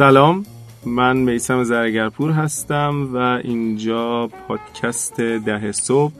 سلام 0.00 0.44
من 0.86 1.16
میسم 1.16 1.62
زرگرپور 1.62 2.30
هستم 2.30 3.14
و 3.14 3.16
اینجا 3.16 4.26
پادکست 4.48 5.20
ده 5.20 5.72
صبح. 5.72 6.12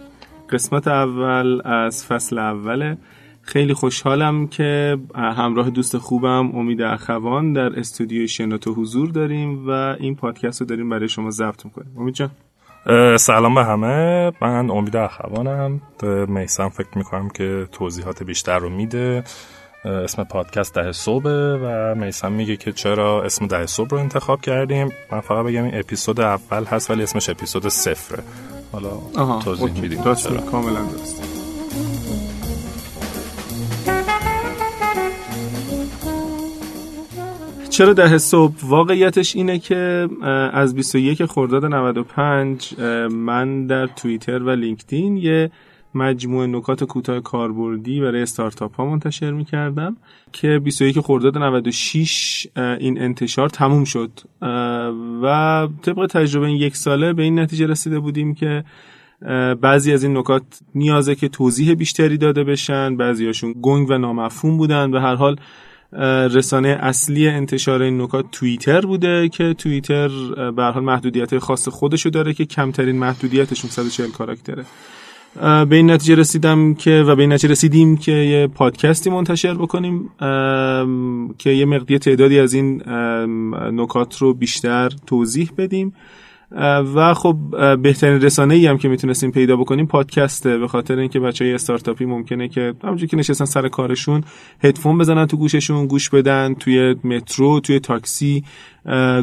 قسمت 0.50 0.88
اول 0.88 1.60
از 1.64 2.06
فصل 2.06 2.38
اوله. 2.38 2.98
خیلی 3.42 3.74
خوشحالم 3.74 4.46
که 4.46 4.98
همراه 5.14 5.70
دوست 5.70 5.98
خوبم 5.98 6.56
امید 6.56 6.82
اخوان 6.82 7.52
در 7.52 7.78
استودیوی 7.78 8.28
شنوتو 8.28 8.74
حضور 8.74 9.10
داریم 9.10 9.68
و 9.68 9.70
این 10.00 10.16
پادکست 10.16 10.60
رو 10.60 10.66
داریم 10.66 10.88
برای 10.88 11.08
شما 11.08 11.30
ضبط 11.30 11.64
می‌کنیم. 11.64 11.92
امید 11.98 12.14
جان. 12.14 12.30
سلام 13.16 13.54
به 13.54 13.64
همه. 13.64 14.32
من 14.42 14.70
امید 14.70 14.96
اخوانم. 14.96 15.80
میسم 16.28 16.68
فکر 16.68 16.98
می‌کنم 16.98 17.28
که 17.28 17.68
توضیحات 17.72 18.22
بیشتر 18.22 18.58
رو 18.58 18.68
میده. 18.68 19.24
اسم 19.84 20.24
پادکست 20.24 20.74
ده 20.74 20.92
صبح 20.92 21.30
و 21.62 21.94
میسم 21.94 22.32
میگه 22.32 22.56
که 22.56 22.72
چرا 22.72 23.22
اسم 23.22 23.46
ده 23.46 23.66
صبح 23.66 23.88
رو 23.88 23.98
انتخاب 23.98 24.40
کردیم. 24.40 24.92
من 25.12 25.20
فقط 25.20 25.46
بگم 25.46 25.64
این 25.64 25.78
اپیزود 25.78 26.20
اول 26.20 26.64
هست 26.64 26.90
ولی 26.90 27.02
اسمش 27.02 27.28
اپیزود 27.28 27.68
صفره. 27.68 28.22
حالا 28.72 28.90
توضیح 29.44 29.80
میدیم 29.80 30.02
کاملا 30.50 30.80
درست. 30.82 31.22
چرا 37.70 37.92
ده 37.92 38.18
صبح؟ 38.18 38.54
واقعیتش 38.62 39.36
اینه 39.36 39.58
که 39.58 40.08
از 40.52 40.74
21 40.74 41.24
خرداد 41.24 41.64
95 41.64 42.80
من 43.10 43.66
در 43.66 43.86
توییتر 43.86 44.42
و 44.42 44.50
لینکدین 44.50 45.16
یه 45.16 45.50
مجموعه 45.94 46.46
نکات 46.46 46.84
کوتاه 46.84 47.20
کاربردی 47.20 48.00
برای 48.00 48.22
استارتاپ 48.22 48.76
ها 48.76 48.86
منتشر 48.86 49.30
می‌کردم 49.30 49.96
که 50.32 50.58
21 50.58 51.00
خرداد 51.00 51.38
96 51.38 52.46
این 52.56 53.02
انتشار 53.02 53.48
تموم 53.48 53.84
شد. 53.84 54.10
و 55.22 55.68
طبق 55.82 56.06
تجربه 56.06 56.46
این 56.46 56.56
یک 56.56 56.76
ساله 56.76 57.12
به 57.12 57.22
این 57.22 57.38
نتیجه 57.38 57.66
رسیده 57.66 57.98
بودیم 57.98 58.34
که 58.34 58.64
بعضی 59.60 59.92
از 59.92 60.04
این 60.04 60.16
نکات 60.16 60.42
نیازه 60.74 61.14
که 61.14 61.28
توضیح 61.28 61.74
بیشتری 61.74 62.18
داده 62.18 62.44
بشن. 62.44 62.96
بعضیاشون 62.96 63.54
گنگ 63.62 63.90
و 63.90 63.98
نامفهوم 63.98 64.56
بودن 64.56 64.90
و 64.90 64.98
هر 64.98 65.14
حال 65.14 65.36
رسانه 66.32 66.68
اصلی 66.68 67.28
انتشار 67.28 67.82
این 67.82 68.00
نکات 68.00 68.24
توییتر 68.32 68.80
بوده 68.80 69.28
که 69.28 69.54
توییتر 69.54 70.08
به 70.50 70.64
حال 70.64 70.82
محدودیت 70.84 71.38
خاص 71.38 71.68
خودشو 71.68 72.10
داره 72.10 72.34
که 72.34 72.44
کمترین 72.44 72.96
محدودیتشون 72.96 73.70
140 73.70 74.10
کاراکتره. 74.10 74.64
به 75.34 75.76
این 75.76 75.90
نتیجه 75.90 76.14
رسیدم 76.14 76.74
که 76.74 77.04
و 77.06 77.16
به 77.16 77.22
این 77.22 77.32
نتیجه 77.32 77.52
رسیدیم 77.52 77.96
که 77.96 78.12
یه 78.12 78.46
پادکستی 78.46 79.10
منتشر 79.10 79.54
بکنیم 79.54 80.10
که 81.38 81.50
یه 81.50 81.64
مقدی 81.64 81.98
تعدادی 81.98 82.38
از 82.38 82.54
این 82.54 82.82
نکات 83.72 84.18
رو 84.18 84.34
بیشتر 84.34 84.92
توضیح 85.06 85.50
بدیم. 85.58 85.92
و 86.94 87.14
خب 87.14 87.36
بهترین 87.82 88.20
رسانه 88.20 88.54
ای 88.54 88.66
هم 88.66 88.78
که 88.78 88.88
می‌تونستیم 88.88 89.30
پیدا 89.30 89.56
بکنیم 89.56 89.86
پادکسته. 89.86 90.58
به 90.58 90.68
خاطر 90.68 90.98
اینکه 90.98 91.20
بچه 91.20 91.44
های 91.44 91.54
استارتاپی 91.54 92.04
ممکنه 92.04 92.48
که 92.48 92.74
همونجوری 92.84 93.06
که 93.06 93.16
نشستن 93.16 93.44
سر 93.44 93.68
کارشون 93.68 94.24
هدفون 94.64 94.98
بزنن 94.98 95.26
تو 95.26 95.36
گوششون 95.36 95.86
گوش 95.86 96.10
بدن 96.10 96.54
توی 96.54 96.96
مترو 97.04 97.60
توی 97.60 97.80
تاکسی 97.80 98.44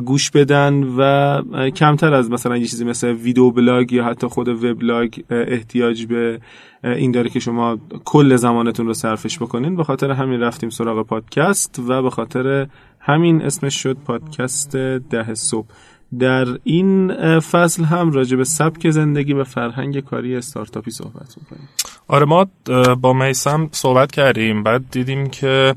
گوش 0.06 0.32
بدن 0.32 0.84
و 0.84 1.42
کمتر 1.70 2.14
از 2.14 2.32
مثلا 2.32 2.58
یه 2.58 2.66
چیزی 2.66 2.86
مثل 2.86 3.08
video 3.08 3.52
blog 3.52 3.94
یا 3.94 4.06
حتی 4.06 4.28
خود 4.28 4.48
وبلاگ 4.48 5.14
احتیاج 5.30 6.06
به 6.06 6.40
این 6.84 7.12
داره 7.12 7.30
که 7.30 7.40
شما 7.40 7.78
کل 8.06 8.36
زمانتون 8.36 8.86
رو 8.86 8.94
صرفش 8.94 9.38
بکنین. 9.38 9.76
به 9.76 9.84
خاطر 9.84 10.12
همین 10.12 10.40
رفتیم 10.40 10.70
سراغ 10.70 11.08
پادکست 11.08 11.80
و 11.88 12.02
به 12.02 12.10
خاطر 12.10 12.68
همین 13.00 13.42
اسمش 13.42 13.84
شد 13.84 13.98
پادکست 14.06 14.76
ده 14.76 15.34
صبح. 15.34 15.68
در 16.20 16.46
این 16.64 17.10
فصل 17.40 17.84
هم 17.84 18.12
راجع 18.12 18.38
به 18.38 18.44
سبک 18.44 18.90
زندگی 18.90 19.34
و 19.34 19.44
فرهنگ 19.44 20.00
کاری 20.00 20.36
استارتاپی 20.36 20.92
صحبت 20.92 21.36
می‌کنیم. 21.38 21.70
آره 22.08 22.26
ما 22.26 22.48
با 22.96 23.14
میسم 23.14 23.70
صحبت 23.72 24.12
کردیم. 24.12 24.64
بعد 24.64 24.84
دیدیم 24.92 25.30
که 25.30 25.76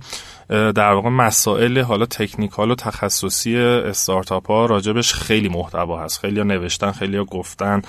در 0.48 0.92
واقع 0.92 1.08
مسائل 1.08 1.78
حالا 1.78 2.06
technical 2.06 2.70
و 2.70 2.74
تخصصی 2.74 3.56
استارتاپ 3.56 4.46
ها 4.46 4.66
راجبش 4.66 5.14
خیلی 5.14 5.48
محتوا 5.48 6.04
هست. 6.04 6.20
خیلی 6.20 6.38
ها 6.38 6.44
نوشتن 6.44 6.92
خیلی 6.92 7.16
ها 7.16 7.24
گفتن. 7.24 7.82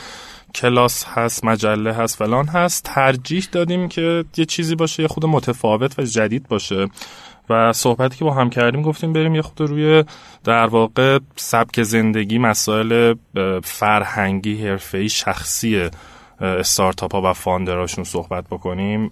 کلاس 0.55 1.05
هست 1.07 1.45
مجله 1.45 1.93
هست 1.93 2.17
فلان 2.17 2.47
هست. 2.47 2.83
ترجیح 2.83 3.47
دادیم 3.51 3.89
که 3.89 4.25
یه 4.37 4.45
چیزی 4.45 4.75
باشه 4.75 5.03
یه 5.03 5.07
خود 5.07 5.25
متفاوت 5.25 5.99
و 5.99 6.03
جدید 6.03 6.47
باشه. 6.47 6.87
و 7.49 7.73
صحبتی 7.73 8.17
که 8.17 8.25
با 8.25 8.33
هم 8.33 8.49
کردیم 8.49 8.81
گفتیم 8.81 9.13
بریم 9.13 9.35
یه 9.35 9.41
خود 9.41 9.61
روی 9.61 10.03
در 10.43 10.65
واقع 10.65 11.19
سبک 11.35 11.83
زندگی 11.83 12.37
مسائل 12.37 13.13
فرهنگی 13.63 14.67
حرفه‌ای 14.67 15.09
شخصی 15.09 15.89
استارتاپ 16.41 17.15
ها 17.15 17.21
و 17.21 17.33
فاندراشون 17.33 18.03
صحبت 18.03 18.43
بکنیم 18.51 19.09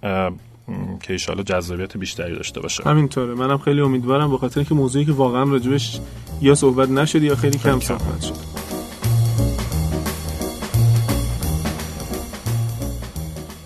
که 1.02 1.12
ایشالا 1.12 1.42
جذابیت 1.42 1.96
بیشتری 1.96 2.34
داشته 2.34 2.60
باشه. 2.60 2.82
همینطوره. 2.84 3.34
منم 3.34 3.58
خیلی 3.58 3.80
امیدوارم 3.80 4.30
به 4.30 4.38
خاطر 4.38 4.62
که 4.62 4.74
موضوعی 4.74 5.04
که 5.04 5.12
واقعا 5.12 5.42
راجبش 5.42 6.00
یا 6.40 6.54
صحبت 6.54 6.88
نشد 6.88 7.22
یا 7.22 7.34
خیلی 7.34 7.58
کم. 7.58 7.80
صحبت 7.80 8.20
شد. 8.20 8.34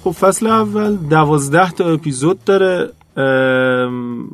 خب 0.05 0.11
فصل 0.11 0.47
اول 0.47 0.97
دوازده 0.97 1.71
تا 1.71 1.93
اپیزود 1.93 2.45
داره. 2.45 2.89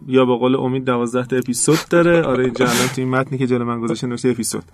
یا 0.09 0.25
به 0.25 0.37
قول 0.37 0.57
امید 0.57 0.85
12 0.85 1.27
تا 1.27 1.37
اپیزود 1.37 1.79
داره. 1.91 2.23
آره 2.23 2.45
اینجا 2.45 2.65
الان 2.65 2.89
تو 2.89 3.01
این 3.01 3.11
متنی 3.11 3.39
که 3.39 3.47
جلو 3.47 3.65
من 3.65 3.81
گذاشته 3.81 4.07
نوشته 4.07 4.29
اپیزود. 4.29 4.65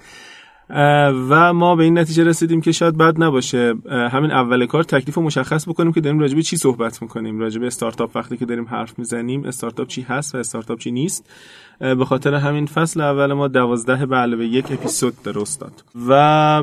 و 0.70 1.52
ما 1.52 1.76
به 1.76 1.84
این 1.84 1.98
نتیجه 1.98 2.24
رسیدیم 2.24 2.60
که 2.60 2.72
شاید 2.72 2.96
بد 2.96 3.22
نباشه. 3.22 3.74
همین 3.90 4.30
اول 4.30 4.66
کار 4.66 4.82
تکلیف 4.82 5.14
رو 5.14 5.22
مشخص 5.22 5.68
بکنیم 5.68 5.92
که 5.92 6.00
داریم 6.00 6.18
راجبه 6.18 6.42
چی 6.42 6.56
صحبت 6.56 7.02
می‌کنیم. 7.02 7.38
راجبه 7.38 7.66
استارتاپ 7.66 8.16
وقتی 8.16 8.36
که 8.36 8.44
داریم 8.44 8.64
حرف 8.64 8.98
می‌زنیم 8.98 9.44
استارتاپ 9.44 9.88
چی 9.88 10.02
هست 10.02 10.34
و 10.34 10.38
استارتاپ 10.38 10.78
چی 10.78 10.90
نیست. 10.90 11.30
به 11.78 12.04
خاطر 12.04 12.34
همین 12.34 12.66
فصل 12.66 13.00
اول 13.00 13.32
ما 13.32 13.48
دوازده 13.48 14.06
به 14.06 14.16
علاوه 14.16 14.44
یک 14.44 14.72
اپیزود 14.72 15.22
داره 15.22 15.42
استاد. 15.42 15.72
و 16.08 16.62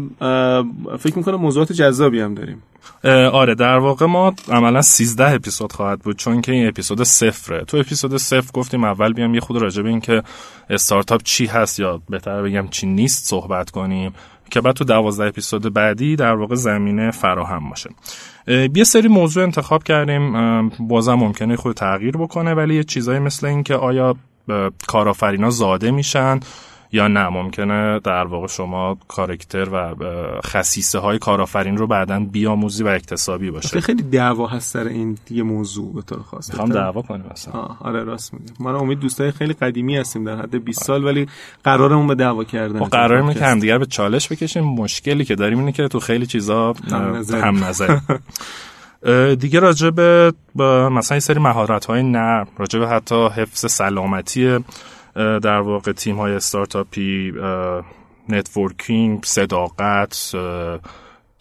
فکر 1.00 1.18
می‌کنم 1.18 1.35
موضوعات 1.35 1.72
جذابی 1.72 2.20
هم 2.20 2.34
داریم. 2.34 2.64
آره 3.31 3.56
در 3.56 3.78
واقع 3.78 4.06
ما 4.06 4.34
عملا 4.50 4.81
13 4.81 5.34
اپیزود 5.34 5.72
خواهد 5.72 6.00
بود 6.00 6.16
چون 6.18 6.41
که 6.41 6.52
این 6.52 6.68
اپیزود 6.68 7.03
صفره. 7.03 7.66
تو 7.66 7.78
اپیزود 7.78 8.18
صفر 8.18 8.52
گفتیم 8.53 8.84
اول 8.84 9.14
بیام 9.14 9.34
یه 9.34 9.40
خود 9.40 9.58
راجع 9.62 9.81
به 9.81 9.90
این 9.90 10.02
که 10.02 10.24
استارتاپ 10.70 11.24
چی 11.24 11.46
هست 11.46 11.80
یا 11.80 12.02
بهتر 12.09 12.41
بگم 12.41 12.68
چی 12.68 12.88
نیست 12.88 13.25
صحبت 13.25 13.70
کنیم. 13.70 13.93
که 14.52 14.62
بعد 14.62 14.76
تو 14.76 14.84
دوازده 14.84 15.28
اپیزود 15.28 15.74
بعدی 15.74 16.16
در 16.16 16.36
واقع 16.36 16.56
زمینه 16.56 17.12
فراهم 17.12 17.70
باشه. 17.70 17.90
یه 18.76 18.84
سری 18.84 19.08
موضوع 19.08 19.44
انتخاب 19.44 19.84
کردیم 19.84 20.70
بازم 20.70 21.14
ممکنه 21.14 21.56
خود 21.56 21.76
تغییر 21.76 22.18
بکنه 22.18 22.53
ولی 22.53 22.76
یه 22.76 22.84
چیزایی 22.84 23.20
مثل 23.20 23.48
این 23.48 23.64
که 23.64 23.76
آیا 23.76 24.16
کارآفرینا 24.88 25.50
زاده 25.50 25.92
میشن؟ 25.92 26.40
یا 26.94 27.08
نه 27.08 27.30
ممکنه 27.30 28.00
در 28.00 28.26
واقع 28.26 28.48
شما 28.48 28.98
کارکتر 29.08 29.70
و 29.70 29.96
خصیصه 30.42 31.00
های 31.00 31.20
کارآفرین 31.20 31.78
رو 31.78 31.88
بعدا 31.88 32.20
بیاموزی 32.20 32.84
و 32.84 32.88
اکتسابی 32.88 33.52
باشه. 33.52 33.80
خیلی 33.80 34.04
دعوا 34.04 34.48
هست 34.48 34.74
سر 34.74 34.88
این 34.88 35.18
دیگه 35.26 35.44
موضوع 35.44 35.94
به 35.94 36.02
طور 36.02 36.20
خاص. 36.20 36.50
می‌خوام 36.50 36.70
دعوا 36.70 37.02
کنیم 37.02 37.26
مثلا 37.32 37.53
آره 37.80 38.03
راست 38.03 38.34
میگی. 38.34 38.53
ما 38.59 38.78
امید 38.78 39.00
دوستای 39.00 39.32
خیلی 39.32 39.53
قدیمی 39.53 39.98
هستیم 39.98 40.24
در 40.24 40.36
حد 40.36 40.64
20 40.64 40.84
سال 40.84 41.03
ولی 41.03 41.28
قرارمون 41.64 42.08
به 42.08 42.16
دعوا 42.16 42.44
کردن 42.44 42.79
ما 42.79 42.85
قرارمون 42.85 43.34
که 43.34 43.46
همدیگر 43.46 43.78
به 43.78 43.85
چالش 43.85 44.32
بکشیم. 44.32 44.64
مشکلی 44.64 45.26
که 45.26 45.35
داریم 45.35 45.59
اینه 45.59 45.72
که 45.72 45.88
تو 45.88 46.00
خیلی 46.00 46.26
چیزا 46.26 46.73
هم 47.32 47.64
نظر. 47.64 47.97
دیگه 49.40 49.59
راجع 49.59 49.90
به 49.90 50.34
مثلا 50.91 51.20
سری 51.20 51.40
مهارت 51.40 51.85
های 51.85 52.03
نرم 52.03 52.47
راجع 52.58 52.79
به 52.79 52.88
حتی 52.88 53.28
حفظ 53.28 53.72
سلامتی 53.72 54.59
در 55.16 55.60
واقع 55.60 55.92
تیم 55.92 56.16
های 56.16 56.34
استارتاپی 56.34 57.34
networking 58.29 59.23
صداقت 59.24 60.36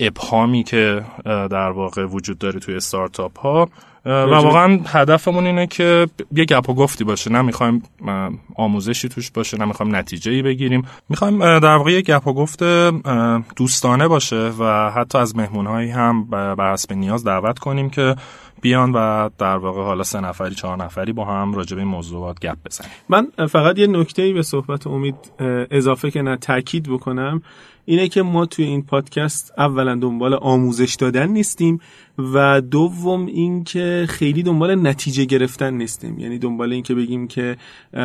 ابهامی 0.00 0.62
که 0.62 1.04
در 1.24 1.70
واقع 1.70 2.04
وجود 2.04 2.38
داره 2.38 2.60
توی 2.60 2.74
استارتاپ 2.74 3.38
ها 3.38 3.68
و 4.06 4.34
واقعا 4.34 4.80
هدفمون 4.86 5.46
اینه 5.46 5.66
که 5.66 6.08
یه 6.32 6.44
گپ 6.44 6.68
و 6.68 6.74
گفتی 6.74 7.04
باشه. 7.04 7.30
نمی‌خوایم 7.30 7.82
آموزشی 8.56 9.08
توش 9.08 9.30
باشه 9.30 9.58
نمی‌خوایم 9.58 9.96
نتیجه 9.96 10.32
ای 10.32 10.42
بگیریم. 10.42 10.86
می‌خوایم 11.08 11.58
در 11.58 11.76
واقع 11.76 11.90
یه 11.90 12.02
گپ 12.02 12.26
و 12.26 12.32
گفت 12.32 12.62
دوستانه 13.56 14.08
باشه 14.08 14.52
و 14.58 14.90
حتی 14.90 15.18
از 15.18 15.36
مهمونهایی 15.36 15.90
هم 15.90 16.24
بر 16.30 16.72
حسب 16.72 16.92
نیاز 16.92 17.24
دعوت 17.24 17.58
کنیم 17.58 17.90
که 17.90 18.14
بیان 18.62 18.92
و 18.92 19.28
در 19.38 19.56
واقع 19.56 19.82
حالا 19.82 20.02
سه 20.02 20.20
نفری 20.20 20.54
چهار 20.54 20.84
نفری 20.84 21.12
با 21.12 21.24
هم 21.24 21.54
راجع 21.54 21.76
به 21.76 21.84
موضوعات 21.84 22.40
گپ 22.40 22.56
بزنیم. 22.66 22.92
من 23.08 23.46
فقط 23.46 23.78
یه 23.78 23.86
نکته 23.86 24.32
به 24.32 24.42
صحبت 24.42 24.86
امید 24.86 25.14
اضافه 25.70 26.10
که 26.10 26.22
نه 26.22 26.36
تاکید 26.36 26.88
بکنم 26.88 27.42
اینه 27.84 28.08
که 28.08 28.22
ما 28.22 28.46
توی 28.46 28.64
این 28.64 28.82
پادکست 28.82 29.52
اولا 29.58 29.94
دنبال 29.94 30.34
آموزش 30.34 30.94
دادن 30.94 31.28
نیستیم 31.28 31.80
و 32.18 32.60
دوم 32.60 33.26
اینکه 33.26 33.72
که 33.72 34.06
خیلی 34.08 34.42
دنبال 34.42 34.88
نتیجه 34.88 35.24
گرفتن 35.24 35.74
نیستیم. 35.74 36.18
یعنی 36.18 36.38
دنبال 36.38 36.72
این 36.72 36.82
که 36.82 36.94
بگیم 36.94 37.28
که 37.28 37.56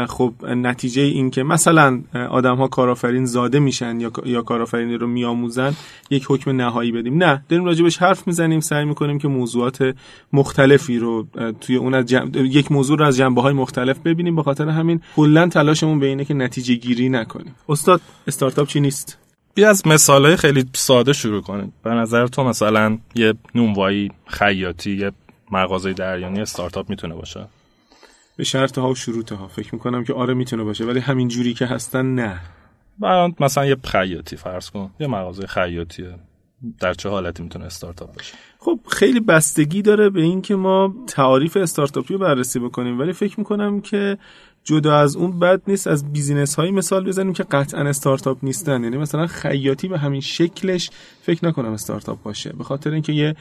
خب 0.07 0.33
نتیجه 0.43 1.01
این 1.01 1.29
که 1.29 1.43
مثلا 1.43 2.01
آدم 2.29 2.55
ها 2.55 2.67
کارآفرین 2.67 3.25
زاده 3.25 3.59
میشن 3.59 3.99
یا 3.99 4.11
یا 4.25 4.41
کارآفرینی 4.41 4.97
رو 4.97 5.07
میآموزن 5.07 5.73
یک 6.09 6.25
حکم 6.29 6.51
نهایی 6.51 6.91
بدیم. 6.91 7.23
نه 7.23 7.43
داریم 7.49 7.65
راجبش 7.65 7.97
حرف 7.97 8.27
می‌زنیم 8.27 8.59
سعی 8.59 8.85
می‌کنیم 8.85 9.19
که 9.19 9.27
موضوعات 9.27 9.95
مختلفی 10.47 10.99
رو 10.99 11.27
توی 11.61 11.75
اون 11.75 11.93
از 11.93 12.11
یک 12.33 12.71
موضوع 12.71 12.97
رو 12.97 13.05
از 13.05 13.17
جنبه 13.17 13.41
های 13.41 13.53
مختلف 13.53 13.99
ببینیم. 13.99 14.35
به 14.35 14.43
خاطر 14.43 14.69
همین 14.69 15.01
کلا 15.15 15.47
تلاشمون 15.47 15.99
به 15.99 16.05
اینه 16.05 16.25
که 16.25 16.33
نتیجه 16.33 16.75
گیری 16.75 17.09
نکنیم. 17.09 17.55
استاد 17.69 18.01
استارتاپ 18.27 18.67
چی 18.67 18.79
نیست؟ 18.79 19.17
بیا 19.55 19.69
از 19.69 19.87
مثال 19.87 20.35
خیلی 20.35 20.65
ساده 20.73 21.13
شروع 21.13 21.41
کنیم. 21.41 21.73
به 21.83 21.89
نظر 21.89 22.27
تو 22.27 22.43
مثلا 22.43 22.97
یه 23.15 23.33
نونوایی 23.55 24.11
خیاطی 24.27 24.97
یه 24.97 25.11
مغازه 25.51 25.93
دریانی 25.93 26.41
استارتاپ 26.41 26.89
می‌تونه 26.89 27.15
باشه؟ 27.15 27.47
به 28.37 28.43
شرط 28.43 28.77
ها 28.77 28.89
و 28.89 28.95
شروط 28.95 29.31
ها. 29.31 29.47
فکر 29.47 29.75
می‌کنم 29.75 30.03
که 30.03 30.13
آره 30.13 30.33
می‌تونه 30.33 30.63
باشه 30.63 30.85
ولی 30.85 30.99
همین 30.99 31.27
جوری 31.27 31.53
که 31.53 31.65
هستن 31.65 32.15
نه. 32.15 32.41
مثلا 33.39 33.65
یه 33.65 33.77
خیاطی 33.83 34.35
فرض 34.35 34.69
کن. 34.69 34.91
یه 34.99 35.07
مغازه 35.07 35.47
خیاطیه. 35.47 36.15
در 36.79 36.93
چه 36.93 37.09
حالتی 37.09 37.43
می‌تونه 37.43 37.65
استارتاپ 37.65 38.15
باشه؟ 38.15 38.33
خب 38.59 38.79
خیلی 38.89 39.19
بستگی 39.19 39.81
داره 39.81 40.09
به 40.09 40.21
اینکه 40.21 40.55
ما 40.55 40.95
تعاریف 41.07 41.57
استارتاپی 41.57 42.13
رو 42.13 42.19
بررسی 42.19 42.59
بکنیم 42.59 42.99
ولی 42.99 43.13
فکر 43.13 43.39
می‌کنم 43.39 43.81
که 43.81 44.17
جدا 44.63 44.97
از 44.97 45.15
اون 45.15 45.39
بد 45.39 45.61
نیست 45.67 45.87
از 45.87 46.13
business 46.13 46.55
هایی 46.55 46.71
مثال 46.71 47.05
بزنیم 47.05 47.33
که 47.33 47.43
قطعا 47.43 47.81
استارتاپ 47.81 48.37
نیستن. 48.43 48.83
یعنی 48.83 48.97
مثلا 48.97 49.27
خیاطی 49.27 49.87
به 49.87 49.99
همین 49.99 50.21
شکلش 50.21 50.89
فکر 51.21 51.47
نکنم 51.47 51.71
استارتاپ 51.71 52.23
باشه. 52.23 52.53
به 52.57 52.63
خاطر 52.63 52.91
اینکه 52.91 53.13
یه 53.13 53.35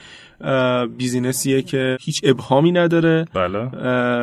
business 0.97 1.49
یه 1.49 1.63
که 1.63 1.97
هیچ 2.01 2.21
ابهامی 2.25 2.73
نداره. 2.73 3.25
بله. 3.35 3.59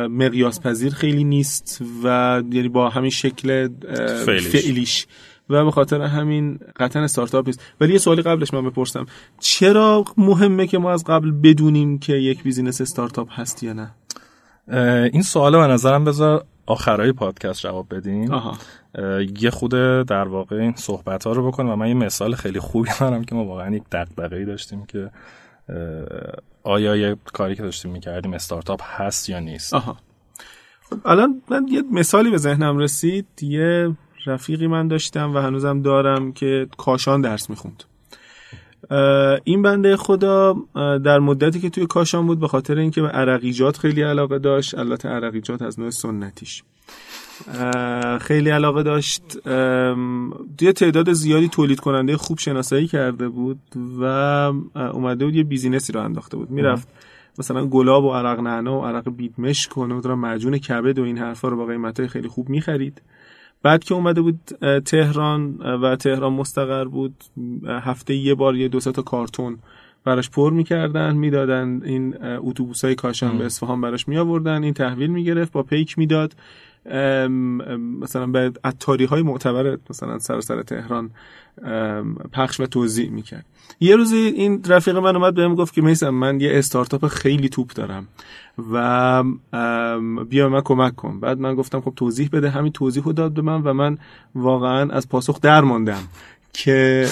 مقیاس 0.06 0.60
پذیر 0.60 0.92
خیلی 0.92 1.24
نیست 1.24 1.82
و 2.04 2.42
یعنی 2.52 2.68
با 2.68 2.88
همین 2.88 3.10
شکل 3.10 3.68
فعلیش. 4.24 5.06
و 5.50 5.64
به 5.64 5.70
خاطر 5.70 6.00
همین 6.00 6.58
قطعا 6.76 7.02
استارتاپ 7.02 7.46
نیست. 7.46 7.60
ولی 7.80 7.92
یه 7.92 7.98
سوالی 7.98 8.22
قبلش 8.22 8.54
من 8.54 8.64
بپرسم. 8.70 9.06
چرا 9.40 10.04
مهمه 10.16 10.66
که 10.66 10.78
ما 10.78 10.92
از 10.92 11.04
قبل 11.04 11.30
بدونیم 11.30 11.98
که 11.98 12.12
یک 12.12 12.42
business 12.42 12.80
استارتاپ 12.80 13.28
هست 13.30 13.62
یا 13.62 13.72
نه؟ 13.72 13.90
این 15.12 15.22
سوال 15.22 15.56
به 15.56 15.66
نظرم 15.66 16.04
بذار 16.04 16.44
آخرای 16.66 17.12
پادکست 17.12 17.60
جواب 17.60 17.94
بدیم. 17.94 18.30
یه 19.40 19.50
خود 19.50 19.70
در 20.06 20.28
واقع 20.28 20.56
این 20.56 20.74
صحبت 20.76 21.26
ها 21.26 21.32
رو 21.32 21.46
بکنم. 21.46 21.68
و 21.68 21.76
من 21.76 21.88
یه 21.88 21.94
مثال 21.94 22.34
خیلی 22.34 22.60
خوبی 22.60 22.90
دارم 23.00 23.24
که 23.24 23.34
ما 23.34 23.44
واقعا 23.44 23.74
یک 23.74 23.82
دغدغه 23.92 24.44
داشتیم 24.44 24.84
که 24.86 25.10
آیا 26.62 26.96
یه 26.96 27.16
کاری 27.32 27.56
که 27.56 27.62
داشتیم 27.62 27.90
می‌کردیم 27.90 28.34
استارتاپ 28.34 28.80
هست 28.84 29.28
یا 29.28 29.38
نیست؟ 29.38 29.74
آها. 29.74 29.96
الان 31.04 31.42
من 31.50 31.66
یه 31.68 31.82
مثالی 31.92 32.30
به 32.30 32.36
ذهنم 32.36 32.78
رسید. 32.78 33.26
یه 33.42 33.96
رفیقی 34.26 34.66
من 34.66 34.88
داشتم 34.88 35.34
و 35.34 35.38
هنوزم 35.38 35.82
دارم 35.82 36.32
که 36.32 36.66
کاشان 36.76 37.20
درس 37.20 37.50
می‌خوند. 37.50 37.84
این 39.44 39.62
بنده 39.62 39.96
خدا 39.96 40.56
در 41.04 41.18
مدتی 41.18 41.60
که 41.60 41.70
توی 41.70 41.86
کاشان 41.86 42.26
بود 42.26 42.40
به 42.40 42.48
خاطر 42.48 42.78
اینکه 42.78 43.02
به 43.02 43.08
عرقیجات 43.08 43.76
خیلی 43.76 44.02
علاقه 44.02 44.38
داشت 44.38 44.78
البته 44.78 45.08
عرقیجات 45.08 45.62
از 45.62 45.80
نوع 45.80 45.90
سنتیش. 45.90 46.62
خیلی 48.20 48.50
علاقه 48.50 48.82
داشت. 48.82 49.22
یه 50.60 50.72
تعداد 50.72 51.12
زیادی 51.12 51.48
تولید 51.48 51.80
کننده 51.80 52.16
خوب 52.16 52.38
شناسایی 52.38 52.86
کرده 52.86 53.28
بود 53.28 53.60
و 54.00 54.04
اومده 54.74 55.24
بود 55.24 55.34
یه 55.34 55.44
بیزینسی 55.44 55.92
رو 55.92 56.00
انداخته 56.00 56.36
بود. 56.36 56.50
می‌رفت 56.50 56.88
مثلا 57.38 57.66
گلاب 57.66 58.04
و 58.04 58.12
عرق 58.12 58.40
نعنا 58.40 58.80
و 58.80 58.84
عرق 58.84 59.10
بیدمش 59.10 59.68
کنه 59.68 59.94
و 59.94 60.16
معجون 60.16 60.58
کبد 60.58 60.98
و 60.98 61.02
این 61.02 61.18
حرفا 61.18 61.48
رو 61.48 61.56
با 61.56 61.66
قیمتهای 61.66 62.08
خیلی 62.08 62.28
خوب 62.28 62.48
می‌خرید. 62.48 63.02
بعد 63.64 63.84
که 63.84 63.94
اومده 63.94 64.20
بود 64.20 64.40
تهران 64.84 65.56
و 65.56 65.96
تهران 65.96 66.32
مستقر 66.32 66.84
بود 66.84 67.24
هفته 67.66 68.14
یه 68.14 68.34
بار 68.34 68.56
یه 68.56 68.68
دو 68.68 68.80
تا 68.80 69.02
کارتون 69.02 69.58
براش 70.04 70.30
پر 70.30 70.52
می‌کردن 70.52 71.16
می‌دادن 71.16 71.80
این 71.84 72.24
اتوبوس 72.24 72.84
های 72.84 72.94
کاشان 72.94 73.38
به 73.38 73.44
اصفهان 73.44 73.80
براش 73.80 74.08
می 74.08 74.16
آوردن 74.16 74.64
این 74.64 74.74
تحویل 74.74 75.10
می‌گرفت 75.10 75.52
با 75.52 75.62
پیک 75.62 75.98
می‌داد. 75.98 76.34
مثلا 78.00 78.26
به 78.26 78.52
اتاری 78.64 79.04
های 79.04 79.22
معتبر 79.22 79.78
مثلا 79.90 80.18
سر 80.18 80.62
تهران 80.62 81.10
پخش 82.32 82.60
و 82.60 82.66
توضیح 82.66 83.10
می‌کرد. 83.10 83.44
یه 83.80 83.96
روزی 83.96 84.16
این 84.16 84.62
رفیق 84.66 84.96
من 84.96 85.16
اومد 85.16 85.34
بهم 85.34 85.54
گفت 85.54 85.74
که 85.74 85.82
میسم 85.82 86.10
من 86.10 86.40
یه 86.40 86.58
استارتاپ 86.58 87.06
خیلی 87.06 87.48
توپ 87.48 87.72
دارم 87.72 88.08
و 88.72 89.22
بیا 90.24 90.48
من 90.48 90.60
کمک 90.60 90.96
کن. 90.96 91.20
بعد 91.20 91.38
من 91.38 91.54
گفتم 91.54 91.80
خب 91.80 91.92
توضیح 91.96 92.28
بده. 92.32 92.50
همین 92.50 92.72
توضیح 92.72 93.02
رو 93.02 93.12
داد 93.12 93.32
به 93.32 93.42
من 93.42 93.62
و 93.62 93.72
من 93.72 93.98
واقعا 94.34 94.90
از 94.90 95.08
پاسخ 95.08 95.40
در 95.40 95.60
ماندم 95.60 96.02
که 96.52 97.08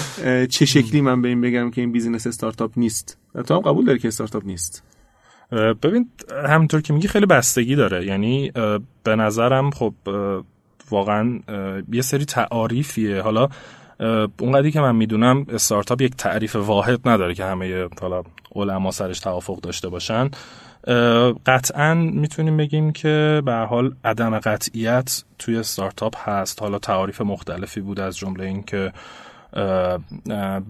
چه 0.51 0.65
شکلی 0.65 1.01
من 1.01 1.23
به 1.23 1.29
این 1.29 1.41
بگم 1.41 1.71
که 1.71 1.81
این 1.81 1.93
بیزینس 1.93 2.27
استارتاپ 2.27 2.73
نیست. 2.77 3.19
تو 3.47 3.55
هم 3.55 3.61
قبول 3.61 3.85
داری 3.85 3.99
که 3.99 4.09
استارتاپ 4.09 4.47
نیست؟ 4.47 4.83
ببین 5.53 6.09
همونطور 6.47 6.81
که 6.81 6.93
میگی 6.93 7.09
خیلی 7.09 7.27
بستگی 7.27 7.77
داره. 7.77 8.07
یعنی 8.07 8.53
به 9.05 9.17
نظرم 9.17 9.71
خب 9.71 9.95
واقعا 10.91 11.41
یه 11.93 12.03
سری 12.03 12.25
تعاریفیه. 12.25 13.23
حالا 13.23 13.49
اونقدری 14.41 14.73
که 14.73 14.81
من 14.81 14.97
می‌دونم 14.97 15.47
استارتاپ 15.49 16.01
یک 16.01 16.17
تعریف 16.17 16.57
واحد 16.57 17.09
نداره 17.09 17.35
که 17.35 17.45
همه 17.45 17.89
حالا 18.01 18.23
علما 18.55 18.91
سرش 18.91 19.21
توافق 19.21 19.61
داشته 19.61 19.89
باشن. 19.89 20.31
قطعا 21.47 21.95
می‌تونیم 21.95 22.57
بگیم 22.57 22.93
که 22.93 23.43
به 23.45 23.53
حال 23.53 23.95
عدم 24.05 24.39
قطعیت 24.39 25.25
توی 25.39 25.57
استارتاپ 25.57 26.29
هست. 26.29 26.63
حالا 26.63 26.79
تعاریف 26.79 27.21
مختلفی 27.21 27.81
بود 27.81 28.01
از 28.01 28.17
جمله 28.17 28.45
اینکه 28.45 28.93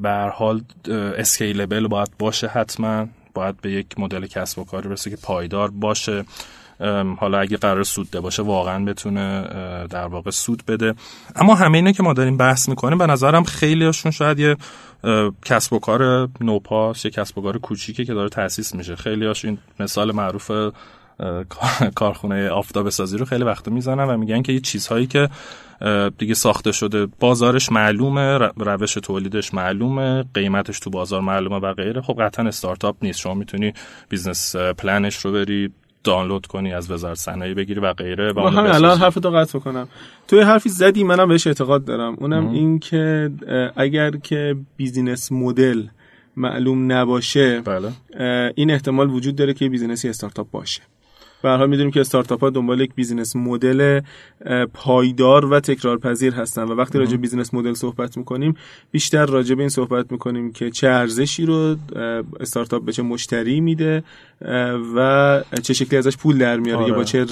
به 0.02 0.30
حال 0.34 0.62
اسکیلبل 1.18 1.86
باید 1.86 2.08
باشه 2.18 2.46
حتما. 2.46 3.06
باید 3.34 3.60
به 3.60 3.70
یک 3.70 3.98
مدل 3.98 4.26
کسب 4.26 4.58
و 4.58 4.64
کاری 4.64 4.88
برسه 4.88 5.10
که 5.10 5.16
پایدار 5.16 5.70
باشه. 5.70 6.24
حالا 7.18 7.38
اگه 7.38 7.56
قرار 7.56 7.82
سود 7.82 8.10
ده 8.10 8.20
باشه 8.20 8.42
واقعا 8.42 8.84
بتونه 8.84 9.48
در 9.90 10.06
واقع 10.06 10.30
سود 10.30 10.62
بده. 10.68 10.94
اما 11.36 11.54
همه 11.54 11.78
اینه 11.78 11.92
که 11.92 12.02
ما 12.02 12.12
داریم 12.12 12.36
بحث 12.36 12.68
می‌کنیم. 12.68 12.98
به 12.98 13.06
نظرم 13.06 13.44
خیلیشون 13.44 14.12
شاید 14.12 14.38
یه 14.38 14.56
کسب 15.44 15.72
و 15.72 15.78
کار 15.78 16.28
نوپاس 16.40 17.04
یه 17.04 17.10
کسب 17.10 17.38
و 17.38 17.42
کار 17.42 17.58
کوچیکه 17.58 18.04
که 18.04 18.14
داره 18.14 18.28
تاسیس 18.28 18.74
میشه. 18.74 18.96
خیلی 18.96 19.26
این 19.44 19.58
مثال 19.80 20.12
معروف 20.12 20.50
کارخونه 21.94 22.48
آفتاب 22.48 22.90
سازی 22.90 23.18
رو 23.18 23.24
خیلی 23.24 23.44
وقت 23.44 23.68
می‌زنن 23.68 24.04
و 24.04 24.16
میگن 24.16 24.42
که 24.42 24.52
یه 24.52 24.60
چیزهایی 24.60 25.06
که 25.06 25.28
دیگه 26.18 26.34
ساخته 26.34 26.72
شده 26.72 27.06
بازارش 27.06 27.72
معلومه 27.72 28.38
روش 28.56 28.94
تولیدش 28.94 29.54
معلومه 29.54 30.24
قیمتش 30.34 30.80
تو 30.80 30.90
بازار 30.90 31.20
معلومه 31.20 31.56
و 31.56 31.74
غیره. 31.74 32.00
خب 32.00 32.16
قطعا 32.20 32.48
استارتاپ 32.48 32.96
نیست. 33.02 33.20
شما 33.20 33.34
می‌تونی 33.34 33.72
business 34.08 34.56
plan 34.56 34.96
ش 34.96 35.16
رو 35.16 35.32
بری 35.32 35.70
دانلود 36.04 36.46
کنی 36.46 36.72
از 36.72 36.90
وزارت 36.90 37.18
صنایع 37.18 37.54
بگیری 37.54 37.80
و 37.80 37.92
غیره 37.92 38.32
و 38.32 38.40
همین 38.40 38.70
الان 38.70 38.98
حرف 38.98 39.14
تو 39.14 39.30
قطع 39.30 39.58
کنم 39.58 39.88
توی 40.28 40.40
حرفی 40.40 40.68
زدی 40.68 41.04
منم 41.04 41.28
بهش 41.28 41.46
اعتقاد 41.46 41.84
دارم. 41.84 42.16
اونم 42.18 42.50
این 42.50 42.78
که 42.78 43.30
اگر 43.76 44.10
که 44.10 44.56
business 44.76 45.32
model 45.32 45.82
معلوم 46.36 46.92
نباشه 46.92 47.60
بله. 47.60 47.92
این 48.54 48.70
احتمال 48.70 49.10
وجود 49.10 49.36
داره 49.36 49.54
که 49.54 49.68
business 49.68 50.04
ی 50.04 50.08
استارتاپ 50.08 50.50
باشه. 50.50 50.82
به 51.42 51.50
حال 51.50 51.70
می‌دونیم 51.70 51.90
که 51.90 52.00
استارتاپ 52.00 52.40
ها 52.40 52.50
دنبال 52.50 52.80
یک 52.80 52.94
business 52.94 53.36
model 53.36 54.00
پایدار 54.74 55.44
و 55.44 55.60
تکرارپذیر 55.60 56.34
هستن 56.34 56.62
و 56.62 56.74
وقتی 56.74 56.98
راجع 56.98 57.16
business 57.16 57.54
model 57.54 57.74
صحبت 57.74 58.16
می‌کنیم 58.16 58.54
بیشتر 58.90 59.26
راجع 59.26 59.54
به 59.54 59.62
این 59.62 59.68
صحبت 59.68 60.12
می‌کنیم 60.12 60.52
که 60.52 60.70
چه 60.70 60.88
ارزشی 60.88 61.46
رو 61.46 61.76
استارتاپ 62.40 62.84
به 62.84 62.92
چه 62.92 63.02
مشتری 63.02 63.60
میده 63.60 64.02
و 64.96 65.40
چه 65.62 65.74
شکلی 65.74 65.98
ازش 65.98 66.16
پول 66.16 66.38
در 66.38 66.56
میاره 66.56 66.80
آره. 66.80 66.88
یا 66.88 66.94
با 66.94 67.04
چه 67.04 67.26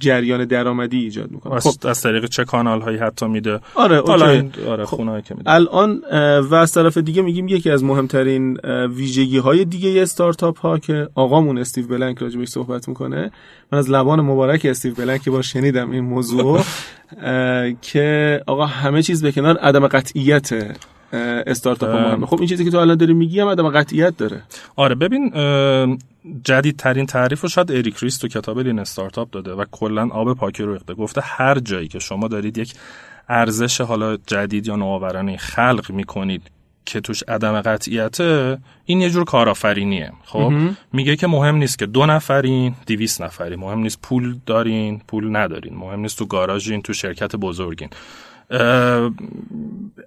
جریان 0.00 0.44
درآمدی 0.44 0.98
ایجاد 0.98 1.30
می‌کنه 1.30 1.60
خب 1.60 1.86
از 1.86 2.02
طریق 2.02 2.26
چه 2.26 2.44
کانال 2.44 2.80
هایی 2.80 2.98
حتی 2.98 3.26
میده 3.26 3.60
آره 3.74 3.96
OK. 3.96 4.62
آره 4.68 4.84
خب. 4.84 5.20
که 5.24 5.34
میده 5.34 5.50
الان 5.50 6.02
و 6.40 6.54
از 6.54 6.72
طرف 6.72 6.98
دیگه 6.98 7.22
میگیم 7.22 7.48
یکی 7.48 7.70
از 7.70 7.84
مهمترین 7.84 8.56
ویژگی 8.86 9.38
های 9.38 9.64
دیگه 9.64 10.02
استارتاپ 10.02 10.58
ها 10.58 10.78
که 10.78 11.08
آقامون 11.14 11.58
استیو 11.58 11.86
بلنک 11.86 12.18
راجع 12.18 12.44
صحبت 12.44 12.88
می‌کنه 12.88 13.30
من 13.72 13.78
از 13.78 13.90
لبان 13.90 14.20
مبارک 14.20 14.66
استیو 14.70 14.94
بلنک 14.94 15.28
با 15.28 15.42
شنیدم 15.42 15.90
این 15.90 16.04
موضوع 16.04 16.60
که 17.92 18.40
آقا 18.46 18.66
همه 18.66 19.02
چیز 19.02 19.22
به 19.22 19.32
کنار 19.32 19.56
عدم 19.56 19.86
قطعیت 19.86 20.52
استارتاپ 21.12 21.90
مهمه. 21.90 22.26
خب 22.26 22.38
این 22.38 22.48
چیزی 22.48 22.64
که 22.64 22.70
تو 22.70 22.78
الان 22.78 22.96
داری 22.96 23.14
میگی 23.14 23.40
هم 23.40 23.48
عدم 23.48 23.68
قطعیت 23.68 24.16
داره. 24.16 24.42
آره 24.76 24.94
ببین 24.94 25.32
جدیدترین 26.44 27.06
تعریف 27.06 27.40
رو 27.40 27.48
شاید 27.48 27.72
اریک 27.72 27.96
ریس 27.98 28.18
تو 28.18 28.28
کتاب 28.28 28.58
Lean 28.58 28.78
Startup 28.78 29.30
داده 29.30 29.52
و 29.52 29.64
کلا 29.70 30.08
آب 30.08 30.36
پاکی 30.36 30.62
رو 30.62 30.72
ریخته 30.72 30.94
گفته 30.94 31.20
هر 31.24 31.58
جایی 31.58 31.88
که 31.88 31.98
شما 31.98 32.28
دارید 32.28 32.58
یک 32.58 32.74
ارزش 33.28 33.80
حالا 33.80 34.16
جدید 34.26 34.66
یا 34.66 34.76
نوآورانه 34.76 35.36
خلق 35.36 35.90
می‌کنید 35.90 36.42
که 36.84 37.00
توش 37.00 37.22
عدم 37.28 37.60
قطعیته 37.60 38.58
این 38.84 39.00
یه 39.00 39.10
جور 39.10 39.24
کارآفرینیه. 39.24 40.12
خب 40.24 40.52
میگه 40.92 41.16
که 41.16 41.26
مهم 41.26 41.56
نیست 41.56 41.78
که 41.78 41.86
دو 41.86 42.06
نفرین 42.06 42.74
دویست 42.86 43.20
نفری 43.20 43.56
مهم 43.56 43.78
نیست 43.78 44.02
پول 44.02 44.36
دارین 44.46 45.00
پول 45.08 45.36
ندارین. 45.36 45.74
مهم 45.74 46.00
نیست 46.00 46.18
تو 46.18 46.26
گاراژین 46.26 46.82
تو 46.82 46.92
شرکت 46.92 47.36
بزرگین. 47.36 47.88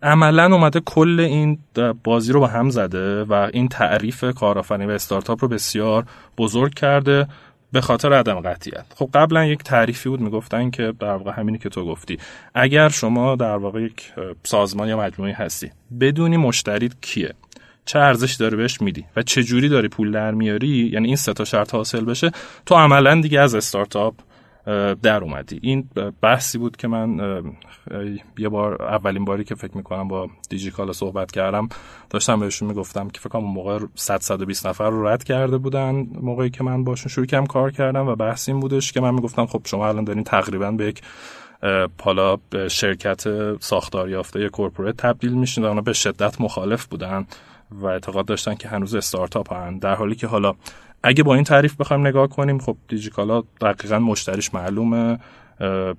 عملا 0.03 0.45
اومده 0.45 0.79
کل 0.79 1.19
این 1.19 1.59
بازی 2.03 2.33
رو 2.33 2.39
با 2.39 2.47
هم 2.47 2.69
زده 2.69 3.23
و 3.23 3.49
این 3.53 3.67
تعریف 3.67 4.25
کارآفرینی 4.35 4.85
و 4.85 4.89
استارتاپ 4.89 5.41
رو 5.41 5.47
بسیار 5.47 6.05
بزرگ 6.37 6.73
کرده 6.73 7.27
به 7.71 7.81
خاطر 7.81 8.13
عدم 8.13 8.39
قطعیت. 8.39 8.85
خب 8.95 9.09
قبلا 9.13 9.45
یک 9.45 9.63
تعریفی 9.63 10.09
بود 10.09 10.21
می‌گفتن 10.21 10.69
که 10.69 10.93
در 10.99 11.15
واقع 11.15 11.31
همینی 11.31 11.57
که 11.57 11.69
تو 11.69 11.85
گفتی. 11.85 12.17
اگر 12.53 12.89
شما 12.89 13.35
در 13.35 13.57
واقع 13.57 13.81
یک 13.81 14.13
سازمان 14.43 14.87
یا 14.87 14.97
مجموعه 14.97 15.33
هستی 15.33 15.71
بدونی 15.99 16.37
مشتریت 16.37 16.93
کیه 17.01 17.33
چه 17.85 17.99
ارزشی 17.99 18.37
داره 18.37 18.57
بهش 18.57 18.81
میدی 18.81 19.05
و 19.15 19.21
چه 19.21 19.43
جوری 19.43 19.69
داری 19.69 19.87
پول 19.87 20.11
در 20.11 20.31
میاری 20.31 20.89
یعنی 20.93 21.07
این 21.07 21.15
سه 21.15 21.33
تا 21.33 21.43
شرط 21.43 21.75
حاصل 21.75 22.05
بشه 22.05 22.31
تو 22.65 22.75
عملا 22.75 23.21
دیگه 23.21 23.39
از 23.39 23.55
استارتاپ 23.55 24.13
در 25.03 25.23
اومدی. 25.23 25.59
این 25.61 25.89
بحثی 26.21 26.57
بود 26.57 26.77
که 26.77 26.87
من 26.87 27.41
یه 28.37 28.49
بار 28.49 28.83
اولین 28.83 29.25
باری 29.25 29.43
که 29.43 29.55
فکر 29.55 29.77
می‌کنم 29.77 30.07
با 30.07 30.29
دیجیکالا 30.49 30.93
صحبت 30.93 31.31
کردم 31.31 31.69
داشتم 32.09 32.39
بهشون 32.39 32.67
می‌گفتم 32.67 33.09
که 33.09 33.19
فکر 33.19 33.29
کنم 33.29 33.43
موقع 33.43 33.79
100 33.95 34.21
120 34.21 34.67
نفر 34.67 34.89
رو 34.89 35.07
رد 35.07 35.23
کرده 35.23 35.57
بودن 35.57 36.07
موقعی 36.21 36.49
که 36.49 36.63
من 36.63 36.83
باشون 36.83 37.09
شروع 37.09 37.25
کردم 37.25 37.45
کار 37.45 37.71
کردم 37.71 38.07
و 38.07 38.15
بحث 38.15 38.49
این 38.49 38.59
بودش 38.59 38.91
که 38.91 39.01
من 39.01 39.13
می‌گفتم 39.13 39.45
خب 39.45 39.61
شما 39.65 39.87
الان 39.87 40.03
دارین 40.03 40.23
تقریبا 40.23 40.71
به 40.71 40.85
یک 40.85 41.01
پالا 41.97 42.37
شرکت 42.69 43.23
ساختار 43.59 44.09
یافته 44.09 44.39
یک 44.39 44.51
کورپوریت 44.51 44.97
تبدیل 44.97 45.33
میشین 45.33 45.63
و 45.65 45.81
به 45.81 45.93
شدت 45.93 46.41
مخالف 46.41 46.85
بودن 46.85 47.25
و 47.71 47.85
اعتقاد 47.85 48.25
داشتن 48.25 48.55
که 48.55 48.67
هنوز 48.67 48.95
استارتاپ 48.95 49.53
هن 49.53 49.77
در 49.77 49.95
حالی 49.95 50.15
که 50.15 50.27
حالا 50.27 50.53
اگه 51.03 51.23
با 51.23 51.35
این 51.35 51.43
تعریف 51.43 51.75
بخوایم 51.75 52.07
نگاه 52.07 52.27
کنیم 52.27 52.59
خب 52.59 52.77
دیجیکالا 52.87 53.43
دقیقا 53.61 53.99
مشتریش 53.99 54.53
معلومه 54.53 55.19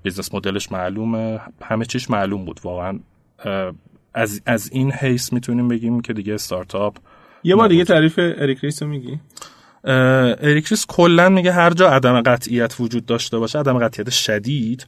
business 0.03 0.35
model 0.35 0.62
ش 0.62 0.73
معلومه 0.73 1.41
همه 1.63 1.85
چیش 1.85 2.11
معلوم 2.11 2.45
بود 2.45 2.61
واقعا. 2.65 2.99
از, 4.15 4.43
از 4.47 4.71
این 4.73 4.93
حیث 4.93 5.33
می‌تونیم 5.33 5.69
بگیم 5.69 6.01
که 6.01 6.13
دیگه 6.13 6.35
استارتاپ 6.35 6.97
یه 7.45 7.57
بار 7.57 7.69
دیگه 7.69 7.85
تعریف 7.85 8.15
اریک 8.19 8.59
ریس 8.65 8.83
رو 8.83 8.89
میگی؟ 8.89 9.21
اریک 9.85 10.67
ریس 10.67 10.87
کلا 10.89 11.29
میگه 11.29 11.53
هر 11.53 11.71
جا 11.71 11.91
عدم 11.91 12.21
قطعیت 12.21 12.77
وجود 12.81 13.07
داشته 13.07 13.39
باشه 13.39 13.59
عدم 13.59 13.79
قطعیت 13.79 14.11
شدید 14.11 14.87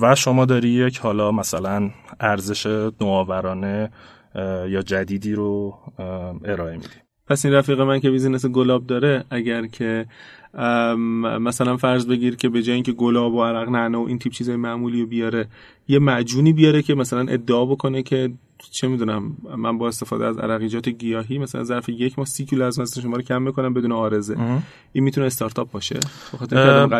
و 0.00 0.14
شما 0.16 0.44
داری 0.44 0.68
یک 0.68 0.98
حالا 0.98 1.32
مثلا 1.32 1.90
ارزش 2.20 2.66
نوآورانه 3.00 3.90
یا 4.68 4.82
جدیدی 4.82 5.32
رو 5.32 5.78
ارائه 6.44 6.76
میدی. 6.76 7.01
پس 7.32 7.44
این 7.44 7.54
رفیق 7.54 7.80
من 7.80 8.00
که 8.00 8.10
business 8.10 8.46
گلاب 8.46 8.86
داره 8.86 9.24
اگر 9.30 9.66
که 9.66 10.06
مثلا 11.40 11.76
فرض 11.76 12.06
بگیر 12.06 12.36
که 12.36 12.48
به 12.48 12.62
جای 12.62 12.74
اینکه 12.74 12.92
گلاب 12.92 13.34
و 13.34 13.44
عرق 13.44 13.68
نعنا 13.68 14.02
و 14.02 14.08
این 14.08 14.18
تیپ 14.18 14.32
چیزای 14.32 14.56
معمولی 14.56 15.00
رو 15.00 15.06
بیاره 15.06 15.46
یه 15.88 15.98
معجونی 15.98 16.52
بیاره 16.52 16.82
که 16.82 16.94
مثلا 16.94 17.20
ادعا 17.20 17.64
بکنه 17.64 18.02
که 18.02 18.32
چه 18.70 18.88
می‌دونم 18.88 19.36
من 19.56 19.78
با 19.78 19.88
استفاده 19.88 20.26
از 20.26 20.38
عرقیجات 20.38 20.88
گیاهی 20.88 21.38
مثلا 21.38 21.64
ظرف 21.64 21.88
یک 21.88 22.18
ماه 22.18 22.26
سی 22.26 22.44
کیلو 22.44 22.64
از 22.64 22.80
مثلا 22.80 23.02
شما 23.02 23.16
رو 23.16 23.22
کم 23.22 23.42
می‌کنم 23.42 23.74
بدون 23.74 23.92
آرزه. 23.92 24.36
این 24.92 25.04
می‌تونه 25.04 25.26
استارتاپ 25.26 25.70
باشه. 25.70 26.00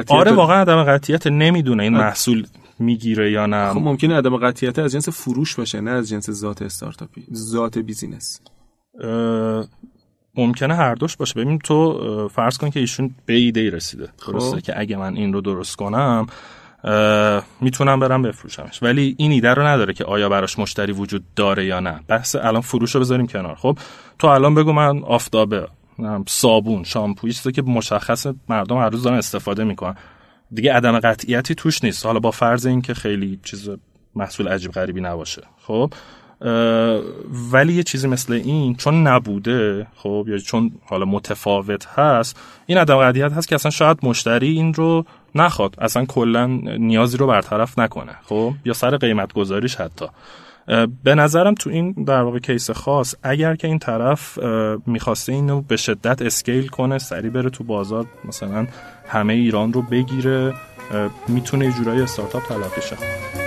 آره 0.09 0.33
واقعا 0.33 0.61
عدم 0.61 0.85
قطعیت 0.85 1.27
نمی‌دونه 1.27 1.83
این 1.83 1.93
محصول 1.93 2.47
می‌گیره 2.79 3.33
یا 3.33 3.47
نه. 3.47 3.73
خب 3.73 3.81
ممکنه 3.81 4.15
عدم 4.15 4.37
قطعیت 4.37 4.79
از 4.79 4.93
جنس 4.93 5.09
فروش 5.09 5.55
باشه 5.55 5.81
نه 5.81 5.91
از 5.91 6.09
جنس 6.09 6.31
ذات 6.31 6.62
استارتاپی 6.62 7.27
ذات 7.35 7.79
بیزینس. 7.79 8.41
ممکنه 10.37 10.75
هر 10.75 10.95
دوش 10.95 11.17
باشه. 11.17 11.41
ببین 11.41 11.59
تو 11.59 12.29
فرض 12.29 12.59
کن 12.59 12.71
که 12.71 12.81
ایشون 12.81 13.15
به 13.27 13.35
ایده 13.35 13.61
ای 13.61 13.71
رسیده. 13.71 14.09
درسته 14.27 14.57
خب. 14.57 14.62
که 14.62 14.81
اگه 14.81 14.97
من 14.97 15.17
این 15.17 15.33
رو 15.33 15.41
درست 15.41 15.77
کنم 15.77 16.27
می‌تونم 17.61 18.01
برم 18.01 18.23
بفروشمش. 18.23 18.83
ولی 18.83 19.15
این 19.19 19.33
ایده 19.33 19.55
رو 19.55 19.67
نداره 19.67 19.93
که 19.93 20.05
آیا 20.05 20.29
براش 20.29 20.59
مشتری 20.59 20.93
وجود 20.93 21.25
داره 21.37 21.65
یا 21.65 21.81
نه. 21.81 22.01
بحث 22.09 22.37
الان 22.37 22.61
فروش 22.61 22.95
رو 22.95 23.01
بذاریم 23.01 23.27
کنار. 23.27 23.55
خب 23.55 23.79
تو 24.19 24.27
الان 24.27 24.55
بگو 24.55 24.73
من 24.73 25.03
آفتابه 25.03 25.69
صابون 26.27 26.85
شامپو 26.85 27.29
چیزی 27.29 27.53
که 27.53 27.62
مشخص 27.62 28.27
مردم 28.49 28.77
هر 28.77 28.89
روز 28.89 29.03
دارن 29.03 29.17
استفاده 29.17 29.65
می‌کنن. 29.65 29.95
دیگه 30.53 30.73
عدم 30.73 31.01
قطعیتی 31.01 31.55
توش 31.55 31.85
نیست. 31.85 32.07
حالا 32.07 32.21
با 32.21 32.31
فرض 32.31 32.67
اینکه 32.67 32.95
خیلی 32.95 33.41
چیز 33.45 33.71
محصول 34.15 34.49
عجیب 34.49 34.73
غریبی 34.73 35.01
نباشه. 35.01 35.43
خب 35.67 35.93
ولی 37.52 37.72
یه 37.72 37.82
چیزی 37.82 38.08
مثل 38.08 38.32
این 38.32 38.75
چون 38.75 39.06
نبوده 39.06 39.87
خب 39.96 40.26
یا 40.28 40.38
چون 40.38 40.72
حالا 40.84 41.04
متفاوت 41.04 41.87
هست 41.87 42.40
این 42.66 42.78
عدم 42.78 42.96
قطعیت 42.96 43.32
هست 43.32 43.49
که 43.49 43.54
اصلا 43.54 43.70
شاید 43.70 43.99
مشتری 44.02 44.49
این 44.49 44.75
رو 44.75 45.04
نخواد 45.34 45.75
اصلا 45.78 46.04
کلا 46.04 46.46
نیازی 46.78 47.16
رو 47.16 47.26
برطرف 47.26 47.78
نکنه 47.78 48.12
خب 48.22 48.52
یا 48.64 48.72
سر 48.72 48.96
قیمت 48.96 49.32
گذاریش 49.32 49.76
حتی 49.76 50.06
به 51.04 51.14
نظرم 51.14 51.54
تو 51.54 51.70
این 51.70 51.92
در 51.92 52.22
واقع 52.22 52.38
کیس 52.38 52.70
خاص 52.70 53.14
اگر 53.22 53.56
که 53.56 53.68
این 53.68 53.78
طرف 53.78 54.38
می‌خواسته 54.87 55.32
اینو 55.32 55.61
به 55.61 55.76
شدت 55.76 56.22
اسکیل 56.22 56.68
کنه 56.68 56.99
سری 56.99 57.30
بره 57.30 57.50
تو 57.50 57.64
بازار 57.64 58.06
مثلا 58.25 58.66
همه 59.08 59.32
ایران 59.32 59.72
رو 59.72 59.82
بگیره 59.82 60.54
می‌تونه 61.28 61.64
یه 61.64 61.72
جورایی 61.72 62.02
استارتاپ 62.02 62.42
تلقی 62.42 62.80
شه. 62.80 63.41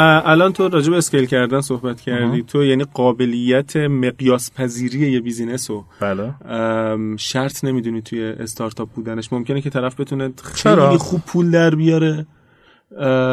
الان 0.00 0.52
تو 0.52 0.68
راجع 0.68 0.90
به 0.90 0.96
scale 0.96 1.26
کردن 1.26 1.60
صحبت 1.60 2.00
کردی. 2.00 2.42
تو 2.42 2.64
یعنی 2.64 2.84
قابلیت 2.84 3.76
مقیاس 3.76 4.52
پذیری 4.52 5.12
یه 5.12 5.20
business 5.20 5.70
رو. 5.70 5.84
بله. 6.00 6.34
شرط 7.16 7.64
نمی‌دونی 7.64 8.02
توی 8.02 8.24
استارتاپ 8.24 8.88
بودنش. 8.90 9.32
ممکنه 9.32 9.60
که 9.60 9.70
طرف 9.70 10.00
بتونه 10.00 10.32
خیلی 10.42 10.96
خوب 10.98 11.20
پول 11.26 11.50
در 11.50 11.74
بیاره. 11.74 12.26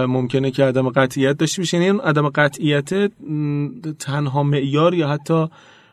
ممکنه 0.08 0.52
که 0.52 0.64
عدم 0.64 0.90
قطعیت 0.90 1.38
داشته 1.38 1.62
باشه. 1.62 1.78
یعنی 1.78 2.00
عدم 2.00 2.30
قطعیت 2.30 3.12
تنها 4.00 4.44
معیار 4.44 4.94
یا 4.94 5.08
حتی 5.08 5.48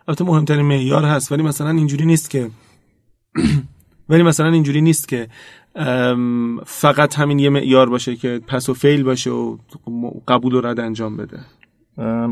البته 0.09 0.25
مهمترین 0.25 0.67
معیار 0.67 1.05
هست. 1.05 1.33
ولی 1.33 1.43
مثلا 1.43 1.71
اینجوری 1.71 2.07
نیست 2.07 2.31
که 2.31 2.51
ولی 4.09 4.23
مثلا 4.23 4.49
اینجوری 4.49 4.81
نیست 4.81 5.09
که 5.09 5.29
فقط 6.67 7.19
همین 7.19 7.39
یه 7.39 7.51
معیار 7.51 7.91
باشه 7.91 8.17
که 8.17 8.41
پس 8.47 8.69
و 8.69 8.75
فیل 8.75 9.03
باشه 9.03 9.31
و 9.31 9.57
قبول 10.29 10.55
و 10.55 10.61
رد 10.61 10.81
انجام 10.81 11.17
بده. 11.17 11.39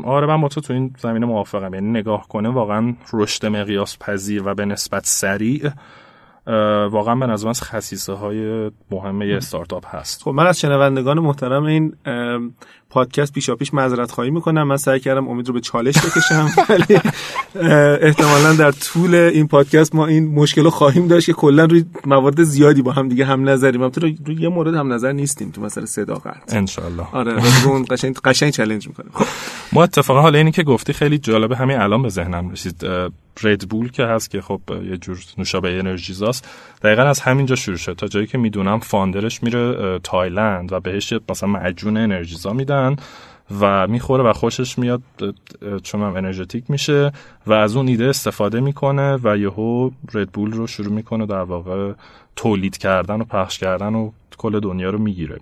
آره 0.04 0.26
من 0.26 0.40
با 0.40 0.48
تو 0.48 0.60
تو 0.60 0.72
این 0.72 0.94
زمینه 0.98 1.26
موافقم. 1.26 1.74
یعنی 1.74 1.90
نگاه 1.90 2.28
کنه 2.28 2.48
واقعا 2.48 2.94
رشد 3.12 3.46
مقیاس 3.46 3.98
پذیر 3.98 4.42
و 4.46 4.54
به 4.54 4.64
نسبت 4.64 5.06
سریع. 5.06 5.70
واقعا 6.90 7.14
به 7.14 7.26
نظر 7.26 7.48
از 7.48 7.62
خصیصه 7.62 8.12
های 8.12 8.70
مهمه 8.90 9.34
استارتاپ 9.36 9.94
هست. 9.94 10.22
خب 10.22 10.30
من 10.30 10.46
از 10.46 10.60
شنوندگان 10.60 11.18
محترم 11.18 11.64
این 11.64 11.94
پادکست 12.90 13.32
پیشا 13.32 13.56
پیش 13.56 13.74
معذرت 13.74 14.10
خواهی 14.10 14.30
می‌کنم. 14.30 14.62
من 14.62 14.76
سعی 14.76 15.00
کردم 15.00 15.28
امید 15.28 15.48
رو 15.48 15.54
به 15.54 15.60
چالش 15.60 15.94
بکشم 15.98 16.48
ولی 16.68 17.00
احتمالا 18.00 18.52
در 18.52 18.70
طول 18.70 19.14
این 19.14 19.48
پادکست 19.48 19.94
ما 19.94 20.06
این 20.06 20.34
مشکل 20.34 20.64
رو 20.64 20.70
خواهیم 20.70 21.08
داشت 21.08 21.26
که 21.26 21.32
کلا 21.32 21.64
روی 21.64 21.84
موارد 22.06 22.42
زیادی 22.42 22.82
با 22.82 22.92
هم 22.92 23.08
دیگه 23.08 23.24
هم 23.24 23.48
نظریم. 23.48 23.88
تو 23.88 24.00
روی 24.00 24.16
یه 24.28 24.48
مورد 24.48 24.74
هم 24.74 24.92
نظر 24.92 25.12
نیستیم 25.12 25.50
تو 25.50 25.60
مسئله 25.60 25.86
صداقت. 25.86 26.54
انشالله 26.54 27.06
آره 27.12 27.42
اون 27.66 27.86
قشنگ 27.90 28.18
قشنگ 28.24 28.52
چالش 28.52 28.88
می‌کنیم. 28.88 29.10
خب. 29.14 29.24
ما 29.72 29.82
اتفاقا 29.82 30.20
حالا 30.20 30.38
اینی 30.38 30.52
که 30.52 30.62
گفتی 30.62 30.92
خیلی 30.92 31.18
جالبه 31.18 31.56
همین 31.56 31.80
الان 31.80 32.02
به 32.02 32.08
ذهنم 32.08 32.50
رسید. 32.50 32.84
ردبول 33.42 33.90
که 33.90 34.04
هست 34.04 34.30
که 34.30 34.40
خب 34.40 34.60
یه 34.90 34.96
جور 34.96 35.18
نوشابه 35.38 35.78
انرژیزاست 35.78 36.48
دقیقا 36.82 37.02
از 37.02 37.20
همینجا 37.20 37.54
شروع 37.54 37.76
شد. 37.76 37.92
تا 37.92 38.06
جایی 38.06 38.26
که 38.26 38.38
می‌دونم 38.38 38.80
founder 38.80 39.29
ش 39.29 39.42
میره 39.42 39.98
تایلند 39.98 40.72
و 40.72 40.80
بهش 40.80 41.14
مثلا 41.28 41.48
معجون 41.48 41.96
انرژیزا 41.96 42.52
میدن 42.52 42.96
و 43.60 43.86
می‌خوره 43.86 44.24
و 44.24 44.32
خوشش 44.32 44.78
میاد 44.78 45.02
چون 45.82 46.00
هم 46.00 46.16
انرژتیک 46.16 46.64
میشه 46.70 47.12
و 47.46 47.52
از 47.52 47.76
اون 47.76 47.88
ایده 47.88 48.04
استفاده 48.04 48.60
می‌کنه 48.60 49.18
و 49.22 49.36
یهو 49.36 49.90
ردبول 50.14 50.52
رو 50.52 50.66
شروع 50.66 50.92
می‌کنه 50.92 51.26
در 51.26 51.42
واقع 51.42 51.92
تولید 52.36 52.78
کردن 52.78 53.20
و 53.20 53.24
پخش 53.24 53.58
کردن 53.58 53.94
و 53.94 54.10
کل 54.38 54.60
دنیا 54.60 54.90
رو 54.90 54.98
می‌گیره. 54.98 55.38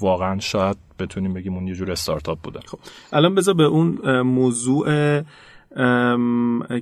واقعا 0.00 0.40
شاید 0.40 0.76
بتونیم 0.98 1.34
بگیم 1.34 1.54
اون 1.54 1.68
یه 1.68 1.74
جور 1.74 1.92
استارتاپ 1.92 2.38
بوده. 2.38 2.60
خب. 2.66 2.78
الان 3.12 3.34
بذار 3.34 3.54
به 3.54 3.64
اون 3.64 4.20
موضوع 4.20 5.20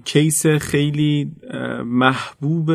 کیس 0.05 0.47
خیلی 0.47 1.33
محبوب 1.85 2.71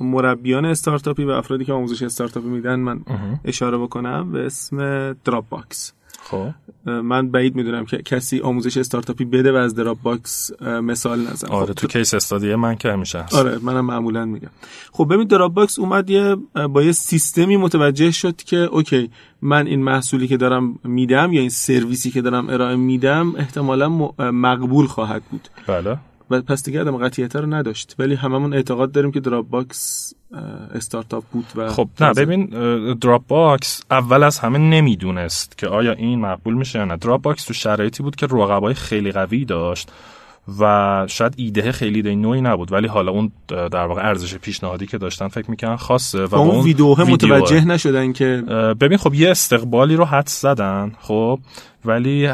مربیان 0.00 0.64
استارتاپی 0.64 1.24
و 1.24 1.30
افرادی 1.30 1.64
که 1.64 1.72
آموزش 1.72 2.02
استارتاپی 2.02 2.46
میدن 2.46 2.74
من 2.74 3.00
اشاره 3.44 3.78
بکنم 3.78 4.32
به 4.32 4.46
اسم 4.46 4.76
دراپ 5.12 5.48
باکس 5.48 5.92
خب. 6.24 6.48
من 6.86 7.30
بعید 7.30 7.54
می‌دونم 7.54 7.84
که 7.84 7.96
کسی 7.96 8.40
آموزش 8.40 8.76
استارتاپی 8.76 9.24
بده 9.24 9.52
و 9.52 9.56
از 9.56 9.74
دراپ 9.74 9.98
باکس 10.02 10.50
مثال 10.62 11.20
نزنه 11.20 11.50
آره 11.50 11.66
خب 11.66 11.72
تو 11.72 11.86
case 11.86 12.14
study 12.14 12.54
من 12.54 12.74
که 12.74 12.92
همیشه 12.92 13.18
هست. 13.18 13.34
آره 13.34 13.58
منم 13.58 13.84
معمولا 13.84 14.24
میگم. 14.24 14.50
خب 14.92 15.14
ببین 15.14 15.26
دراپ 15.26 15.52
باکس 15.52 15.78
اومد 15.78 16.10
یه 16.10 16.36
با 16.70 16.82
یه 16.82 16.92
سیستمی 16.92 17.56
متوجه 17.56 18.10
شد 18.10 18.36
که 18.36 18.56
OK 18.56 19.10
من 19.42 19.66
این 19.66 19.82
محصولی 19.82 20.28
که 20.28 20.36
دارم 20.36 20.78
میدم 20.84 21.32
یا 21.32 21.40
این 21.40 21.50
سرویسی 21.50 22.10
که 22.10 22.22
دارم 22.22 22.48
ارائه 22.48 22.76
میدم 22.76 23.34
احتمالا 23.36 23.88
مقبول 24.18 24.86
خواهد 24.86 25.22
بود. 25.30 25.48
بله. 25.66 25.98
و 26.30 26.40
پس 26.40 26.64
دیگه 26.64 26.80
عدم 26.80 26.96
قطعیت 26.96 27.36
رو 27.36 27.54
نداشت. 27.54 27.94
ولی 27.98 28.14
هممون 28.14 28.54
اعتقاد 28.54 28.92
داریم 28.92 29.12
که 29.12 29.20
دراپ 29.20 29.48
باکس 29.48 30.14
استارتاپ 30.74 31.24
بود 31.24 31.46
و 31.56 31.68
خب 31.68 31.88
نه 32.00 32.12
ببین 32.12 32.46
دراپ 32.94 33.26
باکس 33.26 33.82
اول 33.90 34.22
از 34.22 34.38
همه 34.38 34.58
نمی‌دونست 34.58 35.58
که 35.58 35.68
آیا 35.68 35.92
این 35.92 36.20
مقبول 36.20 36.54
میشه 36.54 36.78
یا 36.78 36.84
نه. 36.84 36.96
دراپ 36.96 37.22
باکس 37.22 37.44
تو 37.44 37.54
شرایطی 37.54 38.02
بود 38.02 38.16
که 38.16 38.26
رقبای 38.26 38.74
خیلی 38.74 39.12
قوی 39.12 39.44
داشت. 39.44 39.90
و 40.60 41.04
شاید 41.08 41.34
ایده 41.36 41.72
خیلی 41.72 41.96
ایده 41.96 42.14
نویی 42.14 42.40
نبود 42.40 42.72
ولی 42.72 42.86
حالا 42.86 43.12
اون 43.12 43.32
در 43.48 43.86
واقع 43.86 44.08
ارزش 44.08 44.34
پیشنهادی 44.34 44.86
که 44.86 44.98
داشتن 44.98 45.28
فکر 45.28 45.50
می‌کنن 45.50 45.76
خاصه 45.76 46.24
و 46.24 46.34
اون 46.34 46.64
ویدیوه 46.64 47.10
متوجه 47.10 47.64
نشدن 47.64 48.12
که 48.12 48.42
ببین 48.80 48.98
خب 48.98 49.14
یه 49.14 49.30
استقبالی 49.30 49.96
رو 49.96 50.04
حدس 50.04 50.28
زدن 50.28 50.92
خب 51.00 51.38
ولی 51.84 52.28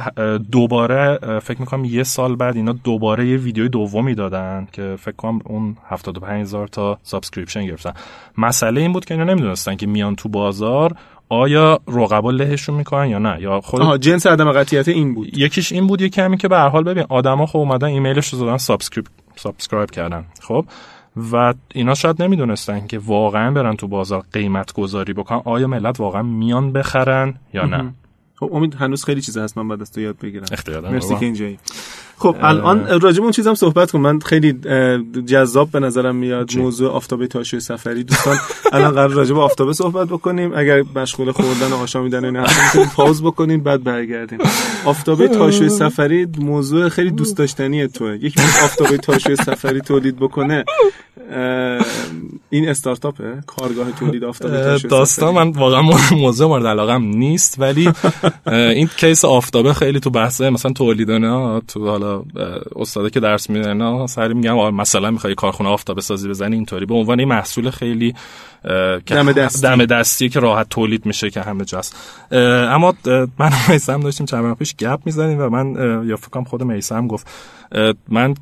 دوباره 0.52 1.18
فکر 1.42 1.60
می‌کنم 1.60 1.84
یه 1.84 2.02
سال 2.02 2.36
بعد 2.36 2.56
اینا 2.56 2.72
دوباره 2.72 3.28
یه 3.28 3.36
ویدیو 3.36 3.68
دومی 3.68 4.14
دادن 4.14 4.68
که 4.72 4.96
فکر 4.98 5.16
کنم 5.16 5.40
اون 5.44 5.76
75 5.88 6.40
هزار 6.40 6.68
تا 6.68 6.98
subscription 7.02 7.66
گرفتن. 7.66 7.92
مسئله 8.38 8.80
این 8.80 8.92
بود 8.92 9.04
که 9.04 9.14
اینا 9.14 9.26
نمی‌دونستن 9.26 9.76
که 9.76 9.86
میان 9.86 10.16
تو 10.16 10.28
بازار 10.28 10.94
آیا 11.32 11.80
رقبا 11.88 12.30
لهشون 12.30 12.74
می‌کنن 12.74 13.08
یا 13.08 13.18
نه؟ 13.18 13.42
یا 13.42 13.60
خود 13.60 13.82
آها 13.82 13.98
جنس 13.98 14.26
عدم 14.26 14.52
قطعیت 14.52 14.88
این 14.88 15.14
بود. 15.14 15.38
یکیش 15.38 15.72
این 15.72 15.86
بود 15.86 16.00
یکی 16.00 16.20
همین 16.20 16.38
که 16.38 16.48
به 16.48 16.56
هر 16.56 16.68
حال 16.68 16.84
ببین 16.84 17.04
آدما 17.08 17.46
خب 17.46 17.56
اومدن 17.58 17.86
ایمیلش 17.86 18.28
رو 18.28 18.38
زدن 18.38 18.56
subscribe 18.56 19.06
subscribe 19.36 19.90
کردن 19.90 20.24
خب؟ 20.40 20.64
و 21.32 21.54
اینا 21.74 21.94
شاید 21.94 22.22
نمی‌دونستن 22.22 22.86
که 22.86 22.98
واقعا 22.98 23.50
برن 23.50 23.76
تو 23.76 23.88
بازار 23.88 24.24
قیمت 24.32 24.72
گذاری 24.72 25.12
بکنن 25.12 25.42
آیا 25.44 25.66
ملت 25.66 26.00
واقعا 26.00 26.22
میان 26.22 26.72
بخرن 26.72 27.34
یا 27.54 27.64
نه. 27.64 27.94
خب 28.34 28.50
امید 28.52 28.74
هنوز 28.74 29.04
خیلی 29.04 29.20
چیز 29.20 29.38
هست 29.38 29.58
من 29.58 29.68
بعد 29.68 29.80
از 29.80 29.92
تو 29.92 30.00
یاد 30.00 30.18
بگیرم. 30.18 30.46
مرسی 30.90 31.16
که 31.16 31.24
اینجایی. 31.24 31.58
خب 32.20 32.36
الان 32.40 33.00
راجع 33.00 33.14
به 33.14 33.22
اون 33.22 33.32
چیزم 33.32 33.54
صحبت 33.54 33.90
کن. 33.90 33.98
من 34.00 34.20
خیلی 34.20 34.52
جذاب 35.26 35.70
به 35.70 35.80
نظرم 35.80 36.16
میاد. 36.16 36.56
موضوع 36.56 36.90
آفتابه 36.90 37.26
تاشوی 37.26 37.60
سفری. 37.60 38.04
دوستان 38.04 38.36
الان 38.72 38.90
قرار 38.90 39.10
راجب 39.10 39.38
آفتابه 39.38 39.72
صحبت 39.72 40.08
بکنیم. 40.08 40.52
اگر 40.56 40.82
مشغول 40.94 41.32
خوردن 41.32 41.72
و 41.72 41.76
آشامیدن 41.76 42.24
این 42.24 42.36
حرفا 42.36 42.84
پاوز 42.96 43.22
بکنیم 43.22 43.60
بعد 43.62 43.84
برگردیم. 43.84 44.38
آفتابه 44.84 45.28
تاشوی 45.28 45.68
سفری 45.68 46.26
موضوع 46.38 46.88
خیلی 46.88 47.10
دوست 47.10 47.36
داشتنی 47.36 47.88
توه. 47.88 48.18
یکی 48.22 48.40
آفتابه 48.64 48.96
تاشوی 48.96 49.36
سفری 49.36 49.80
تولید 49.80 50.16
بکنه. 50.16 50.64
این 52.50 52.68
استارتاپه؟ 52.68 53.40
کارگاه 53.46 53.92
تولید 53.92 54.24
آفتابه 54.24 54.78
داستان 54.78 55.34
من 55.34 55.50
واقعا 55.50 55.82
موضوع 56.12 56.48
مورد 56.48 56.66
علاقم 56.66 57.02
نیست 57.02 57.56
ولی 57.58 57.92
این 58.46 58.88
کیس 58.96 59.24
آفتابه 59.24 59.72
خیلی 59.72 60.00
تو 60.00 60.10
بحث 60.10 60.40
مثلا 60.40 60.72
تولید 60.72 61.10
نه 61.10 61.60
تو 61.68 61.88
حالا 61.88 62.09
استاده 62.76 63.10
که 63.10 63.20
درس 63.20 63.50
میدن 63.50 64.06
سری 64.06 64.34
میگم 64.34 64.74
مثلا 64.74 65.10
می‌خوای 65.10 65.34
کارخونه 65.34 65.68
آفتابه 65.68 66.00
سازی 66.00 66.28
بزنی 66.28 66.56
اینطوری. 66.56 66.86
به 66.86 66.94
عنوان 66.94 67.24
محصول 67.24 67.70
خیلی 67.70 68.14
دم 69.06 69.32
دستی. 69.32 69.62
دم 69.62 69.84
دستی 69.84 70.28
که 70.28 70.40
راحت 70.40 70.68
تولید 70.68 71.06
میشه 71.06 71.30
که 71.30 71.40
همه 71.40 71.64
جاست. 71.64 71.96
اما 72.70 72.94
من 73.38 73.50
میسم 73.68 74.00
داشتیم 74.00 74.26
چند 74.26 74.56
پیش 74.56 74.76
گپ 74.76 75.00
می‌زنیم 75.04 75.38
و 75.40 75.48
من 75.48 75.74
یا 76.08 76.16
فکرم 76.16 76.44
خود 76.44 76.62
میسم 76.62 77.06
گفت 77.06 77.30
من 78.08 78.34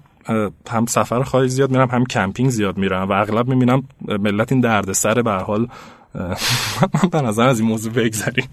هم 0.70 0.86
سفر 0.86 1.22
خواهی 1.22 1.48
زیاد 1.48 1.70
میرم 1.70 1.88
هم 1.88 2.04
کمپینگ 2.04 2.50
زیاد 2.50 2.78
میرم 2.78 3.08
و 3.08 3.12
اغلب 3.12 3.48
می‌بینم 3.48 3.82
ملت 4.08 4.52
این 4.52 4.60
درد 4.60 4.92
سر 4.92 5.22
به 5.22 5.32
حال 5.32 5.66
من 6.94 7.08
به 7.12 7.20
نظر 7.20 7.48
از 7.48 7.60
این 7.60 7.68
موضوع 7.68 7.92
بگذاریم 7.92 8.48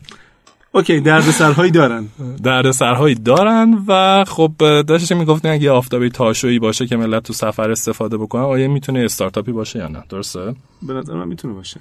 اوکی 0.76 1.00
درد 1.00 1.22
سرهایی 1.22 1.72
دارن. 1.72 2.08
درد 2.44 2.72
سرهایی 2.72 3.16
دارن 3.16 3.84
و 3.88 4.24
خب 4.28 4.52
داشتش 4.60 5.12
می‌گفتن 5.12 5.50
اگه 5.50 5.72
آفتابی 5.72 6.10
تاشویی 6.10 6.60
باشه 6.60 6.88
که 6.88 6.98
ملت 6.98 7.24
تو 7.24 7.34
سفر 7.34 7.72
استفاده 7.72 8.18
بکنن 8.18 8.42
آیا 8.42 8.68
می‌تونه 8.68 9.00
استارتاپی 9.00 9.52
باشه 9.52 9.80
یا 9.80 9.88
نه؟ 9.88 10.04
درسته؟ 10.10 10.56
به 10.82 10.94
نظر 10.94 11.14
من 11.14 11.28
می‌تونه 11.28 11.54
باشه. 11.54 11.80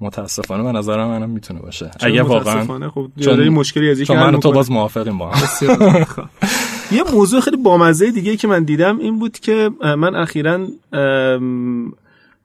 متاسفانه 0.00 0.62
به 0.62 0.72
نظر 0.72 1.04
منم 1.04 1.30
می‌تونه 1.30 1.60
باشه. 1.60 1.90
اگه 2.00 2.22
واقعا 2.22 2.90
خب 2.90 3.06
چون 3.20 3.48
مشکلی 3.48 3.90
از 3.90 4.02
چون 4.02 4.16
من 4.18 4.40
تو 4.40 4.52
باز 4.52 4.70
موافقیم 4.70 5.18
با. 5.18 5.32
یه 6.92 7.02
موضوع 7.12 7.40
خیلی 7.40 7.56
بامزه 7.56 8.10
دیگه 8.10 8.36
که 8.36 8.48
من 8.48 8.64
دیدم 8.64 8.98
این 8.98 9.18
بود 9.18 9.38
که 9.38 9.70
من 9.80 10.14
اخیرا 10.14 10.66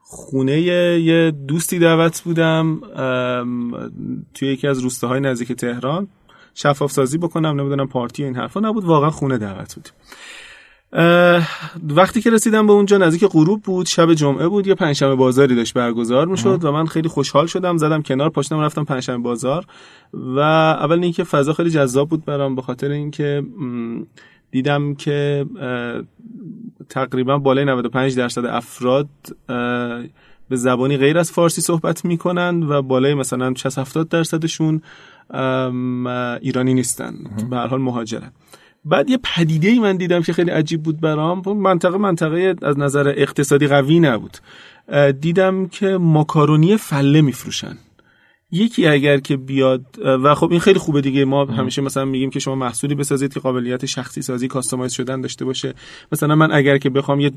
خونه 0.08 0.60
یه 0.60 1.32
دوستی 1.48 1.78
دعوت 1.78 2.20
بودم 2.20 2.80
توی 4.34 4.48
یکی 4.48 4.68
از 4.68 4.78
روستاهای 4.78 5.20
نزدیک 5.20 5.52
تهران. 5.52 6.08
شفاف 6.54 6.92
سازی 6.92 7.18
بکنم 7.18 7.60
نمی‌دونم 7.60 7.88
پارتی 7.88 8.24
این 8.24 8.36
حرفا 8.36 8.60
نبود 8.60 8.84
واقعا 8.84 9.10
خونه 9.10 9.38
دعوت 9.38 9.74
بود. 9.74 9.88
وقتی 11.96 12.20
که 12.20 12.30
رسیدم 12.30 12.66
به 12.66 12.72
اونجا 12.72 12.98
نزدیک 12.98 13.24
غروب 13.24 13.62
بود 13.62 13.86
شب 13.86 14.14
جمعه 14.14 14.48
بود 14.48 14.66
یه 14.66 14.74
پنجشنبه 14.74 15.14
بازاری 15.14 15.54
داشت 15.54 15.74
برگزار 15.74 16.26
می‌شد 16.26 16.64
و 16.64 16.72
من 16.72 16.86
خیلی 16.86 17.08
خوشحال 17.08 17.46
شدم 17.46 17.76
زدم 17.76 18.02
کنار 18.02 18.30
پاشتم 18.30 18.60
رفتم 18.60 18.84
پنجشنبه 18.84 19.22
بازار. 19.22 19.64
و 20.12 20.38
اول 20.38 21.02
اینکه 21.02 21.24
فضا 21.24 21.52
خیلی 21.52 21.70
جذاب 21.70 22.08
بود 22.08 22.24
برام 22.24 22.54
به 22.54 22.62
خاطر 22.62 22.90
اینکه 22.90 23.42
دیدم 24.50 24.94
که 24.94 25.46
تقریبا 26.88 27.38
بالای 27.38 27.64
95 27.64 28.16
درصد 28.16 28.44
افراد 28.44 29.08
به 30.48 30.56
زبانی 30.56 30.96
غیر 30.96 31.18
از 31.18 31.32
فارسی 31.32 31.60
صحبت 31.60 32.04
می‌کنن 32.04 32.62
و 32.62 32.82
بالای 32.82 33.14
مثلا 33.14 33.54
60 33.54 33.78
70 33.78 34.08
درصدشون 34.08 34.82
ایرانی 36.40 36.74
نیستن 36.74 37.14
به 37.50 37.56
هر 37.56 37.66
حال 37.66 37.80
مهاجرن. 37.80 38.32
بعد 38.84 39.10
یه 39.10 39.18
پدیده 39.24 39.68
ای 39.68 39.78
من 39.78 39.96
دیدم 39.96 40.22
که 40.22 40.32
خیلی 40.32 40.50
عجیب 40.50 40.82
بود 40.82 41.00
برام. 41.00 41.42
منطقه 41.58 41.98
منطقه 41.98 42.54
از 42.62 42.78
نظر 42.78 43.14
اقتصادی 43.16 43.66
قوی 43.66 44.00
نبود. 44.00 44.36
دیدم 45.20 45.66
که 45.66 45.86
ماکارونی 45.86 46.76
فله 46.76 47.20
میفروشن. 47.20 47.78
یکی 48.50 48.86
اگر 48.86 49.18
که 49.18 49.36
بیاد 49.36 49.84
و 50.04 50.34
خب 50.34 50.50
این 50.50 50.60
خیلی 50.60 50.78
خوبه 50.78 51.00
دیگه. 51.00 51.24
ما 51.24 51.44
همیشه 51.44 51.82
مثلا 51.82 52.04
میگیم 52.04 52.30
که 52.30 52.38
شما 52.38 52.54
محصولی 52.54 52.94
بسازید 52.94 53.34
که 53.34 53.40
قابلیت 53.40 53.86
شخصی 53.86 54.22
سازی 54.22 54.48
کاستومایز 54.48 54.92
شدن 54.92 55.20
داشته 55.20 55.44
باشه. 55.44 55.74
مثلا 56.12 56.34
من 56.34 56.52
اگر 56.52 56.78
که 56.78 56.90
بخوام 56.90 57.20
یه 57.20 57.30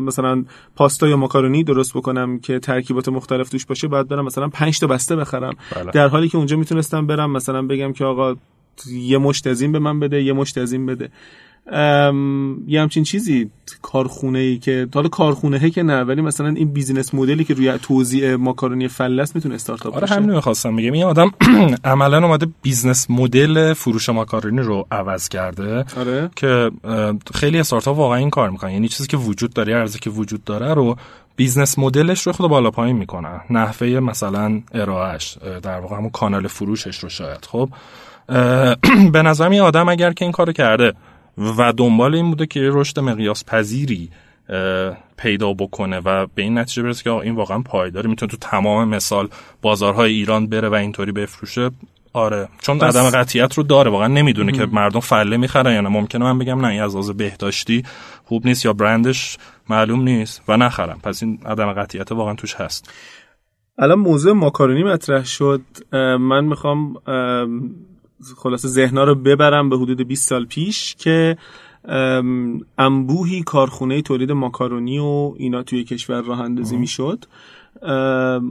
مثلا 0.00 0.44
پاستا 0.76 1.08
یا 1.08 1.16
ماکارونی 1.16 1.64
درست 1.64 1.94
بکنم 1.94 2.38
که 2.38 2.58
ترکیبات 2.58 3.08
مختلف 3.08 3.48
توش 3.48 3.66
باشه 3.66 3.88
باید 3.88 4.08
برم 4.08 4.24
مثلا 4.24 4.48
5 4.48 4.78
تا 4.78 4.86
بسته 4.86 5.16
بخرم. 5.16 5.54
بله. 5.76 5.90
در 5.90 6.08
حالی 6.08 6.28
که 6.28 6.38
اونجا 6.38 6.56
می‌تونستم 6.56 7.06
برم 7.06 7.30
مثلا 7.30 7.62
بگم 7.62 7.92
که 7.92 8.04
آقا 8.04 8.36
یه 8.90 9.18
مشت 9.18 9.46
از 9.46 9.60
این 9.60 9.72
به 9.72 9.78
من 9.78 10.00
بده 10.00 10.22
یه 10.22 10.32
مشت 10.32 10.58
از 10.58 10.72
این 10.72 10.86
بده. 10.86 11.10
یه 12.66 12.80
همچین 12.80 13.04
چیزی 13.04 13.50
کارخونه 13.82 14.38
ای 14.38 14.58
که 14.58 14.88
حالا 14.94 15.08
کارخونه 15.08 15.70
که 15.70 15.82
نه 15.82 16.02
ولی 16.02 16.22
مثلا 16.22 16.48
این 16.48 16.72
business 16.72 17.14
model 17.14 17.39
ی 17.39 17.44
که 17.44 17.54
روی 17.54 17.78
توزیع 17.82 18.36
ماکارونی 18.36 18.88
فله‌س 18.88 19.34
می‌تونه 19.34 19.54
استارتاپ 19.54 19.96
آره 19.96 20.06
همین 20.06 20.30
می‌خواستم 20.30 20.76
بگم. 20.76 20.92
این 20.92 21.04
آدم 21.04 21.30
عملا 21.84 22.26
اومده 22.26 22.46
business 22.62 23.10
model 23.10 23.72
فروش 23.72 24.08
ماکارونی 24.08 24.60
رو 24.60 24.86
عوض 24.90 25.28
کرده 25.28 25.84
آره. 25.96 26.30
که 26.36 26.70
خیلی 27.34 27.58
استارتاپ 27.58 27.96
واقعا 27.96 28.18
این 28.18 28.30
کار 28.30 28.50
می‌کنن 28.50 28.70
یعنی 28.70 28.88
چیزی 28.88 29.08
که 29.08 29.16
وجود 29.16 29.52
داره 29.52 29.74
عرضی 29.74 29.98
که 29.98 30.10
وجود 30.10 30.44
داره 30.44 30.74
رو 30.74 30.96
business 31.36 31.78
model 31.78 32.12
ش 32.12 32.26
رو 32.26 32.32
خود 32.32 32.50
بالا 32.50 32.70
پایین 32.70 32.96
می‌کنن 32.96 33.40
نحوه 33.50 33.86
مثلا 33.86 34.60
ارائهش 34.74 35.38
در 35.62 35.80
واقع 35.80 35.96
همون 35.96 36.10
کانال 36.10 36.46
فروشش 36.46 36.98
رو 36.98 37.08
شاید. 37.08 37.48
خب 37.50 37.68
به 39.12 39.22
نظرم 39.22 39.50
این 39.50 39.60
آدم 39.60 39.88
اگر 39.88 40.12
که 40.12 40.24
این 40.24 40.32
کارو 40.32 40.52
کرده 40.52 40.92
و 41.38 41.72
دنبال 41.72 42.14
این 42.14 42.30
بوده 42.30 42.46
که 42.46 42.60
رشد 42.72 43.00
مقیاس 43.00 43.44
پذیری 43.44 44.08
پیدا 45.16 45.52
بکنه 45.52 46.00
و 46.04 46.26
به 46.34 46.42
این 46.42 46.58
نتیجه 46.58 46.82
برسه 46.82 47.02
که 47.04 47.10
این 47.12 47.34
واقعا 47.34 47.62
پایداره 47.62 48.10
می‌تونه 48.10 48.30
تو 48.30 48.36
تمام 48.36 48.88
مثلا 48.88 49.28
بازارهای 49.62 50.12
ایران 50.12 50.46
بره 50.46 50.68
و 50.68 50.74
اینطوری 50.74 51.12
بفروشه. 51.12 51.70
آره 52.12 52.48
چون 52.60 52.78
بس... 52.78 52.96
عدم 52.96 53.10
قطعیت 53.10 53.54
رو 53.54 53.62
داره 53.62 53.90
واقعا 53.90 54.08
نمی‌دونه 54.08 54.52
که 54.52 54.66
مردم 54.66 55.00
فله 55.00 55.36
می‌خرن 55.36 55.74
یا 55.74 55.80
نه. 55.80 55.88
ممکنه 55.88 56.24
من 56.24 56.38
بگم 56.38 56.60
نه 56.60 56.68
این 56.68 56.82
از 56.82 57.16
بهداشتی 57.16 57.82
خوب 58.24 58.46
نیست 58.46 58.64
یا 58.64 58.72
برندش 58.72 59.38
معلوم 59.68 60.02
نیست 60.02 60.42
و 60.48 60.56
نخرم. 60.56 61.00
پس 61.02 61.22
این 61.22 61.38
عدم 61.46 61.72
قطعیت 61.72 62.12
واقعا 62.12 62.34
توش 62.34 62.54
هست. 62.54 62.92
الان 63.78 63.98
موضوع 63.98 64.32
ماکارونی 64.32 64.82
مطرح 64.82 65.24
شد. 65.24 65.62
من 66.20 66.44
می‌خوام 66.44 66.94
خلاصه 68.36 68.68
ذهنا 68.68 69.04
رو 69.04 69.14
ببرم 69.14 69.70
به 69.70 69.76
حدود 69.76 70.00
20 70.00 70.28
سال 70.28 70.44
پیش 70.44 70.94
که 70.98 71.36
انبوهی 72.78 73.42
کارخونه 73.42 74.02
تولید 74.02 74.32
ماکارونی 74.32 74.98
و 74.98 75.34
اینا 75.36 75.62
توی 75.62 75.84
کشور 75.84 76.20
راه 76.20 76.40
اندازی 76.40 76.76
می‌شد. 76.76 77.24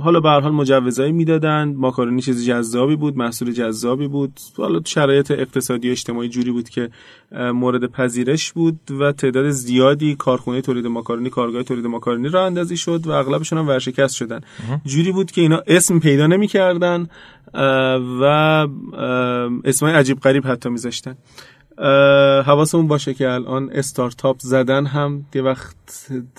حالا 0.01 0.19
به 0.19 0.29
هر 0.29 0.39
حال 0.39 0.51
مجوزایی 0.51 1.12
می‌دادن. 1.12 1.73
ماکارونی 1.77 2.21
چیز 2.21 2.45
جذابی 2.45 2.95
بود 2.95 3.17
محصول 3.17 3.51
جذابی 3.51 4.07
بود. 4.07 4.39
حالا 4.57 4.81
شرایط 4.86 5.31
اقتصادی 5.31 5.89
و 5.89 5.91
اجتماعی 5.91 6.29
جوری 6.29 6.51
بود 6.51 6.69
که 6.69 6.89
مورد 7.31 7.86
پذیرش 7.91 8.51
بود 8.51 8.79
و 8.99 9.12
تعداد 9.12 9.49
زیادی 9.49 10.15
کارخونه 10.15 10.62
تولید 10.62 10.88
ماکارونی 10.88 11.29
کارگاه 11.29 11.63
تولید 11.63 11.86
ماکارونی 11.86 12.29
را 12.29 12.45
اندازی 12.45 12.77
شد 12.77 13.07
و 13.07 13.12
اغلبشون 13.12 13.60
هم 13.60 13.67
ورشکست 13.67 14.15
شدن. 14.15 14.41
جوری 14.86 15.12
بود 15.12 15.31
که 15.31 15.41
اینا 15.41 15.63
اسم 15.67 15.99
پیدا 15.99 16.27
نمی‌کردن 16.27 17.07
و 18.21 18.23
اسمای 19.63 19.93
عجیب 19.93 20.19
غریب 20.19 20.47
حتی 20.47 20.69
میذاشتن. 20.69 21.15
حواسمون 22.45 22.88
باشه 22.88 23.13
که 23.13 23.29
الان 23.29 23.69
استارتاپ 23.73 24.39
زدن 24.39 24.86
هم 24.86 25.25
یه 25.34 25.41
وقت 25.41 25.75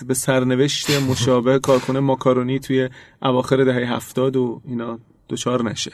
به 0.07 0.13
سرنوشت 0.13 0.89
مشابه 0.89 1.59
کارکنه 1.59 1.99
ماکارونی 1.99 2.59
توی 2.59 2.89
اواخر 3.21 3.63
دهه 3.63 3.95
هفتاد 3.95 4.35
و 4.35 4.61
اینا 4.67 4.99
دچار 5.29 5.63
نشه. 5.63 5.91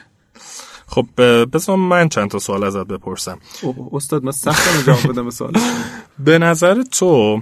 خب 0.88 1.06
بذار 1.45 1.75
من 1.75 2.10
چند 2.10 2.30
تا 2.30 2.39
سوال 2.39 2.63
ازت 2.63 2.88
بپرسم. 2.88 3.38
استاد 3.91 4.23
من 4.23 4.32
سخت 4.32 4.86
جواب 4.86 5.13
بدم 5.13 5.25
به 5.25 5.32
سوال. 5.32 5.54
به 6.19 6.38
نظر 6.38 6.84
تو 6.84 7.41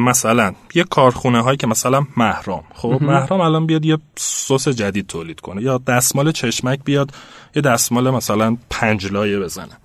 مثلا 0.00 0.54
یه 0.74 0.84
کارخونه 0.84 1.42
هایی 1.42 1.56
که 1.56 1.66
مثلا 1.66 2.06
محرام 2.16 2.64
خب 2.74 2.98
محرام 3.00 3.40
الان 3.40 3.66
بیاد 3.66 3.84
یه 3.84 3.98
سس 4.16 4.68
جدید 4.68 5.06
تولید 5.06 5.40
کنه 5.40 5.62
یا 5.62 5.78
دستمال 5.78 6.32
چشمک 6.32 6.84
بیاد 6.84 7.10
یه 7.56 7.62
دستمال 7.62 8.10
مثلا 8.10 8.56
پنج 8.70 9.12
لایه 9.12 9.40
بزنه. 9.40 9.78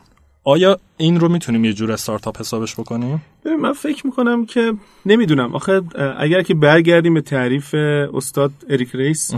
آیا 0.43 0.79
این 0.97 1.19
رو 1.19 1.29
می‌تونیم 1.29 1.65
یه 1.65 1.73
جور 1.73 1.91
استارتاپ 1.91 2.39
حسابش 2.39 2.75
بکنیم؟ 2.75 3.21
من 3.59 3.73
فکر 3.73 4.05
می‌کنم 4.05 4.45
که 4.45 4.73
نمی‌دونم 5.05 5.55
آخه 5.55 5.81
اگر 6.17 6.41
که 6.41 6.53
برگردیم 6.53 7.13
به 7.13 7.21
تعریف 7.21 7.73
استاد 8.13 8.51
اریک 8.69 8.89
ریس 8.93 9.31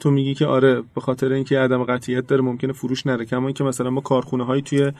تو 0.00 0.10
میگی 0.10 0.34
که 0.34 0.46
آره 0.46 0.82
به 0.94 1.00
خاطر 1.00 1.32
اینکه 1.32 1.58
عدم 1.58 1.84
قطعیت 1.84 2.26
داره 2.26 2.42
ممکنه 2.42 2.72
فروش 2.72 3.06
نره. 3.06 3.24
کما 3.24 3.46
اینکه 3.46 3.64
مثلا 3.64 3.90
ما 3.90 4.00
کارخونه 4.00 4.44
هایی 4.44 4.62
توی 4.62 4.92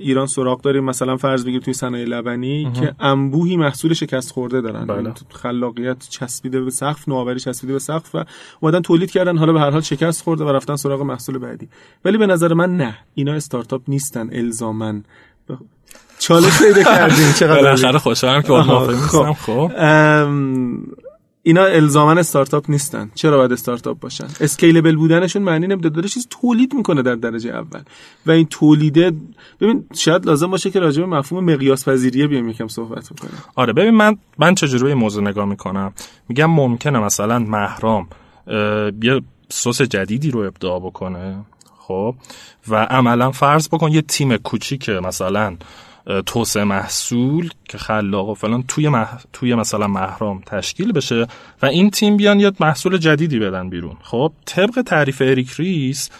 ایران 0.00 0.26
سراغ 0.26 0.60
داریم. 0.60 0.84
مثلا 0.84 1.16
فرض 1.16 1.44
بگیر 1.44 1.60
توی 1.60 1.74
صنایع 1.74 2.04
لبنی 2.04 2.72
که 2.72 2.94
انبوهی 3.00 3.56
محصول 3.56 3.94
شکست 3.94 4.32
خورده 4.32 4.60
دارن. 4.60 4.86
بله. 4.86 4.96
یعنی 4.96 5.12
خلاقیت 5.30 6.08
چسبیده 6.08 6.60
به 6.60 6.70
سقف 6.70 7.08
نوآوری 7.08 7.40
چسبیده 7.40 7.72
به 7.72 7.78
سقف 7.78 8.14
و 8.14 8.24
اومدن 8.60 8.80
تولید 8.80 9.10
کردن. 9.10 9.36
حالا 9.36 9.52
به 9.52 9.60
هر 9.60 9.70
حال 9.70 9.80
شکست 9.80 10.22
خورده 10.22 10.44
و 10.44 10.48
رفتن 10.48 10.76
سراغ 10.76 11.02
محصول 11.02 11.38
بعدی. 11.38 11.68
ولی 12.04 12.18
به 12.18 12.26
نظر 12.26 12.54
من 12.54 12.76
نه. 12.76 12.98
اینا 13.14 13.32
استارتاپ 13.32 13.82
نیستن 13.88 14.30
الزامن 14.32 15.04
چالش 16.18 16.62
پیدا 16.62 16.82
کردیم. 16.82 17.32
چقدر 17.38 17.62
بالاخره 17.62 17.98
خوشحالم 17.98 18.42
که 18.42 18.52
خب, 18.52 19.32
خب. 19.32 19.70
اینا 21.42 21.64
الزاما 21.64 22.12
استارتاپ 22.12 22.70
نیستن. 22.70 23.10
چرا 23.14 23.36
باید 23.36 23.52
استارتاپ 23.52 24.00
باشن؟ 24.00 24.26
اسکیلبل 24.40 24.96
بودنشون 24.96 25.42
معنی 25.42 25.66
نمیده 25.66 25.88
داره 25.88 26.08
چیز 26.08 26.26
تولید 26.30 26.74
می‌کنه 26.74 27.02
در 27.02 27.14
درجه 27.14 27.50
اول. 27.50 27.80
و 28.26 28.30
این 28.30 28.46
تولیده 28.46 29.12
ببین 29.60 29.84
شاید 29.94 30.26
لازم 30.26 30.50
باشه 30.50 30.70
که 30.70 30.80
راجع 30.80 31.00
به 31.00 31.06
مفهوم 31.08 31.44
مقیاس 31.44 31.88
پذیریه 31.88 32.26
بیام 32.26 32.48
یکم 32.48 32.68
صحبت 32.68 33.12
بکنیم. 33.12 33.42
آره 33.54 33.72
ببین 33.72 33.90
من 33.90 34.16
من 34.38 34.54
چجوری 34.54 34.84
به 34.84 34.94
موضوع 34.94 35.22
نگاه 35.22 35.44
می‌کنم؟ 35.44 35.92
میگم 36.28 36.50
ممکنه 36.50 36.98
مثلا 36.98 37.38
محرام 37.38 38.08
یه 39.02 39.22
سس 39.48 39.82
جدیدی 39.82 40.30
رو 40.30 40.40
ابداع 40.40 40.80
بکنه 40.80 41.44
خب؟ 41.78 42.14
و 42.68 42.76
عملا 42.76 43.30
فرض 43.30 43.68
بکن 43.68 43.92
یه 43.92 44.02
تیم 44.02 44.36
کوچیک 44.36 44.88
مثلا 44.88 45.56
توسعه 46.26 46.64
محصول 46.64 47.50
که 47.68 47.78
خلاق 47.78 48.28
و 48.28 48.34
فلان 48.34 48.62
توی, 48.62 48.90
توی 49.32 49.54
مثلا 49.54 49.86
مهرام 49.86 50.42
تشکیل 50.46 50.92
بشه 50.92 51.26
و 51.62 51.66
این 51.66 51.90
تیم 51.90 52.16
بیان 52.16 52.40
یه 52.40 52.52
محصول 52.60 52.96
جدیدی 52.96 53.38
بدن 53.38 53.70
بیرون. 53.70 53.96
خب 54.02 54.32
طبق 54.44 54.82
تعریف 54.82 55.22
اریک 55.26 55.52
ریس 55.52 56.10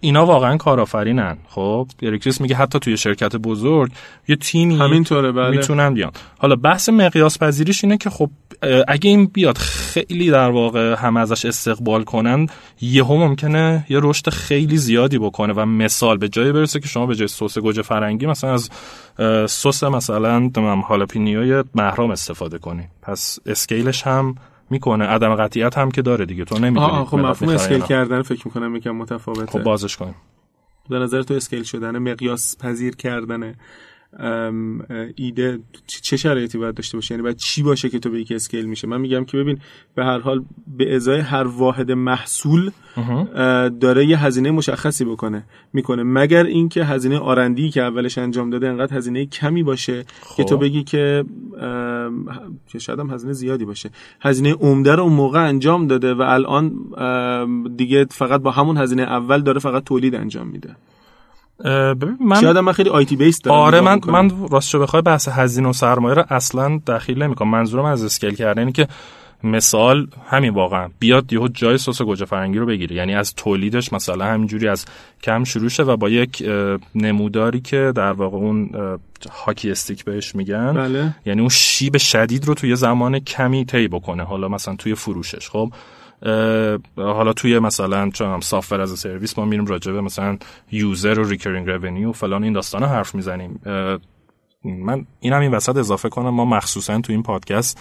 اینا 0.00 0.26
واقعا 0.26 0.56
کارآفرینن. 0.56 1.36
خب 1.48 1.88
اریک 2.02 2.24
ریس 2.24 2.40
میگه 2.40 2.56
حتی 2.56 2.78
توی 2.78 2.96
شرکت 2.96 3.36
بزرگ 3.36 3.92
یه 4.28 4.36
تیمی 4.36 4.76
همینطوره 4.76 5.32
بله. 5.32 5.50
می‌تونن 5.50 5.94
بیان. 5.94 6.10
حالا 6.38 6.56
بحث 6.56 6.88
مقیاس 6.88 7.38
پذیریش 7.38 7.84
اینه 7.84 7.96
که 7.96 8.10
خب 8.10 8.30
اگه 8.88 9.10
این 9.10 9.26
بیاد 9.26 9.58
خیلی 9.58 10.30
در 10.30 10.50
واقع 10.50 10.94
هم 10.94 11.16
ازش 11.16 11.44
استقبال 11.44 12.04
کنن 12.04 12.46
یهو 12.80 13.16
ممکنه 13.16 13.86
یه 13.88 13.98
رشد 14.02 14.30
خیلی 14.30 14.76
زیادی 14.76 15.18
بکنه 15.18 15.52
و 15.52 15.64
مثلا 15.64 16.16
به 16.16 16.28
جای 16.28 16.52
برسه 16.52 16.80
که 16.80 16.88
شما 16.88 17.06
به 17.06 17.14
جای 17.14 17.28
سس 17.28 17.58
گوجه 17.58 17.82
فرنگی 17.82 18.26
مثلا 18.26 18.52
از 18.52 18.70
سس 19.50 19.84
مثلا 19.84 20.50
هالاپینیوی 20.88 21.64
مهرام 21.74 22.10
استفاده 22.10 22.58
کنی. 22.58 22.82
پس 23.02 23.38
scale 23.46 23.86
ش 23.86 24.02
هم 24.02 24.34
می‌کنه. 24.70 25.04
عدم 25.04 25.34
قطعیت 25.34 25.78
هم 25.78 25.90
که 25.90 26.02
داره 26.02 26.26
دیگه. 26.26 26.44
تو 26.44 26.58
نمی‌دونی. 26.58 27.04
خب 27.04 27.18
مفهوم 27.18 27.54
scale 27.54 27.80
کردن 27.80 28.22
فکر 28.22 28.42
می‌کنم 28.44 28.76
یکم 28.76 28.90
متفاوته. 28.90 29.46
خب 29.46 29.62
بازش 29.62 29.96
کنیم. 29.96 30.14
به 30.90 30.98
نظر 30.98 31.22
تو 31.22 31.34
scale 31.34 31.62
شدن 31.62 31.98
مقیاس 31.98 32.58
پذیر 32.58 32.96
کردن 32.96 33.54
ایده 35.16 35.58
چه 35.86 36.16
شرایطی 36.16 36.58
باید 36.58 36.74
داشته 36.74 36.96
باشه؟ 36.96 37.14
یعنی 37.14 37.22
باید 37.22 37.36
چی 37.36 37.62
باشه 37.62 37.88
که 37.88 37.98
تو 37.98 38.10
به 38.10 38.20
یک 38.20 38.32
scale 38.32 38.66
میشه؟ 38.66 38.88
من 38.88 39.00
میگم 39.00 39.24
که 39.24 39.36
ببین 39.36 39.58
به 39.94 40.04
هر 40.04 40.18
حال 40.18 40.44
به 40.76 40.96
ازای 40.96 41.20
هر 41.20 41.46
واحد 41.46 41.92
محصول 41.92 42.70
داره 43.80 44.06
یه 44.06 44.24
هزینه 44.24 44.50
مشخصی 44.50 45.04
بکنه 45.04 45.44
می‌کنه. 45.72 46.02
مگر 46.02 46.44
اینکه 46.44 46.84
هزینه 46.84 47.18
آرندی 47.18 47.70
که 47.70 47.82
اولش 47.82 48.18
انجام 48.18 48.50
داده 48.50 48.68
انقدر 48.68 48.96
هزینه 48.96 49.26
کمی 49.26 49.62
باشه 49.62 50.04
که 50.36 50.44
تو 50.44 50.56
خب. 50.56 50.62
بگی 50.62 50.84
که 50.84 51.24
که 52.68 52.78
شاید 52.78 53.00
هم 53.00 53.10
هزینه 53.10 53.32
زیادی 53.32 53.64
باشه. 53.64 53.90
هزینه 54.20 54.52
عمده 54.52 54.94
رو 54.94 55.02
اون 55.02 55.12
موقع 55.12 55.48
انجام 55.48 55.86
داده 55.86 56.14
و 56.14 56.22
الان 56.22 56.72
دیگه 57.76 58.06
فقط 58.10 58.40
با 58.40 58.50
همون 58.50 58.76
هزینه 58.76 59.02
اول 59.02 59.40
داره 59.40 59.60
فقط 59.60 59.84
تولید 59.84 60.14
انجام 60.14 60.46
میده. 60.46 60.76
من 62.20 62.40
شاید 62.40 62.58
من 62.58 62.72
خیلی 62.72 62.90
آیتی 62.90 63.16
بیس 63.16 63.42
دارم 63.42 63.56
آره 63.56 63.80
من 63.80 64.00
من 64.06 64.30
راستش 64.50 64.76
بخوای 64.76 65.02
بحث 65.02 65.28
هزینه 65.28 65.68
و 65.68 65.72
سرمایه 65.72 66.14
رو 66.14 66.24
اصلا 66.30 66.80
دخیل 66.86 67.22
نمی‌کنم. 67.22 67.50
منظورم 67.50 67.84
از 67.84 68.04
اسکیل 68.04 68.34
کردن 68.34 68.72
که 68.72 68.88
مثال 69.44 70.06
همین 70.28 70.54
واقعا. 70.54 70.88
بیاد 70.98 71.32
یهو 71.32 71.48
جای 71.48 71.78
سس 71.78 72.02
گوجه 72.02 72.24
فرنگی 72.24 72.58
رو 72.58 72.66
بگیره 72.66 72.96
یعنی 72.96 73.14
از 73.14 73.34
تولیدش 73.34 73.92
مثلا 73.92 74.24
همینجوری 74.24 74.68
از 74.68 74.84
کم 75.22 75.44
شروع 75.44 75.68
شه 75.68 75.82
و 75.82 75.96
با 75.96 76.08
یک 76.08 76.48
نموداری 76.94 77.60
که 77.60 77.92
در 77.96 78.12
واقع 78.12 78.36
اون 78.36 78.70
hockey 79.32 79.70
stick 79.70 80.04
بهش 80.04 80.34
میگن. 80.34 80.72
بله. 80.72 81.14
یعنی 81.26 81.40
اون 81.40 81.48
شیب 81.48 81.96
شدید 81.96 82.44
رو 82.44 82.54
توی 82.54 82.76
زمان 82.76 83.18
کمی 83.18 83.64
طی 83.64 83.88
بکنه. 83.88 84.22
حالا 84.22 84.48
مثلا 84.48 84.76
توی 84.76 84.94
فروشش. 84.94 85.50
خب 85.50 85.72
حالا 86.96 87.32
توی 87.32 87.58
مثلا 87.58 88.10
چون 88.10 88.40
software 88.40 88.80
as 88.80 88.98
a 88.98 89.03
service 89.03 89.38
ما 89.38 89.44
میریم 89.44 89.66
راجع 89.66 89.92
به 89.92 90.00
مثلا 90.00 90.38
user 90.72 91.18
و 91.18 91.24
recurring 91.24 91.70
revenue 91.70 92.08
و 92.08 92.12
فلان 92.12 92.44
این 92.44 92.52
داستانا 92.52 92.86
حرف 92.86 93.14
می‌زنیم. 93.14 93.60
من 94.64 95.06
این 95.20 95.32
هم 95.32 95.40
این 95.40 95.50
وسط 95.50 95.76
اضافه 95.76 96.08
کنم 96.08 96.30
ما 96.30 96.44
مخصوصا 96.44 97.00
تو 97.00 97.12
این 97.12 97.22
پادکست 97.22 97.80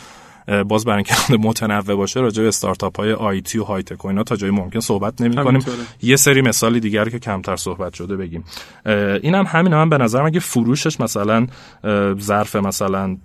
باز 0.67 0.85
برای 0.85 0.95
اینکه 0.97 1.47
متنوع 1.47 1.95
باشه 1.95 2.19
راجع 2.19 2.41
به 2.41 2.47
استارتاپ 2.47 2.97
های 2.97 3.13
IT 3.13 3.59
و 3.59 3.63
high 3.63 3.83
tech 3.83 4.05
و 4.05 4.07
اینا 4.07 4.23
تا 4.23 4.35
جایی 4.35 4.53
ممکن 4.53 4.79
صحبت 4.79 5.21
نمی 5.21 5.35
کنیم 5.35 5.61
یه 6.01 6.15
سری 6.15 6.41
مثالی 6.41 6.79
دیگر 6.79 7.09
که 7.09 7.19
کمتر 7.19 7.55
صحبت 7.55 7.93
شده 7.93 8.15
بگیم. 8.15 8.43
این 9.21 9.35
هم 9.35 9.45
همین 9.47 9.73
هم 9.73 9.89
به 9.89 9.97
نظر 9.97 10.23
اگه 10.23 10.39
فروشش 10.39 10.99
مثلا 10.99 11.47
ظرف 12.19 12.55
مثلا 12.55 13.17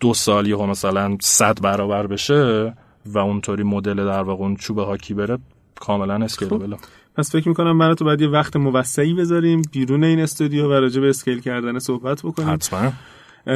دو 0.00 0.14
سال 0.14 0.46
یا 0.46 0.66
مثلا 0.66 1.16
صد 1.20 1.60
برابر 1.60 2.06
بشه 2.06 2.72
و 3.06 3.18
اونطوری 3.18 3.62
مدل 3.62 3.94
در 3.94 4.22
واقع 4.22 4.42
اون 4.42 4.56
چوب 4.56 4.78
هاکی 4.78 5.14
بره 5.14 5.38
کاملا 5.80 6.14
scalable 6.14 6.74
پس 7.16 7.32
فکر 7.32 7.48
می‌کنم 7.48 7.78
برای 7.78 7.94
تو 7.94 8.04
باید 8.04 8.20
یه 8.20 8.28
وقت 8.28 8.56
موسعی 8.56 9.14
بذاریم 9.14 9.62
بیرون 9.72 10.04
این 10.04 10.20
استودیو 10.20 10.68
و 10.68 10.72
راجع 10.72 11.00
به 11.00 11.08
scale 11.08 11.40
کردن 11.40 11.78
صحبت 11.78 12.22
بکنیم. 12.22 12.50
حتما. 12.50 12.92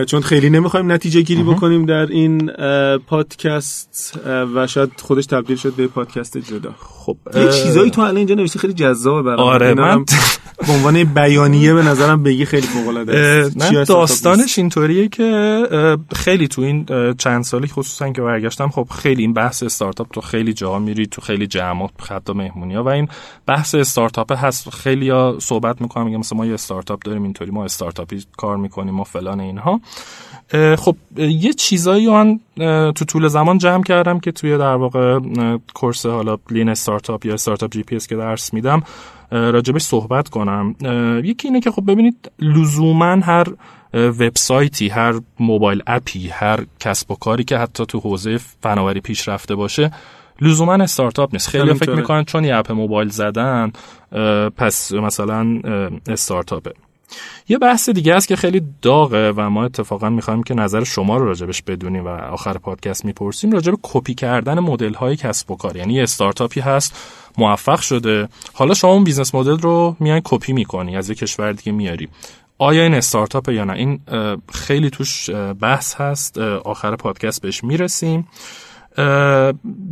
چون 0.04 0.20
خیلی 0.20 0.50
نمی‌خوایم 0.50 0.92
نتیجه 0.92 1.20
گیری 1.20 1.42
بکنیم 1.42 1.86
در 1.86 2.06
این 2.06 2.46
پادکست 3.06 4.20
و 4.26 4.66
شاید 4.66 4.90
خودش 5.00 5.26
تبدیل 5.26 5.56
شد 5.56 5.72
به 5.72 5.86
پادکست 5.86 6.38
جدا. 6.38 6.74
خب 7.08 7.16
یه 7.36 7.52
چیزایی 7.52 7.90
تو 7.90 8.00
الان 8.00 8.16
اینجا 8.16 8.34
نوشته 8.34 8.58
خیلی 8.58 8.72
جذابه 8.72 9.22
برام. 9.22 9.40
آره 9.40 9.74
من 9.74 10.04
به 10.66 10.72
عنوان 10.72 11.04
بیانیه 11.04 11.74
به 11.74 11.82
نظرم 11.82 12.22
بگی 12.22 12.44
خیلی 12.44 12.66
فوق 12.66 12.88
العاده 12.88 13.50
نه 13.56 13.84
داستانش 13.84 14.58
اینطوریه 14.58 15.08
که 15.08 15.66
خیلی 16.14 16.48
تو 16.48 16.62
این 16.62 16.86
چند 17.18 17.44
سالی 17.44 17.66
خصوصا 17.66 18.12
که 18.12 18.22
برگشتم 18.22 18.68
خب 18.68 18.86
خیلی 18.90 19.22
این 19.22 19.32
بحث 19.32 19.62
استارتاپ 19.62 20.06
تو 20.12 20.20
خیلی 20.20 20.52
جا 20.52 20.78
میری 20.78 21.06
تو 21.06 21.20
خیلی 21.20 21.46
جمعات 21.46 21.90
حتی 22.08 22.32
مهمونی 22.32 22.74
ها 22.74 22.84
و 22.84 22.88
این 22.88 23.08
بحث 23.46 23.74
استارتاپ 23.74 24.32
هست. 24.32 24.70
خیلی 24.70 25.10
ها 25.10 25.36
صحبت 25.40 25.80
می‌کنم 25.80 26.04
میگم 26.04 26.18
مثلا 26.18 26.38
ما 26.38 26.46
یه 26.46 26.54
استارتاپ 26.54 27.02
داریم 27.04 27.22
اینطوری 27.22 27.50
ما 27.50 27.64
استارتاپی 27.64 28.24
کار 28.36 28.56
می‌کنیم 28.56 28.94
ما 28.94 29.04
فلان 29.04 29.40
اینها. 29.40 29.80
خب 30.78 30.96
یه 31.16 31.52
چیزایی 31.52 32.10
من 32.10 32.40
تو 32.94 33.04
طول 33.04 33.28
زمان 33.28 33.58
جمع 33.58 33.82
کردم 33.82 34.20
که 34.20 34.32
توی 34.32 34.58
در 34.58 34.74
واقع 34.74 35.18
course 35.74 36.06
حالا 36.06 36.38
lean 36.50 36.68
startup 36.68 37.26
یا 37.26 37.34
startup 37.34 37.72
GPS 37.72 38.06
که 38.06 38.16
درس 38.16 38.54
میدم 38.54 38.82
راجبش 39.30 39.82
صحبت 39.82 40.28
کنم. 40.28 40.74
یکی 41.24 41.48
اینه 41.48 41.60
که 41.60 41.70
خب 41.70 41.90
ببینید 41.90 42.30
لزوما 42.38 43.16
هر 43.22 43.46
وبسایتی 43.94 44.88
هر 44.88 45.14
mobile 45.40 45.82
app 45.86 46.18
ی 46.18 46.28
هر 46.28 46.60
کسب 46.80 47.10
و 47.10 47.14
کاری 47.14 47.44
که 47.44 47.58
حتی 47.58 47.86
تو 47.86 48.00
حوزه 48.00 48.38
فناوری 48.62 49.00
پیشرفته 49.00 49.54
باشه 49.54 49.90
لزوما 50.40 50.74
استارتاپ 50.74 51.30
نیست. 51.32 51.48
خیلی 51.48 51.74
فکر 51.74 51.94
می‌کنن 51.94 52.24
چون 52.24 52.44
یه 52.44 52.56
app 52.56 52.72
موبایل 52.72 53.08
زدن 53.08 53.72
پس 54.56 54.92
مثلا 54.92 55.60
استارتاپه. 56.08 56.72
یه 57.48 57.58
بحث 57.58 57.88
دیگه 57.88 58.14
است 58.14 58.28
که 58.28 58.36
خیلی 58.36 58.62
داغه 58.82 59.32
و 59.36 59.50
ما 59.50 59.64
اتفاقا 59.64 60.10
می‌خوایم 60.10 60.42
که 60.42 60.54
نظر 60.54 60.84
شما 60.84 61.16
رو 61.16 61.24
راجبش 61.24 61.62
بدونیم 61.62 62.04
و 62.04 62.08
آخر 62.08 62.58
پادکست 62.58 63.04
می‌پرسیم 63.04 63.52
راجب 63.52 63.74
کپی 63.82 64.14
کردن 64.14 64.58
مدل 64.58 64.94
های 64.94 65.16
کسب 65.16 65.50
و 65.50 65.56
کار. 65.56 65.76
یعنی 65.76 66.00
استارتاپی 66.00 66.60
هست 66.60 66.94
موفق 67.38 67.80
شده. 67.80 68.28
حالا 68.54 68.74
شما 68.74 68.92
اون 68.92 69.04
business 69.04 69.34
model 69.34 69.58
رو 69.58 69.96
میای 70.00 70.20
کپی 70.24 70.52
می‌کنی 70.52 70.96
از 70.96 71.08
یه 71.08 71.14
کشور 71.14 71.52
دیگه 71.52 71.72
میاری. 71.72 72.08
آیا 72.58 72.82
این 72.82 72.94
استارتاپ 72.94 73.48
یا 73.48 73.64
نه؟ 73.64 73.72
این 73.72 74.00
خیلی 74.52 74.90
توش 74.90 75.30
بحث 75.60 75.94
هست. 75.94 76.38
آخر 76.38 76.96
پادکست 76.96 77.42
بهش 77.42 77.64
می‌رسیم. 77.64 78.28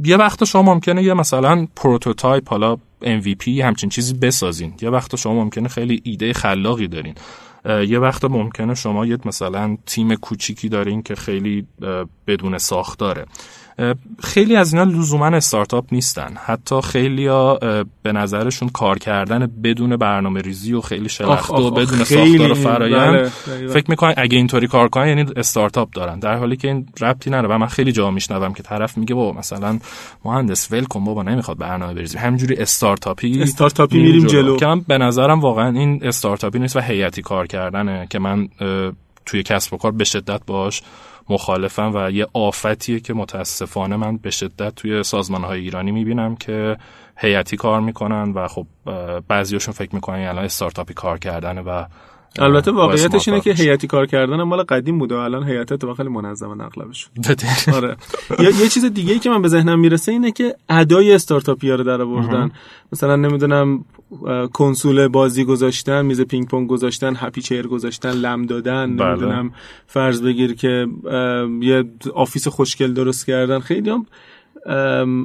یه 0.04 0.16
وقت 0.16 0.44
شما 0.44 0.62
ممکنه 0.62 1.02
یه 1.02 1.14
مثلا 1.14 1.66
prototype 1.76 2.48
حالا 2.48 2.76
MVP 3.06 3.48
همچین 3.48 3.90
چیزی 3.90 4.14
بسازین. 4.14 4.74
یه 4.82 4.90
وقت 4.90 5.16
شما 5.16 5.34
ممکنه 5.34 5.68
خیلی 5.68 6.00
ایده 6.04 6.32
خلاقی 6.32 6.88
دارین. 6.88 7.14
یه 7.88 7.98
وقت 7.98 8.24
ممکنه 8.24 8.74
شما 8.74 9.06
یه 9.06 9.18
مثلا 9.24 9.76
تیم 9.86 10.14
کوچیکی 10.14 10.68
دارین 10.68 11.02
که 11.02 11.14
خیلی 11.14 11.66
بدون 12.26 12.58
ساختاره. 12.58 13.26
خیلی 14.22 14.56
از 14.56 14.74
اینا 14.74 14.90
لزوما 14.90 15.26
استارتاپ 15.26 15.84
نیستن. 15.92 16.34
حتی 16.44 16.80
خیلی 16.80 17.26
ها 17.26 17.58
به 18.02 18.12
نظرشون 18.12 18.68
کار 18.68 18.98
کردن 18.98 19.50
بدون 19.64 19.96
برنامه 19.96 20.40
ریزی 20.40 20.72
و 20.72 20.80
خیلی 20.80 21.08
شلخته 21.08 21.54
و 21.54 21.70
بدون 21.70 22.04
ساختار 22.04 22.52
و 22.52 22.54
فرایند. 22.54 23.32
بله، 23.46 23.68
فکر 23.68 23.84
می‌کنن 23.88 24.14
اگه 24.16 24.36
اینطوری 24.36 24.66
کار 24.66 24.88
کنن 24.88 25.08
یعنی 25.08 25.24
استارتاپ 25.36 25.90
دارن. 25.92 26.18
در 26.18 26.34
حالی 26.34 26.56
که 26.56 26.68
این 26.68 26.86
ربطی 27.00 27.30
نداره. 27.30 27.54
و 27.54 27.58
من 27.58 27.66
خیلی 27.66 27.92
جا 27.92 28.10
میشنوم 28.10 28.52
که 28.52 28.62
طرف 28.62 28.98
میگه 28.98 29.14
بابا 29.14 29.38
مثلا 29.38 29.78
مهندس 30.24 30.72
ول 30.72 30.84
کن 30.84 31.04
بابا 31.04 31.22
نمی‌خواد 31.22 31.58
برنامه 31.58 31.94
بریزی 31.94 32.18
همینجوری 32.18 32.56
استارتاپی 32.56 33.42
استارتاپی 33.42 33.98
میریم 33.98 34.26
جلو. 34.26 34.56
که 34.56 34.66
من 34.66 34.80
به 34.80 34.98
نظرم 34.98 35.40
واقعا 35.40 35.68
این 35.68 36.00
استارتاپی 36.02 36.58
نیست 36.58 36.76
و 36.76 36.80
هیئتی 36.80 37.22
کار 37.22 37.46
کردنه 37.46 38.06
که 38.10 38.18
من 38.18 38.48
توی 39.26 39.42
کسب 39.42 39.74
و 39.74 39.76
کار 39.76 39.92
به 39.92 40.04
شدت 40.04 40.40
باش 40.46 40.82
مخالفم 41.28 41.92
و 41.94 42.10
یه 42.10 42.26
آفتیه 42.32 43.00
که 43.00 43.14
متاسفانه 43.14 43.96
من 43.96 44.16
به 44.16 44.30
شدت 44.30 44.74
توی 44.74 45.02
سازمان 45.02 45.44
های 45.44 45.60
ایرانی 45.60 45.92
می‌بینم 45.92 46.36
که 46.36 46.76
هیئتی 47.16 47.56
کار 47.56 47.80
می‌کنن 47.80 48.32
و 48.32 48.48
خب 48.48 48.66
بعضیاشون 49.28 49.74
فکر 49.74 49.94
می‌کنن 49.94 50.26
الان 50.26 50.44
استارتاپی 50.44 50.94
کار 50.94 51.18
کردن 51.18 51.58
و 51.58 51.84
البته 52.38 52.70
واقعیتش 52.70 53.28
اینه 53.28 53.40
که 53.40 53.52
هیئتی 53.52 53.86
کار 53.86 54.06
کردن 54.06 54.42
مال 54.42 54.62
قدیم 54.62 54.98
بوده 54.98 55.14
و 55.14 55.18
الان 55.18 55.48
هیئت 55.48 55.72
تو 55.72 55.94
خیلی 55.94 56.08
منظمه 56.08 56.64
اغلبش 56.64 57.08
آره. 57.72 57.96
یه 58.38 58.68
چیز 58.68 58.84
دیگه 58.84 59.12
ای 59.12 59.18
که 59.18 59.30
من 59.30 59.42
به 59.42 59.48
ذهنم 59.48 59.80
می‌رسه 59.80 60.12
اینه 60.12 60.32
که 60.32 60.54
ادای 60.68 61.12
استارتاپی 61.12 61.70
رو 61.70 61.84
در 61.84 62.02
آوردن. 62.02 62.50
مثلا 62.92 63.16
نمی‌دونم 63.16 63.84
کنسول 64.52 65.08
بازی 65.08 65.44
گذاشتن 65.44 66.04
میز 66.04 66.20
پینگ 66.20 66.48
پونگ 66.48 66.68
گذاشتن 66.68 67.14
happy 67.16 67.42
chair 67.42 67.66
گذاشتن 67.66 68.10
لم 68.10 68.46
دادن 68.46 68.96
بله. 68.96 69.08
نمی‌دونم 69.08 69.52
فرض 69.86 70.22
بگیر 70.22 70.54
که 70.54 70.86
یه 71.60 71.84
office 72.14 72.48
خوشگل 72.48 72.92
درست 72.92 73.26
کردن. 73.26 73.58
خیلی 73.58 73.90
هم 73.90 74.06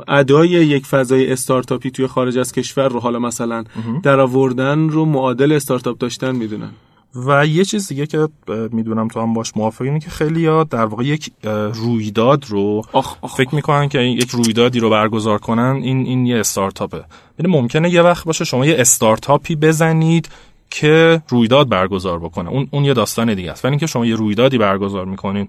ادای 0.08 0.50
یک 0.50 0.86
فضای 0.86 1.32
استارتاپی 1.32 1.92
توی 1.92 2.08
خارج 2.08 2.38
از 2.38 2.52
کشور 2.52 2.88
رو 2.88 3.00
حالا 3.00 3.20
مثلا 3.20 3.64
در 4.04 4.20
آوردن 4.20 4.90
رو 4.90 5.06
معادل 5.06 5.52
استارتاپ 5.52 5.98
داشتن 5.98 6.36
می‌دونن. 6.36 6.72
و 7.16 7.46
یه 7.46 7.66
چیز 7.66 7.88
دیگه 7.88 8.06
که 8.08 8.28
می‌دونم 8.48 9.08
تو 9.08 9.22
هم 9.22 9.34
باش 9.34 9.52
موافق 9.56 9.82
اینه 9.82 10.00
که 10.00 10.10
خیلی 10.10 10.46
ها 10.46 10.64
در 10.64 10.86
واقع 10.86 11.04
یک 11.04 11.32
رویداد 11.74 12.46
رو 12.48 12.82
آخ 12.92 13.16
آخ. 13.22 13.36
فکر 13.36 13.56
می‌کنن 13.56 13.90
که 13.90 14.00
یک 14.00 14.30
رویدادی 14.30 14.80
رو 14.80 14.90
برگزار 14.90 15.38
کنن 15.38 15.80
این 15.84 16.06
این 16.06 16.26
یه 16.26 16.38
استارتاپه. 16.38 17.04
یعنی 17.40 17.52
ممکنه 17.52 17.90
یه 17.90 18.02
وقت 18.02 18.26
باشه 18.26 18.46
شما 18.46 18.66
یه 18.66 18.76
استارتاپی 18.80 19.56
بزنید 19.56 20.30
که 20.70 21.22
رویداد 21.30 21.70
برگزار 21.70 22.20
بکنه. 22.20 22.50
اون 22.50 22.68
اون 22.72 22.86
یه 22.86 22.94
داستان 22.94 23.34
دیگه 23.34 23.52
است. 23.52 23.66
ولی 23.66 23.72
اینکه 23.72 23.88
شما 23.88 24.06
یه 24.06 24.16
رویدادی 24.16 24.58
برگزار 24.58 25.06
می‌کنین 25.06 25.48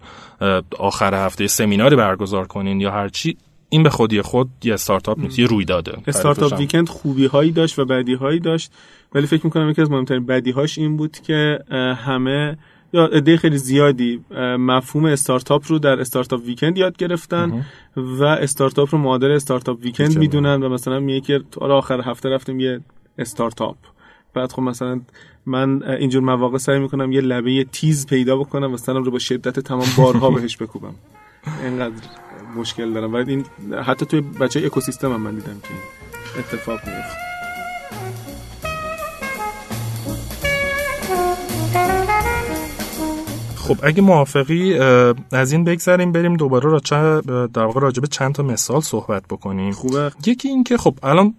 آخر 0.79 1.27
هفته 1.27 1.46
سمیناری 1.46 1.96
برگزار 1.96 2.46
کنین 2.46 2.81
یا 2.81 2.90
هر 2.90 3.09
چی 3.09 3.37
این 3.73 3.83
به 3.83 3.91
خودی 3.91 4.23
خود 4.23 4.51
یه 4.65 4.75
استارتاپ 4.75 5.19
نیست 5.19 5.39
یه 5.39 5.47
رویداده. 5.47 5.93
استارتاپ 6.07 6.53
ویکند 6.59 6.89
خوبی 6.89 7.27
هایی 7.27 7.51
داشت 7.51 7.79
و 7.79 7.85
بدی 7.85 8.15
هایی 8.15 8.41
داشت. 8.41 8.73
ولی 9.15 9.27
فکر 9.27 9.41
می‌کنم 9.45 9.71
یکی 9.71 9.83
از 9.83 9.91
مهمترین 9.91 10.27
بدی 10.27 10.51
هاش 10.51 10.79
این 10.79 10.97
بود 10.97 11.19
که 11.19 11.59
همه 11.97 12.59
یا 12.93 13.05
عده 13.05 13.37
خیلی 13.37 13.59
زیادی 13.59 14.25
مفهوم 14.59 15.05
استارتاپ 15.05 15.63
رو 15.67 15.79
در 15.79 16.01
استارتاپ 16.01 16.41
ویکند 16.45 16.79
یاد 16.79 16.97
گرفتن 16.97 17.65
و 17.97 18.25
استارتاپ 18.25 18.89
رو 18.93 18.99
معادل 18.99 19.31
استارتاپ 19.31 19.79
ویکند 19.81 20.19
می‌دونن 20.19 20.63
و 20.63 20.69
مثلا 20.69 21.01
میگه 21.01 21.21
که 21.21 21.41
آخر 21.61 22.01
هفته 22.01 22.29
رفتیم 22.29 22.61
یه 22.61 22.81
استارتاپ 23.19 23.77
بعد 24.35 24.53
خب 24.53 24.63
مثلا 24.63 25.01
من 25.47 25.83
اینجور 25.83 26.23
مواقع 26.23 26.59
سعی 26.59 26.79
می‌کنم 26.79 27.13
یه 27.13 27.21
لبه 27.21 27.65
تیز 27.65 28.07
پیدا 28.07 28.37
بکنم 28.37 28.67
و 28.67 28.73
مثلا 28.73 28.99
رو 28.99 29.11
با 29.11 29.19
شدت 29.19 29.61
تمام 29.61 29.87
بارها 29.97 30.31
بهش 30.41 30.57
بکوبم. 30.57 30.95
اینقدر. 31.65 32.32
مشکل 32.57 32.93
دارم. 32.93 33.15
ولی 33.15 33.33
این 33.33 33.45
حتی 33.83 34.07
توی 34.07 34.21
بچه 34.21 34.61
اکوسیستم 34.67 35.12
هم 35.12 35.21
من 35.21 35.35
دیدم 35.35 35.61
که 35.62 35.69
اتفاق 36.38 36.81
میفته. 36.87 37.17
خب 43.57 43.77
اگه 43.83 44.03
موافقی 44.03 44.79
از 45.33 45.53
این 45.53 45.65
بگذریم 45.65 46.12
بریم 46.12 46.37
دوباره 46.37 46.71
را 46.71 46.81
در 47.47 47.65
واقع 47.65 47.81
راجع 47.81 48.01
به 48.01 48.07
چند 48.07 48.35
تا 48.35 48.43
مثال 48.43 48.81
صحبت 48.81 49.23
بکنیم. 49.31 49.73
خوبه. 49.73 50.11
یکی 50.27 50.49
این 50.49 50.65
که 50.65 50.77
خب 50.77 50.95
الان 51.03 51.35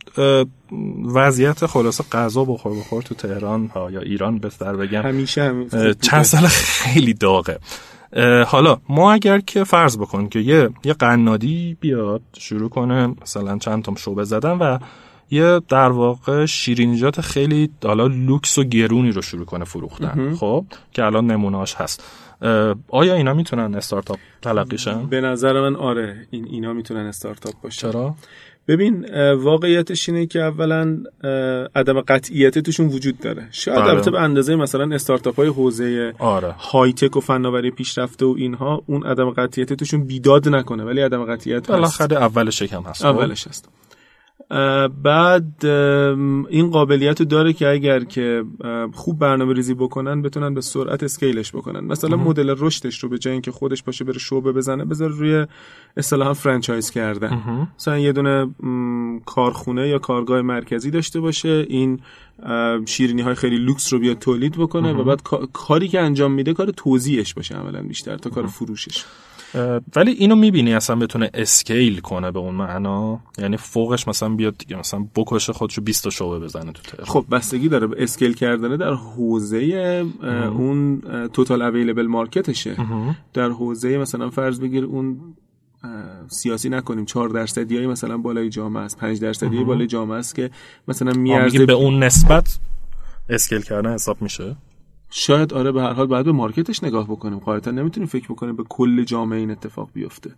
وضعیت 1.13 1.65
خلاصه 1.65 2.03
غذا 2.11 2.45
بخور 2.45 2.79
بخور 2.79 3.01
تو 3.01 3.15
تهران 3.15 3.67
ها 3.67 3.91
یا 3.91 3.99
ایران 3.99 4.37
بهتر 4.37 4.75
بگم 4.75 5.01
همیشه 5.01 5.53
چند 6.01 6.23
سال 6.23 6.47
خیلی 6.47 7.13
داغه. 7.13 7.59
حالا 8.47 8.77
ما 8.89 9.13
اگر 9.13 9.39
که 9.39 9.63
فرض 9.63 9.97
بکنیم 9.97 10.29
که 10.29 10.39
یه 10.39 10.69
یه 10.83 10.93
قنادی 10.93 11.77
بیاد 11.79 12.21
شروع 12.37 12.69
کنه 12.69 13.15
مثلا 13.21 13.57
چند 13.57 13.83
تا 13.83 13.95
شعبه 13.95 14.23
زدن 14.23 14.51
و 14.51 14.79
یه 15.31 15.61
در 15.69 15.89
واقع 15.89 16.45
شیرینیجات 16.45 17.21
خیلی 17.21 17.69
حالا 17.83 18.07
لوکس 18.07 18.57
و 18.57 18.63
گرونی 18.63 19.11
رو 19.11 19.21
شروع 19.21 19.45
کنه 19.45 19.65
فروختن. 19.65 20.35
خب؟ 20.35 20.65
که 20.91 21.03
الان 21.03 21.31
نمونهاش 21.31 21.75
هست. 21.75 22.03
آیا 22.87 23.13
اینا 23.13 23.33
می‌تونن 23.33 23.75
استارتاپ 23.75 24.19
تلقیشن؟ 24.41 25.05
به 25.05 25.21
نظر 25.21 25.61
من 25.61 25.75
آره 25.75 26.27
این 26.31 26.47
اینا 26.47 26.73
می‌تونن 26.73 27.05
استارتاپ 27.05 27.53
باشن. 27.63 27.91
چرا؟ 27.91 28.15
ببین 28.67 29.05
واقعیتش 29.33 30.09
اینه 30.09 30.25
که 30.25 30.39
اولا 30.39 30.97
عدم 31.75 32.01
قطعیت 32.01 32.59
توشون 32.59 32.87
وجود 32.87 33.19
داره 33.19 33.47
شاید 33.51 33.79
بله. 33.79 33.89
البته 33.89 34.11
به 34.11 34.21
اندازه 34.21 34.55
مثلا 34.55 34.95
استارتاپ 34.95 35.35
های 35.35 35.47
حوزه 35.47 36.13
آره. 36.19 36.51
های 36.51 36.93
تک 36.93 37.17
و 37.17 37.19
فناوری 37.19 37.71
پیشرفته 37.71 38.25
و 38.25 38.35
اینها 38.37 38.83
اون 38.87 39.03
عدم 39.03 39.29
قطعیت 39.29 39.73
توشون 39.73 40.03
بیداد 40.03 40.49
نکنه 40.49 40.83
ولی 40.83 41.01
عدم 41.01 41.25
قطعیت 41.25 41.69
هست 41.69 42.01
اولش 42.01 42.61
هم 42.61 42.83
هست؟ 42.83 43.05
اولش 43.05 43.47
هست 43.47 43.69
بعد 45.03 45.65
این 46.49 46.69
قابلیت 46.71 47.19
رو 47.19 47.25
داره 47.25 47.53
که 47.53 47.67
اگر 47.67 48.03
که 48.03 48.43
خوب 48.93 49.19
برنامه 49.19 49.53
ریزی 49.53 49.73
بکنن 49.73 50.21
بتونن 50.21 50.53
به 50.53 50.61
سرعت 50.61 51.03
scale 51.03 51.38
ش 51.38 51.51
بکنن. 51.51 51.79
مثلا 51.79 52.17
مدل 52.17 52.55
رشدش 52.57 52.99
رو 52.99 53.09
به 53.09 53.17
جای 53.17 53.33
اینکه 53.33 53.51
خودش 53.51 53.83
باشه 53.83 54.05
بره 54.05 54.19
شعبه 54.19 54.51
بزنه 54.51 54.85
بذار 54.85 55.09
روی 55.09 55.45
اصطلاحا 55.97 56.33
franchise 56.33 56.91
کردن 56.91 57.67
مثلا 57.79 57.99
یه 57.99 58.11
دونه 58.11 58.49
کارخونه 59.25 59.87
یا 59.87 59.99
کارگاه 59.99 60.41
مرکزی 60.41 60.91
داشته 60.91 61.19
باشه 61.19 61.65
این 61.69 61.99
شیرینی 62.85 63.21
های 63.21 63.35
خیلی 63.35 63.57
لوکس 63.57 63.93
رو 63.93 63.99
بیاد 63.99 64.19
تولید 64.19 64.57
بکنه 64.57 64.93
و 64.93 65.03
بعد 65.03 65.21
کاری 65.53 65.87
که 65.87 65.99
انجام 65.99 66.31
میده 66.31 66.53
کار 66.53 66.71
توزیعش 66.71 67.33
باشه 67.33 67.55
عملا 67.55 67.81
بیشتر 67.81 68.17
تا 68.17 68.29
کار 68.29 68.47
فروشش. 68.47 69.05
ولی 69.95 70.11
اینو 70.11 70.35
می‌بینی 70.35 70.73
اصلا 70.73 70.95
بتونه 70.95 71.29
scale 71.33 71.99
کنه 71.99 72.31
به 72.31 72.39
اون 72.39 72.55
معنا؟ 72.55 73.19
یعنی 73.37 73.57
فوقش 73.57 74.07
مثلا 74.07 74.29
بیاد 74.29 74.57
دیگه 74.57 74.79
مثلا 74.79 75.07
بکشه 75.15 75.53
خودشو 75.53 75.81
20 75.81 76.03
تا 76.03 76.09
شعبه 76.09 76.39
بزنه 76.39 76.71
تو 76.71 76.81
تهران. 76.81 77.07
خب 77.07 77.25
بستگی 77.31 77.69
داره. 77.69 77.87
به 77.87 78.03
scale 78.03 78.33
کردنه 78.33 78.77
در 78.77 78.93
حوزه 78.93 79.57
اون 80.57 81.01
توتال 81.33 81.61
اویلیبل 81.61 82.07
مارکتشه 82.07 82.75
در 83.33 83.49
حوزه 83.49 83.97
مثلا 83.97 84.29
فرض 84.29 84.59
بگیر 84.59 84.85
اون 84.85 85.19
سیاسی 86.27 86.69
نکنیم. 86.69 87.05
4 87.05 87.29
درصدی 87.29 87.77
های 87.77 87.87
مثلا 87.87 88.17
بالای 88.17 88.49
جامعه 88.49 88.83
است. 88.83 88.97
5 88.97 89.19
درصدی 89.19 89.63
بالای 89.63 89.87
جامعه 89.87 90.17
است 90.17 90.35
که 90.35 90.49
مثلا 90.87 91.11
میارزه 91.11 91.65
به 91.65 91.73
اون 91.73 92.03
نسبت 92.03 92.59
اسکیل 93.29 93.61
کردن 93.61 93.93
حساب 93.93 94.21
میشه؟ 94.21 94.55
شاید 95.15 95.53
آره 95.53 95.71
به 95.71 95.81
هر 95.81 95.93
حال 95.93 96.07
باید 96.07 96.25
به 96.25 96.31
مارکتش 96.31 96.83
نگاه 96.83 97.07
بکنیم. 97.07 97.39
قاعدتا 97.39 97.71
نمی‌تونیم 97.71 98.07
فکر 98.07 98.27
بکنیم 98.29 98.55
به 98.55 98.63
کل 98.69 99.03
جامعه 99.03 99.39
این 99.39 99.51
اتفاق 99.51 99.89
بیفته. 99.93 100.31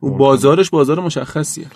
اون 0.00 0.18
بازارش 0.18 0.70
بازار 0.70 1.00
مشخصیه. 1.00 1.66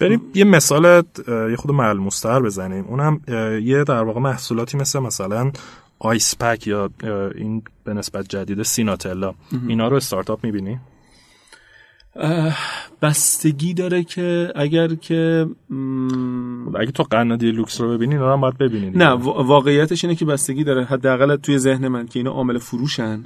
بریم 0.00 0.22
یه 0.34 0.44
مثال 0.44 1.02
یه 1.50 1.56
خود 1.56 1.70
ملموستر 1.70 2.42
بزنیم. 2.42 2.84
اونم 2.84 3.20
یه 3.62 3.84
در 3.84 4.02
واقع 4.02 4.20
محصولاتی 4.20 4.76
مثل 4.76 4.98
مثلا 4.98 5.52
آیس 5.98 6.36
پک 6.36 6.66
یا 6.66 6.90
این 7.34 7.62
به 7.84 7.94
نسبت 7.94 8.28
جدید 8.28 8.62
سیناتلا. 8.62 9.34
اینا 9.68 9.88
رو 9.88 9.96
استارتاپ 9.96 10.44
می‌بینی؟ 10.44 10.80
بستگی 13.02 13.74
داره 13.74 14.04
که 14.04 14.52
اگر 14.56 14.94
که 14.94 15.46
اگه 16.76 16.90
تو 16.90 17.02
قنادی 17.02 17.50
لوکس 17.50 17.80
رو 17.80 17.88
ببینی 17.94 18.14
اینا 18.14 18.34
رو 18.34 18.40
باید 18.40 18.58
ببینی 18.58 18.90
نه 18.90 19.08
واقعیتش 19.08 20.04
اینه 20.04 20.16
که 20.16 20.24
بستگی 20.24 20.64
داره. 20.64 20.84
حداقل 20.84 21.36
توی 21.36 21.58
ذهن 21.58 21.88
من 21.88 22.06
که 22.06 22.18
اینا 22.18 22.30
عامل 22.30 22.58
فروشن 22.58 23.24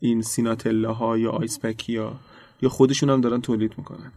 این 0.00 0.22
سیناتلا 0.22 0.92
ها 0.92 1.18
یا 1.18 1.30
آیس 1.30 1.60
پک 1.60 1.88
یا 1.88 2.12
یا 2.62 2.68
خودشون 2.68 3.10
هم 3.10 3.20
دارن 3.20 3.40
تولید 3.40 3.72
می‌کنن. 3.78 4.12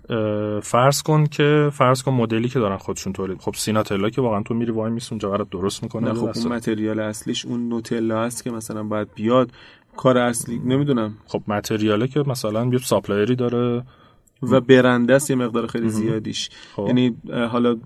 فرض 0.60 1.02
کن 1.02 1.26
که 1.26 1.70
فرض 1.74 2.04
کن 2.04 2.12
مدلی 2.12 2.50
که 2.50 2.60
دارن 2.60 2.78
خودشون 2.78 3.14
تولید 3.14 3.40
خب 3.40 3.54
سیناتلا 3.56 4.10
که 4.10 4.22
واقعا 4.22 4.44
تو 4.44 4.54
میری 4.54 4.72
وایمیسی 4.72 4.92
اون 4.92 5.16
اونجا 5.16 5.30
برات 5.30 5.50
درست 5.50 5.84
می‌کنه 5.84 6.14
خب 6.14 6.30
اون 6.36 6.54
material 6.54 7.00
اصلیش 7.00 7.46
اون 7.46 7.70
نوتلا 7.70 8.24
هست 8.24 8.44
که 8.44 8.52
مثلا 8.52 8.84
باید 8.84 9.08
بیاد. 9.16 9.52
کار 9.98 10.18
اصلی 10.18 10.60
نمی‌دونم. 10.66 11.14
خب 11.26 11.42
material 11.48 12.01
ه 12.01 12.08
که 12.08 12.24
مثلا 12.28 12.66
یه 12.66 12.78
supplier 12.78 13.30
ی 13.30 13.36
داره. 13.36 13.84
و 14.42 14.62
برنده 14.62 15.16
است 15.16 15.30
یه 15.30 15.36
مقدار 15.36 15.68
خیلی 15.68 15.90
زیادیش. 15.90 16.50
خب. 16.76 16.84
یعنی 16.88 17.16
حالا 17.50 17.78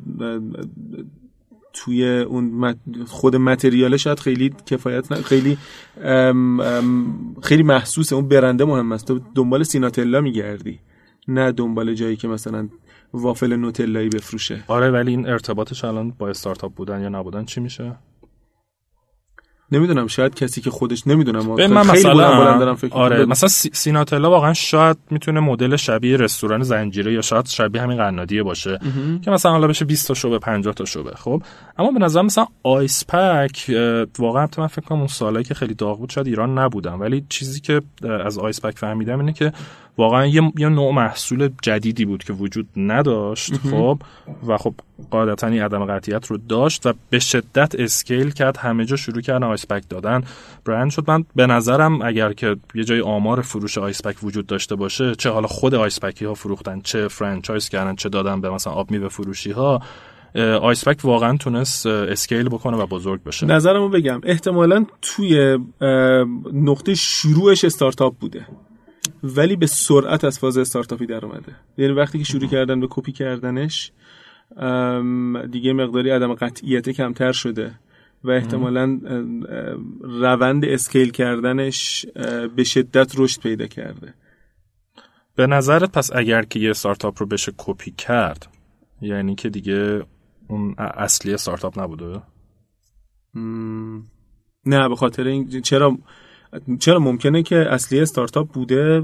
توی 1.74 2.20
اون 2.20 2.76
خود 3.06 3.36
material 3.36 3.98
شاید 3.98 4.20
خیلی 4.20 4.54
کفایت 4.66 5.12
نه 5.12 5.22
خیلی 5.22 5.58
اِم 6.04 6.60
اِم 6.60 7.36
خیلی 7.44 7.64
محسوسه 7.64 8.16
اون 8.16 8.28
برنده 8.28 8.66
مهم 8.66 8.92
است. 8.92 9.08
تو 9.08 9.20
دنبال 9.36 9.64
سیناتلا 9.64 10.22
میگردی 10.22 10.80
نه 11.28 11.52
دنبال 11.52 11.94
جایی 11.94 12.16
که 12.16 12.28
مثلا 12.28 12.70
وافل 13.14 13.56
نوتلایی 13.56 14.10
بفروشه. 14.10 14.64
آره 14.68 14.90
ولی 14.90 15.12
این 15.12 15.30
ارتباطش 15.30 15.84
الان 15.84 16.14
با 16.18 16.30
استارتاپ 16.30 16.74
بودن 16.74 17.02
یا 17.02 17.10
نبودن 17.10 17.46
چی 17.46 17.62
میشه؟ 17.62 17.96
نمی‌دونم 19.72 20.08
شاید 20.08 20.36
کسی 20.36 20.62
که 20.62 20.70
خودش 20.70 21.08
نمی‌دونم 21.08 21.46
من 21.48 21.88
مثلا 21.88 22.14
بلند 22.14 22.60
دارم 22.60 22.76
فکر 22.76 22.94
آره 22.94 23.26
مثلا 23.26 23.50
سیناتلا 23.50 24.30
واقعا 24.30 24.54
شاید 24.54 24.98
می‌تونه 25.12 25.40
مدل 25.40 25.76
شبیه 25.76 26.18
رستوران 26.18 26.64
زنجیره 26.64 27.14
یا 27.14 27.22
شاید 27.22 27.46
شبیه 27.46 27.82
همین 27.82 27.98
قنادیه 27.98 28.44
باشه 28.44 28.80
که 29.22 29.32
مثلا 29.32 29.52
حالا 29.52 29.68
بشه 29.68 29.86
20 29.86 30.08
تا 30.08 30.14
شعبه 30.14 30.40
50 30.40 30.74
تا 30.74 30.86
شعبه 30.86 31.12
خب؟ 31.16 31.44
اما 31.78 31.92
به 31.92 32.00
نظر 32.00 32.22
مثلا 32.22 32.46
آیس 32.64 33.06
پک 33.06 33.72
واقعا 34.20 34.48
من 34.58 34.68
فکر 34.68 34.86
کنم 34.86 34.98
اون 34.98 35.08
سالایی 35.08 35.46
که 35.46 35.54
خیلی 35.54 35.74
داغ 35.74 36.00
بود 36.00 36.10
شاید 36.10 36.28
ایران 36.28 36.60
نبودم. 36.60 37.02
ولی 37.02 37.26
چیزی 37.30 37.60
که 37.60 37.82
از 38.26 38.38
آیس 38.38 38.62
پک 38.62 38.78
فهمیدم 38.78 39.20
اینه 39.20 39.34
که 39.34 39.54
واقعا 39.98 40.26
یه, 40.26 40.52
یه 40.58 40.70
نوع 40.70 40.94
محصول 40.94 41.50
جدیدی 41.62 42.06
بود 42.06 42.24
که 42.24 42.34
وجود 42.34 42.68
نداشت 42.78 43.54
خب؟ 43.58 44.00
و 44.48 44.58
خب 44.58 44.74
قاعدتا 45.12 45.48
این 45.48 45.62
عدم 45.62 45.86
قطعیت 45.86 46.28
رو 46.28 46.38
داشت 46.38 46.86
و 46.86 46.94
به 47.10 47.20
شدت 47.20 47.76
scale 47.76 48.32
کرد 48.32 48.58
همه 48.58 48.86
جا 48.86 48.96
شروع 48.96 49.22
کردن 49.22 49.44
آیسپک 49.44 49.84
دادن. 49.90 50.24
برند 50.66 50.92
شد. 50.92 51.04
من 51.08 51.24
به 51.36 51.48
نظرم 51.48 52.02
اگر 52.02 52.34
که 52.34 52.56
یه 52.76 52.84
جای 52.84 53.02
آمار 53.02 53.42
فروش 53.42 53.78
آیسپک 53.78 54.24
وجود 54.24 54.48
داشته 54.48 54.76
باشه 54.76 55.16
چه 55.16 55.30
حالا 55.30 55.48
خود 55.48 55.76
آیسپکی 55.76 56.26
ها 56.26 56.34
فروختن 56.34 56.82
چه 56.82 57.08
franchise 57.08 57.70
کردن 57.70 57.96
چه 57.96 58.10
دادن 58.10 58.42
به 58.42 58.50
مثلا 58.50 58.74
آب 58.74 58.92
میوه 58.92 59.08
فروشی 59.08 59.52
ها 59.52 59.82
آیسپک 60.62 61.00
واقعا 61.04 61.38
تونست 61.38 61.86
scale 61.86 62.50
بکنه 62.50 62.78
و 62.78 62.86
بزرگ 62.86 63.24
بشه. 63.24 63.46
نظرمو 63.46 63.90
بگم. 63.90 64.22
احتمالا 64.24 64.86
توی 65.02 65.58
نقطه 66.54 66.96
شروعش 66.96 67.66
استارتاپ 67.66 68.18
بوده. 68.20 68.46
ولی 69.24 69.56
به 69.56 69.68
سرعت 69.68 70.24
از 70.24 70.40
فاز 70.40 70.58
استارتاپی 70.58 71.06
در 71.06 71.26
اومده. 71.26 71.56
یعنی 71.78 71.94
وقتی 71.94 72.18
که 72.18 72.24
شروع 72.24 72.48
کردن 72.48 72.80
به 72.80 72.88
کپی 72.90 73.12
کردنش 73.12 73.92
دیگه 75.52 75.74
مقداری 75.74 76.10
عدم 76.10 76.34
قطعیت 76.34 76.90
کمتر 76.90 77.32
شده 77.32 77.80
و 78.24 78.32
احتمالا 78.32 79.00
روند 80.02 80.66
اسکیل 80.66 81.12
کردنش 81.12 82.06
به 82.56 82.64
شدت 82.64 83.14
رشد 83.18 83.42
پیدا 83.42 83.68
کرده. 83.68 84.14
به 85.36 85.48
نظرت 85.48 85.92
پس 85.92 86.12
اگر 86.16 86.42
که 86.42 86.60
یه 86.60 86.70
استارتاپ 86.70 87.20
رو 87.20 87.26
بشه 87.26 87.54
کپی 87.58 87.92
کرد 87.92 88.48
یعنی 89.02 89.36
که 89.36 89.50
دیگه 89.50 90.04
اون 90.48 90.76
اصلی 90.78 91.34
استارتاپ 91.34 91.80
نبوده؟ 91.80 92.22
نه 94.66 94.90
به 94.90 94.96
خاطر 94.96 95.28
این 95.28 95.62
چرا 95.62 95.98
چرا 96.80 97.00
ممکنه 97.00 97.44
که 97.44 97.56
اصلی 97.56 98.00
استارتاپ 98.00 98.50
بوده 98.52 99.04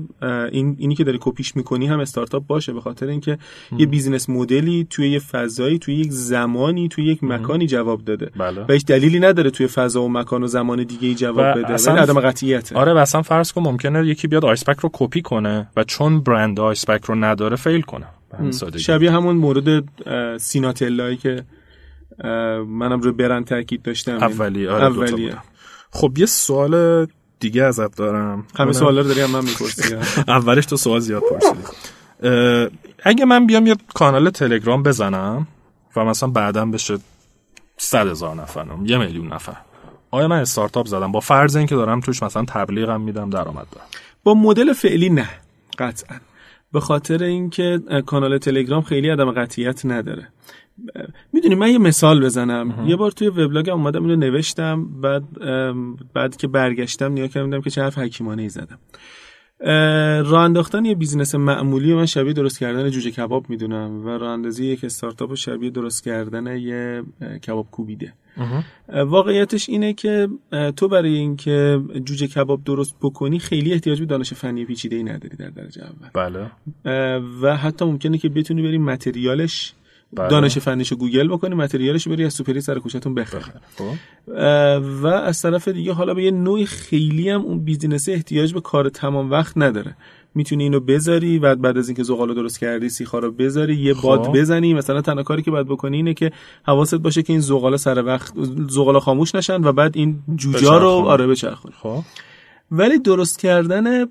این 0.52 0.76
اینی 0.80 0.96
که 0.96 1.04
داری 1.04 1.18
کپیش 1.22 1.56
می‌کنی 1.56 1.88
هم 1.88 2.00
استارتاپ 2.00 2.48
باشه 2.48 2.74
به 2.74 2.82
خاطر 2.82 3.08
اینکه 3.08 3.38
یه 3.78 3.86
business 3.86 4.30
model 4.30 4.78
ی 4.78 4.88
توی 4.90 5.10
یه 5.10 5.20
فضایی 5.20 5.80
توی 5.80 5.96
یک 5.96 6.12
زمانی 6.12 6.88
توی 6.88 7.06
یک 7.06 7.24
مکانی 7.24 7.68
جواب 7.68 8.06
داده. 8.06 8.32
بله. 8.38 8.66
و 8.70 8.72
هیچ 8.74 8.86
دلیلی 8.86 9.20
نداره 9.20 9.50
توی 9.50 9.68
فضا 9.68 10.04
و 10.04 10.10
مکان 10.10 10.44
و 10.44 10.48
زمان 10.48 10.84
دیگه 10.84 11.08
ای 11.08 11.16
جواب 11.16 11.58
بده. 11.58 11.74
اصلا 11.74 11.96
عدم 11.96 12.20
قطعیت 12.20 12.74
آره 12.74 12.94
و 12.94 12.98
اصلا 12.98 13.22
فرض 13.22 13.52
کن 13.52 13.62
ممکنه 13.62 14.08
یکی 14.08 14.28
بیاد 14.28 14.46
آیسپک 14.46 14.80
رو 14.80 14.90
کپی 14.94 15.22
کنه 15.22 15.68
و 15.78 15.84
چون 15.84 16.22
برند 16.22 16.60
آیسپک 16.60 17.06
رو 17.06 17.16
نداره 17.16 17.56
fail 17.56 17.82
کنه. 17.82 18.06
شبیه 18.78 19.12
همون 19.12 19.36
مورد 19.36 19.84
سیناتلایی 20.38 21.18
که 21.18 21.44
منم 22.68 23.02
رو 23.02 23.14
برند 23.14 23.46
تاکید 23.46 23.82
داشتم. 23.82 24.12
اولی. 24.12 24.68
آره 24.68 24.86
اولیه. 24.86 25.38
خب 25.92 26.18
یه 26.18 26.26
سوال 26.26 27.08
دیگه 27.42 27.64
ازت 27.64 27.98
دارم. 27.98 28.46
همه 28.56 28.74
سوالا 28.74 29.02
رو 29.02 29.08
داری 29.08 29.22
هم 29.22 29.32
من 29.32 29.44
می‌پرسی. 29.44 29.96
اولش 30.28 30.66
تو 30.66 30.78
سوال 30.78 31.00
زیاد 31.00 31.24
پرسیدی 31.32 31.64
اگه 33.04 33.26
من 33.26 33.46
بیام 33.46 33.68
یه 33.68 33.76
کانال 33.94 34.30
تلگرام 34.30 34.84
بزنم 34.84 35.48
و 35.96 36.06
مثلا 36.06 36.30
بعدا 36.30 36.66
بشه 36.66 36.98
صد 37.78 38.08
هزار 38.08 38.36
نفرم 38.36 38.86
یه 38.86 38.98
میلیون 38.98 39.34
نفر 39.34 39.58
آیا 40.12 40.28
من 40.28 40.42
استارتاپ 40.42 40.88
زدم؟ 40.88 41.12
با 41.12 41.20
فرض 41.20 41.56
اینکه 41.56 41.76
دارم 41.76 42.00
توش 42.00 42.24
مثلا 42.24 42.46
تبلیغم 42.48 43.02
میدم 43.02 43.30
درآمد 43.30 43.68
دارم. 43.72 43.88
با 44.24 44.34
مدل 44.34 44.74
فعلی 44.74 45.10
نه 45.10 45.30
قطعا. 45.80 46.18
به 46.72 46.80
خاطر 46.80 47.24
اینکه 47.24 47.80
کانال 48.06 48.38
تلگرام 48.38 48.82
خیلی 48.82 49.10
عدم 49.10 49.32
قطعیت 49.32 49.86
نداره. 49.86 50.28
می‌دونی 51.34 51.56
من 51.56 51.70
یه 51.70 51.78
مثال 51.78 52.26
بزنم. 52.26 52.86
یه 52.88 52.96
بار 52.96 53.12
توی 53.12 53.28
وبلاگم 53.28 53.74
اومدم 53.74 54.04
اینو 54.04 54.16
نوشتم 54.16 55.02
بعد 55.02 55.24
بعد 56.14 56.36
که 56.36 56.48
برگشتم 56.48 57.14
نیا 57.14 57.28
کردم 57.28 57.62
که 57.62 57.70
چه 57.70 57.82
حرف 57.82 57.98
حکیمانه 57.98 58.42
ای 58.42 58.50
زدم 58.50 58.80
راه 60.30 60.44
انداختن 60.44 60.86
یه 60.86 60.96
business 60.96 61.36
معمولی 61.36 61.94
من 61.94 62.06
شبیه 62.06 62.34
درست 62.34 62.60
کردن 62.60 62.90
جوجه 62.90 63.12
کباب 63.12 63.50
می‌دونم 63.50 64.06
و 64.06 64.10
راه 64.10 64.30
اندازی 64.30 64.66
یک 64.66 64.84
استارتاپ 64.84 65.36
شبیه 65.36 65.70
درست 65.70 66.04
کردن 66.04 66.58
یه 66.58 67.04
کباب 67.48 67.68
کوبیده. 67.72 68.14
واقعیتش 68.90 69.70
اینه 69.70 69.94
که 69.94 70.28
تو 70.76 70.88
برای 70.88 71.14
اینکه 71.14 71.82
جوجه 72.06 72.28
کباب 72.28 72.64
درست 72.64 72.96
بکنی 73.02 73.40
خیلی 73.40 73.74
احتیاج 73.74 74.00
به 74.00 74.06
دانش 74.06 74.34
فنی 74.34 74.66
پیچیده 74.66 74.96
ای 74.96 75.04
نداری 75.04 75.38
در 75.38 75.50
درجه 75.50 75.82
اول. 75.84 76.10
بله. 76.14 76.52
و 77.42 77.58
حتی 77.58 77.86
ممکنه 77.86 78.18
که 78.18 78.30
بتونی 78.30 78.62
بری 78.62 78.78
material 78.78 79.48
ش. 79.48 79.74
دانش 80.16 80.58
فنیشو 80.58 80.96
گوگل 80.96 81.28
بکنی 81.28 81.56
material 81.56 81.97
ش 81.97 82.08
بری 82.08 82.26
از 82.26 82.34
سوپری 82.34 82.62
سر 82.62 82.80
کوچهتون 82.80 83.16
بخری 83.16 83.42
خب. 83.78 83.94
و 85.02 85.08
از 85.08 85.42
طرف 85.42 85.68
دیگه 85.68 85.94
حالا 85.94 86.14
به 86.14 86.24
یه 86.24 86.32
نوع 86.32 86.66
خیلی 86.66 87.30
هم 87.30 87.42
اون 87.42 87.64
business 87.64 88.10
احتیاج 88.10 88.54
به 88.54 88.62
کار 88.62 88.90
تمام 88.90 89.32
وقت 89.32 89.58
نداره. 89.58 89.96
می‌تونی 90.36 90.64
اینو 90.64 90.80
بذاری 90.80 91.40
و 91.40 91.56
بعد 91.56 91.78
از 91.78 91.90
اینکه 91.90 92.04
زغالو 92.04 92.34
درست 92.34 92.60
کردی 92.60 92.90
سیخا 92.90 93.20
رو 93.20 93.32
بذاری 93.32 93.76
یه 93.76 93.94
باد 93.94 94.26
خب. 94.26 94.38
بزنی. 94.38 94.74
مثلا 94.74 95.02
تنها 95.02 95.24
کاری 95.24 95.42
که 95.42 95.52
باید 95.52 95.68
بکنی 95.68 95.98
اینه 95.98 96.14
که 96.14 96.32
حواست 96.64 96.96
باشه 96.96 97.24
که 97.24 97.34
این 97.34 97.40
زغالا 97.40 97.78
سر 97.78 98.06
وقت 98.06 98.34
زغالا 98.70 99.00
خاموش 99.00 99.36
نشن 99.36 99.64
و 99.64 99.72
بعد 99.72 99.98
این 99.98 100.20
جوجا 100.36 100.78
رو 100.78 100.88
آره 100.90 101.28
بچرخونی. 101.28 101.74
خب. 101.78 102.04
ولی 102.72 103.00
درست 103.00 103.40
کردن 103.40 104.04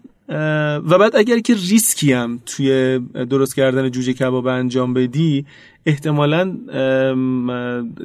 و 0.79 0.99
بعد 0.99 1.17
اگر 1.17 1.39
که 1.39 1.55
ریسکی 1.55 2.13
هم 2.13 2.41
توی 2.47 2.99
درست 3.31 3.57
کردن 3.57 3.91
جوجه 3.91 4.13
کباب 4.13 4.47
انجام 4.47 4.95
بدی 4.95 5.47
احتمالا 5.87 6.57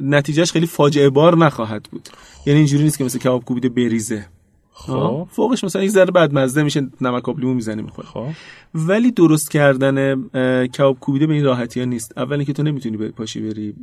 نتیجهش 0.02 0.52
خیلی 0.52 0.66
فاجعه 0.66 1.10
بار 1.10 1.36
نخواهد 1.36 1.88
بود. 1.92 2.08
یعنی 2.46 2.58
اینجوری 2.58 2.84
نیست 2.84 2.98
که 2.98 3.04
مثل 3.04 3.18
کباب 3.18 3.44
کوبیده 3.44 3.68
بریزه. 3.68 4.26
خب. 4.72 5.28
فوقش 5.30 5.64
مثلا 5.64 5.82
یک 5.82 5.90
ذره 5.90 6.10
بعد 6.10 6.34
مزه 6.34 6.62
میشه 6.62 6.88
نمک 7.00 7.28
آب 7.28 7.40
لیمو 7.40 7.54
می‌زنی 7.54 7.82
می‌خوره. 7.82 8.08
خب. 8.08 8.26
ولی 8.74 9.10
درست 9.10 9.50
کردن 9.50 10.22
کباب 10.66 11.00
کوبیده 11.00 11.26
به 11.26 11.34
این 11.34 11.44
راحتی 11.44 11.80
ها 11.80 11.86
نیست. 11.86 12.18
اولی 12.18 12.44
که 12.44 12.52
تو 12.52 12.62
نمی‌تونی 12.62 12.96
پاشی 12.96 13.40
بری 13.40 13.74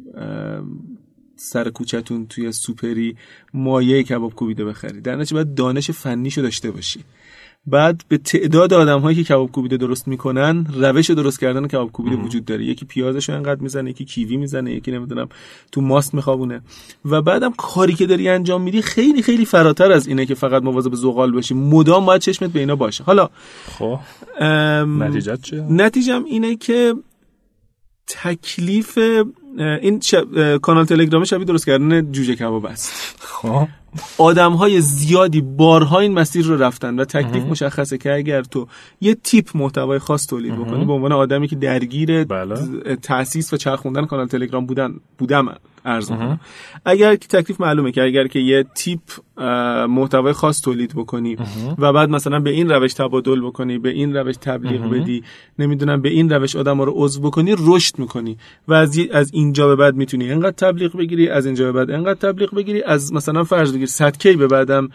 سر 1.36 1.69
کوچتون 1.69 2.28
توی 2.28 2.52
سوپری 2.52 3.15
مایه 3.54 4.04
کباب 4.04 4.36
کوبیده 4.36 4.65
بخری 4.65 5.02
در 5.02 5.15
نتیجه 5.15 5.34
باید 5.34 5.56
دانش 5.56 5.91
فنیشو 5.91 6.41
داشته 6.41 6.72
باشی. 6.72 6.99
بعد 7.66 8.03
به 8.08 8.18
تعداد 8.18 8.74
آدم 8.74 8.99
هایی 8.99 9.18
که 9.18 9.24
کباب 9.24 9.51
کوبیده 9.51 9.78
درست 9.78 10.08
می‌کنن 10.08 10.66
روش 10.74 11.10
درست 11.10 11.39
کردن 11.39 11.68
کباب 11.68 11.91
کوبیده 11.91 12.16
وجود 12.16 12.45
داره. 12.45 12.66
یکی 12.66 12.86
پیازش 12.86 13.30
انقدر 13.30 13.62
می‌زنه 13.62 13.89
یکی 13.89 14.05
کیوی 14.05 14.38
می‌زنه 14.38 14.72
یکی 14.74 14.91
نمی‌دونم 14.91 15.30
تو 15.72 15.82
ماست 15.82 16.14
میخوابونه. 16.14 16.62
و 17.05 17.22
بعدم 17.22 17.53
کاری 17.58 17.93
که 17.93 18.05
داری 18.05 18.30
انجام 18.30 18.62
میدی 18.62 18.82
خیلی 18.82 19.22
خیلی 19.22 19.45
فراتر 19.45 19.91
از 19.91 20.08
اینه 20.08 20.26
که 20.26 20.36
فقط 20.36 20.64
مواظب 20.64 20.95
زغال 20.95 21.32
باشی. 21.32 21.53
مدام 21.53 22.05
باید 22.05 22.22
چشمت 22.22 22.51
به 22.51 22.60
اینا 22.60 22.76
باشه. 22.76 23.03
حالا 23.03 23.30
خب. 23.66 23.99
نتیجه 24.86 25.38
چیه؟ 25.38 25.62
نتیجم 25.70 26.24
اینه 26.26 26.55
که 26.55 26.93
تکلیف 28.08 28.99
این 29.58 30.01
کانال 30.62 30.86
تلگرام 30.86 31.24
شبیه 31.24 31.45
درست 31.45 31.66
کردن 31.66 32.12
جوجه 32.12 32.36
کباب 32.36 32.66
است. 32.66 33.16
خب. 33.20 33.68
آدم 34.18 34.51
های 34.51 34.82
زیادی 34.82 35.41
بارها 35.41 35.99
این 35.99 36.14
مسیر 36.14 36.45
رو 36.45 36.58
رفتن 36.58 36.99
و 36.99 37.06
تکلیف 37.06 37.43
مشخصه 37.43 37.97
که 37.97 38.14
اگر 38.14 38.41
تو 38.41 38.68
یه 39.01 39.16
تیپ 39.16 39.58
محتوای 39.58 39.99
خاص 39.99 40.28
تولید 40.28 40.56
بکنی 40.56 40.86
به 40.86 40.93
عنوان 40.93 41.12
آدمی 41.12 41.47
که 41.47 41.56
درگیر 41.56 42.24
بله. 42.24 42.56
تاسیس 42.95 43.54
و 43.54 43.58
چرخوندن 43.58 44.06
کانال 44.06 44.28
تلگرام 44.28 44.66
بودن 44.66 44.93
بودم 45.18 45.56
ارز 45.86 46.12
اگر 46.86 47.16
که 47.16 47.28
تکلیف 47.28 47.62
معلومه 47.62 47.91
که 47.91 48.04
اگر 48.04 48.28
که 48.28 48.39
یه 48.39 48.66
تیپ 48.76 49.01
محتوای 49.89 50.34
خاص 50.34 50.62
تولید 50.62 50.93
بکنی 50.95 51.38
و 51.78 51.93
بعد 51.93 52.10
مثلا 52.10 52.39
به 52.39 52.49
این 52.49 52.70
روش 52.70 52.93
تبادل 52.93 53.41
بکنی 53.41 53.78
به 53.78 53.89
این 53.89 54.16
روش 54.16 54.36
تبلیغ 54.41 54.89
بدی 54.89 55.24
نمی‌دونم 55.60 56.01
به 56.01 56.10
این 56.10 56.30
روش 56.30 56.56
آدم 56.56 56.82
رو 56.82 56.93
عضو 56.95 57.22
بکنی 57.22 57.56
رشد 57.60 57.99
می‌کنی. 57.99 58.38
و 58.68 58.74
از, 58.74 58.99
از 59.14 59.32
اینجا 59.44 59.68
به 59.68 59.76
بعد 59.76 59.96
می‌تونی 59.96 60.30
اینقدر 60.30 60.52
تبلیغ 60.52 60.98
بگیری 60.98 61.30
از 61.30 61.46
اینجا 61.46 61.66
به 61.66 61.72
بعد 61.72 61.91
اینقدر 61.91 62.32
تبلیغ 62.32 62.56
بگیری 62.56 62.84
از 62.84 63.14
مثلا 63.14 63.44
فرض 63.44 63.74
بگیر 63.74 63.88
100 63.88 64.18
کی 64.18 64.34
به 64.34 64.48
بعدم 64.48 64.89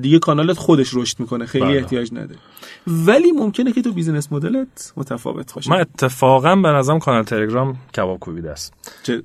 دیگه 0.00 0.18
کانالت 0.18 0.58
خودش 0.58 0.94
رشد 0.94 1.20
می‌کنه 1.20 1.46
خیلی 1.46 1.64
بله. 1.64 1.76
احتیاج 1.76 2.12
نداره. 2.12 2.38
ولی 2.86 3.32
ممکنه 3.32 3.72
که 3.72 3.82
تو 3.82 3.92
بیزینس 3.92 4.32
مدلت 4.32 4.92
متفاوت 4.96 5.54
باشه. 5.54 5.70
من 5.70 5.80
اتفاقا 5.80 6.56
به 6.56 6.68
نظرم 6.68 6.98
کانال 6.98 7.22
تلگرام 7.22 7.76
کباب 7.96 8.18
کوبیده 8.18 8.50
است. 8.50 8.74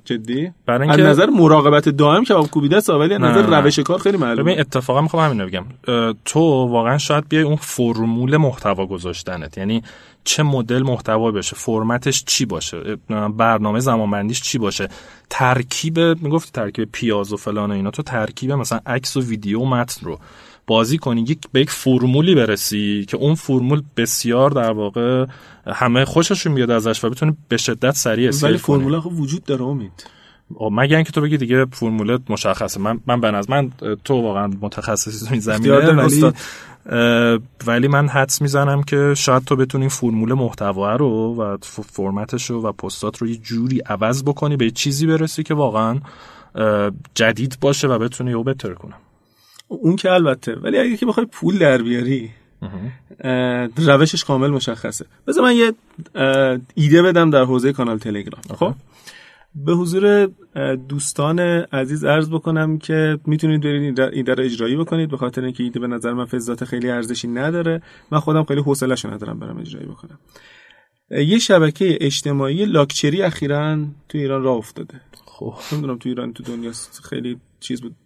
جدی؟ 0.04 0.50
برای 0.66 0.88
اینکه 0.88 1.02
نظر 1.02 1.26
مراقبت 1.26 1.88
دائم 1.88 2.24
کباب 2.24 2.50
کوبیده 2.50 2.76
است 2.76 2.90
ولی 2.90 3.14
از 3.14 3.20
نظر 3.20 3.60
روش 3.60 3.78
کار 3.78 3.98
خیلی 3.98 4.16
معلومه. 4.16 4.42
ببین 4.42 4.60
اتفاقا 4.60 5.00
می‌خوام 5.00 5.30
همین 5.30 5.46
بگم. 5.46 5.64
تو 6.24 6.40
واقعا 6.70 6.98
شاید 6.98 7.28
بیای 7.28 7.42
اون 7.42 7.56
فرمول 7.56 8.36
محتوا 8.36 8.86
گذاشتنت. 8.86 9.58
یعنی 9.58 9.82
چه 10.24 10.42
مدل 10.42 10.82
محتوا 10.82 11.30
بشه 11.30 11.56
فرمتش 11.56 12.24
چی 12.24 12.44
باشه 12.44 12.96
برنامه 13.36 13.80
زمانبندیش 13.80 14.42
چی 14.42 14.58
باشه. 14.58 14.88
ترکیب 15.30 15.98
می‌گفتی 15.98 16.50
ترکیب 16.52 16.88
پیاز 16.92 17.32
و 17.32 17.36
فلان 17.36 17.70
و 17.70 17.74
اینا 17.74 17.90
تو 17.90 18.02
ترکیب 18.02 18.52
مثلا 18.52 18.80
عکس 18.86 19.16
و 19.16 19.20
ویدیو 19.20 19.60
و 19.60 19.66
متن 19.66 20.06
رو 20.06 20.18
بازی 20.66 20.98
کنی 20.98 21.20
یک 21.20 21.38
به 21.52 21.60
یک 21.60 21.70
فرمولی 21.70 22.34
برسی 22.34 23.04
که 23.08 23.16
اون 23.16 23.34
فرمول 23.34 23.82
بسیار 23.96 24.50
در 24.50 24.72
واقع 24.72 25.26
همه 25.66 26.04
خوششون 26.04 26.54
بیاد 26.54 26.70
ازش 26.70 27.04
و 27.04 27.10
بتونی 27.10 27.36
به 27.48 27.56
شدت 27.56 27.96
سریع 27.96 28.30
ولی 28.42 28.58
فرمول 28.58 29.00
خب 29.00 29.20
وجود 29.20 29.44
داره 29.44 29.62
امید. 29.62 30.06
مگه 30.72 30.96
اینکه 30.96 31.12
تو 31.12 31.20
بگی 31.20 31.36
دیگه 31.36 31.64
فرمولت 31.64 32.20
مشخصه. 32.28 32.80
من 32.80 33.00
من 33.06 33.20
به 33.20 33.30
من 33.48 33.70
تو 34.04 34.14
واقعا 34.14 34.50
متخصصی 34.60 35.26
تو 35.26 35.32
این 35.32 35.40
زمینه 35.40 35.92
ولی 35.92 36.32
ولی 37.66 37.88
من 37.88 38.08
حدس 38.08 38.42
می‌زنم 38.42 38.82
که 38.82 39.14
شاید 39.16 39.44
تو 39.44 39.56
بتونی 39.56 39.88
فرمول 39.88 40.32
محتوا 40.32 40.96
رو 40.96 41.36
و 41.36 41.56
فرمتش 41.92 42.50
رو 42.50 42.62
و 42.62 42.72
پستات 42.72 43.18
رو 43.18 43.28
یه 43.28 43.36
جوری 43.36 43.80
عوض 43.80 44.24
بکنی 44.24 44.56
به 44.56 44.70
چیزی 44.70 45.06
برسی 45.06 45.42
که 45.42 45.54
واقعا 45.54 45.98
جدید 47.14 47.56
باشه 47.60 47.88
و 47.88 47.98
بتونی 47.98 48.30
یهو 48.30 48.42
بهتر 48.42 48.74
کنم 48.74 48.96
اون 49.68 49.96
که 49.96 50.10
البته. 50.10 50.54
ولی 50.54 50.78
اگه 50.78 50.96
که 50.96 51.06
بخوای 51.06 51.26
پول 51.26 51.58
در 51.58 51.82
بیاری 51.82 52.30
روشش 53.76 54.24
کامل 54.24 54.50
مشخصه. 54.50 55.06
بذار 55.26 55.44
من 55.44 55.56
یه 55.56 55.72
ایده 56.74 57.02
بدم 57.02 57.30
در 57.30 57.44
حوزه 57.44 57.72
کانال 57.72 57.98
تلگرام. 57.98 58.42
خب؟ 58.58 58.74
به 59.54 59.72
حضور 59.72 60.30
دوستان 60.88 61.38
عزیز 61.72 62.04
عرض 62.04 62.30
بکنم 62.30 62.78
که 62.78 63.18
می‌تونید 63.26 63.60
برید 63.60 64.00
این 64.00 64.24
در 64.24 64.40
اجرایی 64.40 64.76
بکنید 64.76 65.10
به 65.10 65.16
خاطر 65.16 65.44
اینکه 65.44 65.62
ایده 65.62 65.80
به 65.80 65.86
نظر 65.86 66.12
من 66.12 66.24
فضات 66.24 66.64
خیلی 66.64 66.90
ارزشی 66.90 67.28
نداره. 67.28 67.82
من 68.10 68.18
خودم 68.18 68.44
خیلی 68.44 68.60
حوصله‌شو 68.60 69.10
ندارم 69.10 69.38
برم 69.38 69.58
اجرایی 69.58 69.86
بکنم. 69.86 70.18
یه 71.10 71.38
شبکه 71.38 71.98
اجتماعی 72.00 72.64
لاکچری 72.64 73.22
اخیرا 73.22 73.78
تو 74.08 74.18
ایران 74.18 74.42
راه 74.42 74.56
افتاده. 74.56 75.00
خب. 75.26 75.54
نمی‌دونم 75.72 75.98
تو 75.98 76.08
ایران 76.08 76.32
تو 76.32 76.42
دنیا 76.42 76.72
خیلی 77.04 77.36
چیز 77.60 77.82
بود 77.82 77.96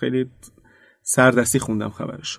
خیلی 0.00 0.26
سردستی 1.02 1.58
خوندم 1.58 1.90
خبرش 1.90 2.38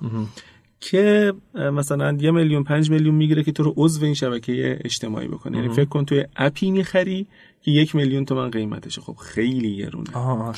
که 0.79 1.33
مثلا 1.53 2.17
یه 2.19 2.31
میلیون 2.31 2.63
پنج 2.63 2.91
میلیون 2.91 3.15
می‌گیره 3.15 3.43
که 3.43 3.51
تو 3.51 3.63
رو 3.63 3.73
عضو 3.77 4.05
این 4.05 4.13
شبکه 4.13 4.79
اجتماعی 4.85 5.27
بکنه. 5.27 5.57
یعنی 5.57 5.69
فکر 5.69 5.89
کن 5.89 6.05
توی 6.05 6.25
app 6.35 6.62
ی 6.62 6.71
می‌خری 6.71 7.27
که 7.61 7.71
یک 7.71 7.95
میلیون 7.95 8.25
تومن 8.25 8.51
قیمتشه. 8.51 9.01
خب 9.01 9.15
خیلی 9.15 9.77
گرونه 9.77 10.09
آها 10.13 10.53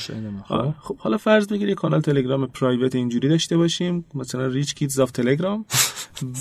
خب. 0.48 0.74
خب 0.80 0.96
حالا 0.96 1.16
فرض 1.16 1.46
بگیری 1.46 1.74
کانال 1.74 2.00
تلگرام 2.00 2.46
private 2.46 2.94
اینجوری 2.94 3.28
داشته 3.28 3.56
باشیم. 3.56 4.04
مثلا 4.14 4.46
rich 4.46 4.74
kids 4.74 5.00
of 5.00 5.10
Telegram 5.10 5.64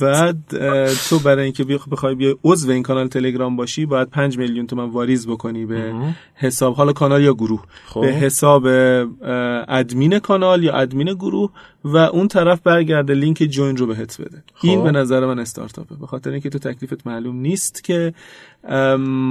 بعد 0.01 0.37
تو 1.09 1.19
برای 1.19 1.43
اینکه 1.43 1.63
بخوای 1.63 2.15
بیای 2.15 2.35
عضو 2.43 2.71
این 2.71 2.83
کانال 2.83 3.07
تلگرام 3.07 3.55
باشی 3.55 3.85
باید 3.85 4.09
5 4.09 4.37
میلیون 4.37 4.67
تومن 4.67 4.89
واریز 4.89 5.27
بکنی 5.27 5.65
به 5.65 5.93
حساب. 6.35 6.75
حالا 6.75 6.93
کانال 6.93 7.23
یا 7.23 7.33
گروه. 7.33 7.63
خب. 7.85 8.01
به 8.01 8.07
حساب 8.07 8.65
ادمین 9.67 10.19
کانال 10.19 10.63
یا 10.63 10.73
ادمین 10.73 11.13
گروه 11.13 11.51
و 11.83 11.97
اون 11.97 12.27
طرف 12.27 12.61
برگرده 12.61 13.13
لینک 13.13 13.37
جوین 13.37 13.77
رو 13.77 13.87
بهت 13.87 14.21
بده. 14.21 14.43
خب. 14.53 14.67
این 14.67 14.83
به 14.83 14.91
نظر 14.91 15.25
من 15.25 15.39
استارتاپه. 15.39 15.95
به 15.95 16.07
خاطر 16.07 16.31
اینکه 16.31 16.49
تو 16.49 16.59
تکلیفت 16.59 17.07
معلوم 17.07 17.35
نیست 17.35 17.83
که 17.83 18.13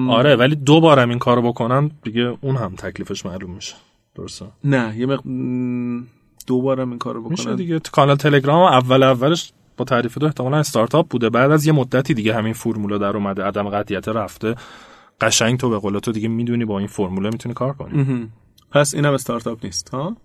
آره 0.08 0.36
ولی 0.36 0.54
دو 0.54 0.80
بارم 0.80 1.08
این 1.08 1.18
کارو 1.18 1.42
بکنم 1.42 1.90
دیگه 2.02 2.36
اون 2.40 2.56
هم 2.56 2.74
تکلیفش 2.76 3.26
معلوم 3.26 3.50
میشه. 3.50 3.74
درسته؟ 4.14 4.46
نه 4.64 4.98
یه 4.98 5.06
مق... 5.06 5.22
دو 6.46 6.62
بارم 6.62 6.90
این 6.90 6.98
کارو 6.98 7.20
بکنم. 7.20 7.30
میشه 7.30 7.56
دیگه. 7.56 7.78
کانال 7.92 8.16
تلگرام 8.16 8.62
اول 8.62 9.02
اولش 9.02 9.52
با 9.76 9.84
تعریف 9.84 10.18
دو 10.18 10.26
احتمالا 10.26 10.56
استارتاپ 10.56 11.08
بوده. 11.08 11.30
بعد 11.30 11.50
از 11.50 11.66
یه 11.66 11.72
مدتی 11.72 12.14
دیگه 12.14 12.34
همین 12.34 12.52
فرمولا 12.52 12.98
در 12.98 13.16
اومده. 13.16 13.44
عدم 13.44 13.68
قطعیت 13.68 14.08
رفته. 14.08 14.54
قشنگ 15.20 15.58
تو 15.58 15.70
به 15.70 15.78
قول 15.78 15.98
تو 15.98 16.12
دیگه 16.12 16.28
می‌دونی 16.28 16.64
با 16.64 16.78
این 16.78 16.88
فرموله 16.88 17.30
می‌تونی 17.30 17.54
کار 17.54 17.72
کنی. 17.72 18.30
پس 18.70 18.94
اینم 18.94 19.12
استارتاپ 19.12 19.64
نیست 19.64 19.88
ها؟ 19.88 20.16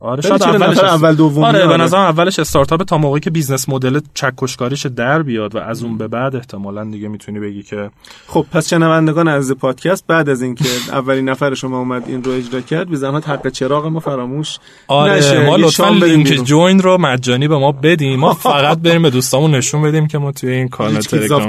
آره 0.00 0.22
شاید 0.22 0.42
اولش 0.42 0.78
اول 0.78 1.14
دوم 1.14 1.44
آره 1.44 1.66
به 1.66 1.76
نظر 1.76 1.96
اولش 1.96 2.38
استارتاپ 2.38 2.82
تا 2.82 2.98
موقعی 2.98 3.20
که 3.20 3.30
business 3.30 3.68
model 3.68 4.00
چکشکاریش 4.14 4.86
در 4.86 5.22
بیاد 5.22 5.54
و 5.54 5.58
از 5.58 5.82
اون 5.82 5.98
به 5.98 6.08
بعد 6.08 6.36
احتمالا 6.36 6.84
دیگه 6.84 7.08
می‌تونی 7.08 7.40
بگی 7.40 7.62
که 7.62 7.90
خب 8.26 8.46
پس 8.52 8.68
شنوندگان 8.68 9.28
از 9.28 9.52
پادکست 9.52 10.06
بعد 10.06 10.28
از 10.28 10.42
اینکه 10.42 10.64
اولین 10.92 11.28
نفر 11.28 11.54
شما 11.54 11.78
اومد 11.78 12.04
این 12.06 12.24
رو 12.24 12.32
اجرا 12.32 12.60
کرد 12.60 12.90
بی 12.90 12.96
زحمت 12.96 13.28
حق 13.28 13.48
چراغ 13.48 13.86
ما 13.86 14.00
فراموش 14.00 14.58
آره 14.88 15.12
نشه. 15.12 15.46
ما 15.46 15.56
لطفا 15.56 15.88
لینک 15.88 16.26
جوین 16.26 16.78
رو 16.78 16.98
مجانی 16.98 17.48
به 17.48 17.58
ما 17.58 17.72
بدیم. 17.72 18.20
ما 18.20 18.34
فقط 18.34 18.78
بریم 18.78 19.02
به 19.02 19.10
دوستامون 19.10 19.54
نشون 19.54 19.82
بدیم 19.82 20.06
که 20.06 20.18
ما 20.18 20.32
توی 20.32 20.50
این 20.50 20.68
کانال 20.68 21.00
تلگرام 21.00 21.46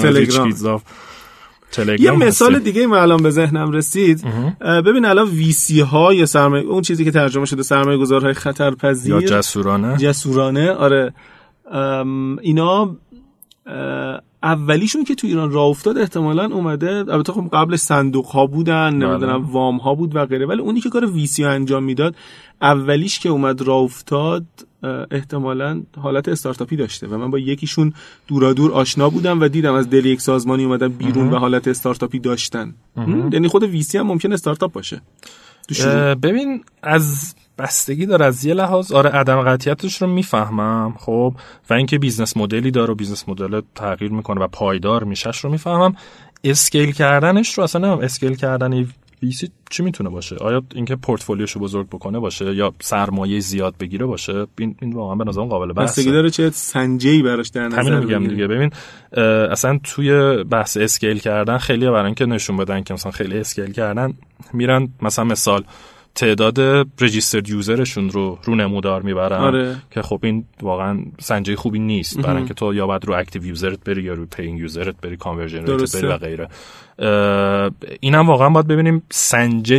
یه 2.00 2.12
مثال 2.12 2.60
دیگه 2.60 2.88
من 2.88 2.98
الان 2.98 3.24
به 3.24 3.30
ذهنم 3.30 3.72
رسید. 3.72 4.26
ببین 4.62 5.06
الان 5.06 5.28
ویسی 5.30 5.80
ها 5.80 6.14
یا 6.14 6.26
سرمایه 6.26 6.66
اون 6.66 6.82
چیزی 6.82 7.04
که 7.06 7.12
ترجمه 7.12 7.46
شده 7.46 7.64
سرمایه 7.64 7.98
گذارهای 7.98 8.34
خطرپذیر. 8.34 9.16
یا 9.16 9.22
جسورانه. 9.22 9.98
جسورانه 9.98 10.72
آره. 10.72 11.14
اینا 12.42 12.98
اولیشون 14.44 15.04
که 15.04 15.16
تو 15.16 15.28
ایران 15.28 15.52
راه 15.52 15.66
افتاد 15.66 15.98
احتمالا 15.98 16.46
اومده 16.46 16.90
البته 16.90 17.34
خب 17.34 17.50
قبل 17.54 17.76
صندوق 17.76 18.26
ها 18.26 18.46
بودن 18.46 19.00
بله. 19.00 19.08
نمی‌دونم 19.08 19.46
وام 19.52 19.78
ها 19.78 19.96
بود 19.96 20.16
و 20.16 20.26
غیره 20.26 20.46
ولی 20.46 20.62
اونی 20.62 20.82
که 20.82 20.90
کار 20.90 21.06
ویسی 21.06 21.44
انجام 21.44 21.84
می‌داد 21.84 22.16
اولیش 22.62 23.20
که 23.20 23.30
اومد 23.30 23.62
راه 23.62 23.82
افتاد 23.82 24.46
احتمالا 25.12 25.82
حالت 25.98 26.30
استارتاپی 26.30 26.76
داشته 26.76 27.08
و 27.08 27.18
من 27.18 27.32
با 27.32 27.40
یکیشون 27.40 27.94
دورادور 28.28 28.72
آشنا 28.72 29.10
بودم 29.10 29.42
و 29.42 29.48
دیدم 29.48 29.74
از 29.74 29.90
دل 29.90 30.06
یک 30.06 30.22
سازمانی 30.22 30.64
اومدن 30.64 30.88
بیرون 30.88 31.30
و 31.30 31.38
حالت 31.38 31.68
استارتاپی 31.68 32.20
داشتن. 32.20 32.74
یعنی 33.32 33.48
خود 33.48 33.64
VC 33.64 33.98
هم 33.98 34.08
ممکن 34.08 34.34
استارتاپ 34.34 34.72
باشه. 34.72 35.02
ببین 36.24 36.64
از 36.84 37.36
بستگی 37.62 38.06
داره 38.06 38.26
از 38.26 38.46
یه 38.46 38.54
لحاظ. 38.54 38.92
آره 38.92 39.10
عدم 39.10 39.42
قطعیتش 39.42 40.02
رو 40.02 40.08
می‌فهمم 40.08 40.96
خب. 41.00 41.36
و 41.70 41.74
اینکه 41.74 42.00
business 42.00 42.38
model 42.38 42.66
ی 42.66 42.72
داره 42.72 42.92
و 42.92 42.96
business 42.96 43.30
model 43.30 43.62
تغییر 43.76 44.12
می‌کنه 44.12 44.42
و 44.42 44.48
پایدار 44.48 45.04
میشش 45.04 45.38
رو 45.38 45.52
می‌فهمم. 45.52 45.96
scale 46.44 46.92
کردنش 46.92 47.54
رو 47.54 47.64
اصلا 47.64 47.88
نمی‌فهمم 47.88 48.04
scale 48.04 48.36
کردن 48.36 48.86
VC 49.24 49.50
چی 49.70 49.84
می‌تونه 49.84 50.10
باشه؟ 50.10 50.36
آیا 50.36 50.62
اینکه 50.76 50.96
پورتفولیوشو 50.96 51.60
بزرگ 51.60 51.88
بکنه 51.88 52.20
باشه 52.20 52.56
یا 52.56 52.74
سرمایه 52.82 53.40
زیاد 53.40 53.76
بگیره 53.80 54.06
باشه؟ 54.06 54.48
این 54.58 54.76
این 54.82 54.94
واقعا 54.94 55.16
به 55.16 55.24
نظرم 55.24 55.46
قابل 55.46 55.74
بحثه. 55.74 56.02
بستگی 56.02 56.12
داره 56.12 56.30
چه 56.30 56.50
سنجی 56.50 57.22
براش 57.22 57.50
در 57.50 57.68
نظر 57.68 58.00
میگم 58.00 58.28
دیگه. 58.28 58.48
ببین 58.48 58.72
اصلا 59.52 59.80
توی 59.84 60.44
بحث 60.44 60.78
scale 60.78 61.20
کردن 61.20 61.58
خیلی 61.58 61.86
برای 61.86 62.06
اینکه 62.06 62.26
نشون 62.26 62.58
بدن 62.58 62.84
که 62.84 62.94
مثلا 62.94 63.12
خیلی 63.12 63.38
scale 63.38 63.72
کردن 63.72 64.14
میرن. 64.54 64.90
مثلا 65.02 65.26
مثال 65.26 65.64
تعداد 66.16 66.60
registered 67.02 67.50
user 67.50 67.80
شون 67.80 68.10
رو 68.10 68.40
رو 68.44 68.56
نمودار 68.56 69.02
می‌برن 69.02 69.38
آره. 69.38 69.76
که 69.92 70.02
خب 70.02 70.20
این 70.24 70.46
واقعا 70.62 71.06
سنجه 71.20 71.56
خوبی 71.56 71.80
نیست. 71.80 72.22
برای 72.22 72.38
اینکه 72.38 72.54
تو 72.54 72.74
یا 72.74 72.88
باید 72.88 73.06
رو 73.06 73.14
active 73.14 73.46
user 73.46 73.76
ت 73.76 73.84
بری 73.84 74.04
یا 74.04 74.14
رو 74.14 74.26
paying 74.26 74.60
user 74.60 74.89
ت 74.89 74.96
بری 75.02 75.18
conversion 75.18 75.66
rate 75.66 75.96
بری 75.96 76.08
و 76.08 76.18
غیره. 76.18 76.50
اینم 78.00 78.28
واقعا 78.28 78.50
باید 78.50 78.68
ببینیم 78.68 79.04
سنجه 79.10 79.78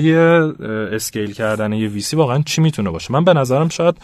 اسکیل 0.93 1.33
کردن 1.33 1.72
یه 1.72 1.89
ویسی 1.89 2.16
واقعا 2.16 2.43
چی 2.47 2.61
می‌تونه 2.61 2.91
باشه. 2.91 3.12
من 3.12 3.24
به 3.24 3.33
نظرم 3.33 3.68
شاید 3.68 3.95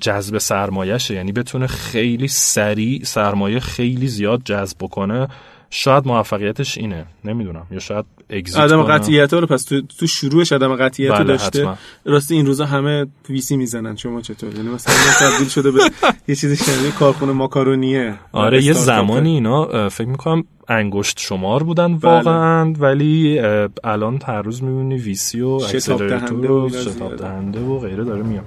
جذب 0.00 0.38
سرمایهشه. 0.38 1.14
یعنی 1.14 1.32
بتونه 1.32 1.66
خیلی 1.66 2.28
سریع 2.28 3.04
سرمایه 3.04 3.60
خیلی 3.60 4.08
زیاد 4.08 4.42
جذب 4.44 4.76
بکنه. 4.80 5.28
شاید 5.76 6.06
موفقیتش 6.06 6.78
اینه. 6.78 7.06
نمی‌دونم. 7.24 7.66
یا 7.70 7.78
شاید 7.78 8.04
اگزیت 8.30 8.58
عدم 8.58 8.82
قطعیت 8.82 9.32
رو 9.32 9.46
پس 9.46 9.64
تو 9.64 9.82
تو 9.98 10.06
شروعش 10.06 10.52
عدم 10.52 10.76
قطعیت 10.76 11.12
بله 11.12 11.24
داشته. 11.24 11.68
راستی 12.04 12.34
این 12.34 12.46
روزا 12.46 12.64
همه 12.64 13.06
ویسی 13.28 13.56
می‌زنن. 13.56 13.96
شما 13.96 14.20
چطور؟ 14.20 14.54
یعنی 14.54 14.68
مثلا 14.68 14.94
تبدیل 15.30 15.48
شده 15.48 15.70
به 15.70 15.80
یه 16.28 16.34
چیزی 16.34 16.56
شبیه 16.56 16.90
کارخونه 16.90 17.32
ماکارونیه. 17.32 18.14
آره 18.32 18.64
یه 18.64 18.72
زمانی 18.72 19.30
اینا 19.30 19.88
فکر 19.88 20.08
می‌کنم 20.08 20.44
انگشت 20.68 21.18
شمار 21.20 21.62
بودن 21.62 21.98
بله. 21.98 22.12
واقعا 22.12 22.72
ولی 22.72 23.40
الان 23.84 24.20
هر 24.26 24.42
روز 24.42 24.62
می‌بینی 24.62 24.96
ویسی 24.96 25.40
و 25.40 25.48
اکسلراتور 25.48 26.50
و 26.50 26.68
شتاب 26.68 27.16
دهنده 27.16 27.60
و 27.60 27.78
غیره 27.78 28.04
داره 28.04 28.22
میاد. 28.22 28.44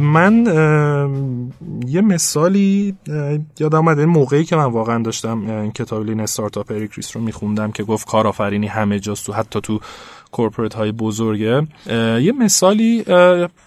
من 0.00 0.46
یه 1.86 2.00
مثالی 2.00 2.96
یادم 3.58 3.78
آمد 3.78 3.98
این 3.98 4.08
موقعی 4.08 4.44
که 4.44 4.56
من 4.56 4.64
واقعا 4.64 5.02
داشتم 5.02 5.50
این 5.50 5.72
کتاب 5.72 6.06
Lean 6.06 6.20
Startup 6.20 6.70
اریک 6.70 6.92
رو 6.92 7.20
میخوندم 7.20 7.72
که 7.72 7.82
گفت 7.82 8.08
کارآفرینی 8.08 8.66
همه 8.66 9.00
جاست 9.00 9.26
تو 9.26 9.32
حتی 9.32 9.60
تو 9.60 9.80
corporate 10.32 10.74
های 10.74 10.92
بزرگه 10.92 11.66
یه 12.20 12.32
مثالی 12.32 13.04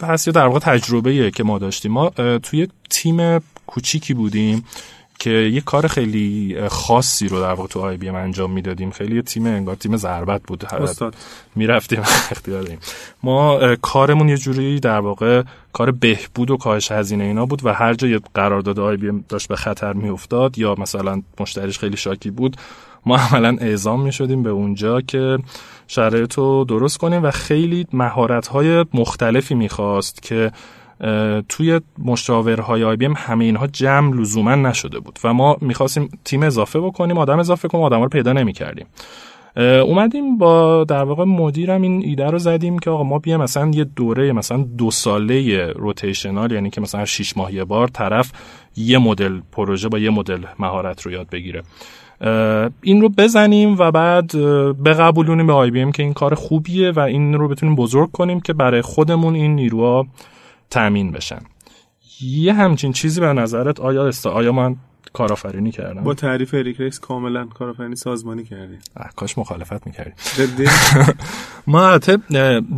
هست 0.02 0.28
یا 0.28 0.34
در 0.34 0.46
واقع 0.46 0.60
تجربه 0.60 1.32
که 1.32 1.44
ما 1.44 1.60
داشتیم. 1.60 1.92
ما 1.92 2.10
توی 2.44 2.68
تیم 2.90 3.40
کوچیکی 3.68 4.14
بودیم. 4.14 4.66
که 5.24 5.30
یه 5.30 5.62
کار 5.62 5.88
خیلی 5.88 6.58
خاصی 6.70 7.28
رو 7.28 7.40
در 7.40 7.54
واقع 7.54 7.68
تو 7.68 7.80
IBM 7.80 8.16
انجام 8.16 8.52
می‌دادیم. 8.52 8.92
خیلی 8.92 9.22
تیم 9.22 9.46
انگار 9.46 9.76
تیم 9.76 9.98
ضربت 9.98 10.42
بود. 10.48 10.64
می‌رفتیم 11.56 12.00
اختیار 12.32 12.62
داریم 12.62 12.80
ما 13.24 13.76
کارمون 13.76 14.30
یه 14.30 14.38
جوری 14.38 14.80
در 14.80 15.00
واقع 15.00 15.44
کار 15.74 15.92
بهبود 15.92 16.52
و 16.52 16.58
کاهش 16.58 16.92
هزینه 16.92 17.24
اینا 17.24 17.46
بود 17.46 17.66
و 17.66 17.74
هر 17.74 17.94
جا 17.94 18.08
یه 18.08 18.20
قرارداد 18.34 18.80
آی 18.80 18.98
بی 18.98 19.10
ام 19.10 19.26
داشت 19.30 19.48
به 19.48 19.56
خطر 19.56 19.94
میافتاد 19.94 20.58
یا 20.58 20.76
مثلا 20.78 21.22
مشتریش 21.40 21.80
خیلی 21.80 21.98
شاکی 21.98 22.32
بود 22.32 22.58
ما 23.06 23.18
عملا 23.18 23.58
اعزام 23.62 24.02
می 24.02 24.12
شدیم 24.12 24.44
به 24.44 24.50
اونجا 24.50 25.02
که 25.02 25.38
شرایط 25.88 26.34
رو 26.34 26.66
درست 26.66 26.98
کنیم 26.98 27.24
و 27.24 27.32
خیلی 27.32 27.88
مهارت 27.94 28.48
های 28.48 28.86
مختلفی 28.94 29.56
می‌خواست 29.56 30.22
که 30.22 30.52
توی 31.50 31.82
مشاورهای 32.06 32.84
آی 32.84 32.96
بی 32.96 33.06
ام 33.06 33.14
همه 33.18 33.46
اینها 33.46 33.68
جمع 33.68 34.16
لزوما 34.16 34.56
نشده 34.56 35.00
بود 35.00 35.20
و 35.24 35.34
ما 35.34 35.58
می‌خواستیم 35.62 36.10
تیم 36.26 36.44
اضافه 36.44 36.80
بکنیم 36.80 37.18
آدم 37.18 37.40
اضافه 37.40 37.68
کنیم 37.68 37.84
آدم 37.84 38.02
رو 38.02 38.10
پیدا 38.10 38.34
نمی‌کردیم. 38.34 38.86
اومدیم 39.58 40.38
با 40.38 40.84
در 40.84 41.04
واقع 41.04 41.24
مدیرم 41.24 41.82
این 41.82 42.04
ایده 42.06 42.26
رو 42.26 42.38
زدیم 42.38 42.80
که 42.80 42.90
آقا 42.90 43.04
ما 43.04 43.20
بیایم 43.20 43.42
مثلا 43.42 43.72
یه 43.74 43.84
دوره 43.84 44.32
مثلا 44.32 44.58
دو 44.78 44.92
ساله 44.92 45.68
روتیشنال 45.68 46.52
یعنی 46.52 46.70
که 46.70 46.82
مثلا 46.82 47.06
6 47.06 47.38
ماه 47.38 47.54
یه 47.54 47.64
بار 47.64 47.88
طرف 47.88 48.32
یه 48.76 48.98
مدل 48.98 49.40
پروژه 49.52 49.90
با 49.90 50.00
یه 50.00 50.10
مدل 50.10 50.44
مهارت 50.60 51.02
رو 51.02 51.12
یاد 51.12 51.30
بگیره. 51.30 51.64
این 52.82 53.02
رو 53.02 53.10
بزنیم 53.10 53.76
و 53.80 53.92
بعد 53.92 54.32
بقبولونیم 54.84 55.48
به 55.48 55.54
آی 55.54 55.72
بی 55.72 55.82
ام 55.82 55.92
که 55.92 56.04
این 56.04 56.14
کار 56.14 56.36
خوبیه 56.36 56.92
و 56.92 57.00
این 57.00 57.34
رو 57.34 57.48
بتونیم 57.48 57.76
بزرگ 57.76 58.12
کنیم 58.12 58.40
که 58.40 58.54
برای 58.54 58.82
خودمون 58.82 59.36
این 59.36 59.56
نیروها 59.56 60.08
تأمین 60.74 61.12
بشن. 61.12 61.40
یه 62.22 62.54
همچین 62.54 62.94
چیزی 62.94 63.22
به 63.22 63.34
نظرت 63.34 63.80
آیا 63.80 64.08
است؟ 64.08 64.28
آیا 64.28 64.52
من 64.52 64.76
کارآفرینی 65.14 65.72
کردم؟ 65.72 66.04
با 66.04 66.14
تعریف 66.14 66.54
اریک 66.54 67.00
کاملا 67.00 67.46
کارآفرینی 67.46 67.96
سازمانی 67.96 68.44
کردی. 68.44 68.78
کاش 69.16 69.38
مخالفت 69.38 69.88
می‌کردی. 69.88 70.12
ما 71.68 71.88
البته 71.88 72.18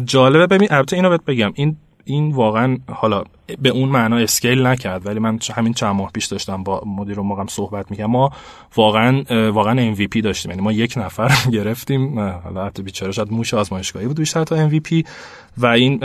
جالبه 0.05 0.47
ببین 0.47 0.67
البته 0.71 0.95
اینو 0.95 1.09
بهت 1.09 1.25
بگم. 1.25 1.51
این 1.55 1.77
این 2.05 2.31
واقعا 2.31 2.77
حالا 2.87 3.23
به 3.61 3.69
اون 3.69 3.89
معنا 3.89 4.17
اسکیل 4.17 4.65
نکرد 4.65 5.05
ولی 5.05 5.19
من 5.19 5.39
همین 5.53 5.73
چند 5.73 5.95
ماه 5.95 6.11
پیش 6.11 6.25
داشتم 6.25 6.63
با 6.63 6.83
مدیر 6.85 7.19
موقعم 7.19 7.47
صحبت 7.47 7.91
می‌کنم 7.91 8.05
ما 8.05 8.31
واقعا 8.75 9.23
واقعا 9.51 9.95
MVP 9.95 10.21
داشتیم. 10.21 10.51
یعنی 10.51 10.63
ما 10.63 10.71
یک 10.71 10.93
نفر 10.97 11.31
گرفتیم. 11.53 12.19
حالا 12.19 12.63
البته 12.63 12.83
بیچاره 12.83 13.11
شاید 13.11 13.31
موش 13.31 13.53
آزمایشگاهی 13.53 14.07
بود 14.07 14.17
بیشتر 14.17 14.43
تا 14.43 14.69
MVP 14.69 15.03
و 15.57 15.65
این 15.65 15.99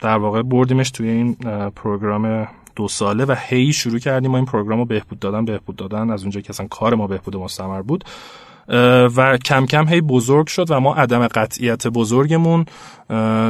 در 0.00 0.16
واقع 0.16 0.42
بردیمش 0.42 0.90
توی 0.90 1.08
این 1.08 1.34
پروگرام 1.76 2.48
دو 2.76 2.88
ساله 2.88 3.24
و 3.24 3.34
هی 3.38 3.72
شروع 3.72 3.98
کردیم 3.98 4.30
ما 4.30 4.36
این 4.36 4.46
پروگرام 4.46 4.78
رو 4.78 4.84
بهبود 4.84 5.18
دادن 5.18 5.44
بهبود 5.44 5.76
دادن. 5.76 6.10
از 6.10 6.22
اونجا 6.22 6.40
که 6.40 6.50
اصلا 6.50 6.66
کار 6.66 6.94
ما 6.94 7.06
بهبود 7.06 7.36
مستمر 7.36 7.82
بود. 7.82 8.04
و 9.16 9.38
کم 9.44 9.66
کم 9.66 9.88
هی 9.88 10.00
بزرگ 10.00 10.46
شد 10.46 10.70
و 10.70 10.80
ما 10.80 10.94
عدم 10.94 11.26
قطعیت 11.26 11.86
بزرگمون 11.86 12.64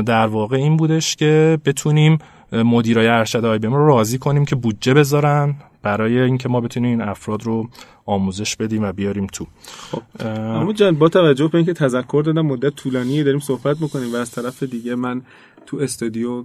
در 0.02 0.26
واقع 0.26 0.56
این 0.56 0.76
بودش 0.76 1.16
که 1.16 1.58
بتونیم 1.64 2.18
مدیرای 2.52 3.08
ارشد 3.08 3.44
آی 3.44 3.58
رو 3.58 3.86
راضی 3.86 4.18
کنیم 4.18 4.44
که 4.44 4.56
بودجه 4.56 4.94
بذارن 4.94 5.54
برای 5.82 6.20
اینکه 6.20 6.48
ما 6.48 6.60
بتونیم 6.60 6.90
این 6.90 7.08
افراد 7.08 7.42
رو 7.42 7.68
آموزش 8.06 8.56
بدیم 8.56 8.82
و 8.82 8.92
بیاریم 8.92 9.26
تو. 9.26 9.46
خب. 9.90 10.02
اما 10.26 10.72
جان 10.72 10.94
با 10.94 11.08
توجه 11.08 11.48
به 11.48 11.58
اینکه 11.58 11.72
تذکر 11.72 12.22
دادم 12.26 12.46
مدت 12.46 12.74
طولانی 12.74 13.22
داریم 13.22 13.40
صحبت 13.40 13.80
می‌کنیم 13.80 14.12
و 14.12 14.16
از 14.16 14.30
طرف 14.30 14.62
دیگه 14.62 14.94
من 14.94 15.22
تو 15.66 15.76
استودیو 15.76 16.44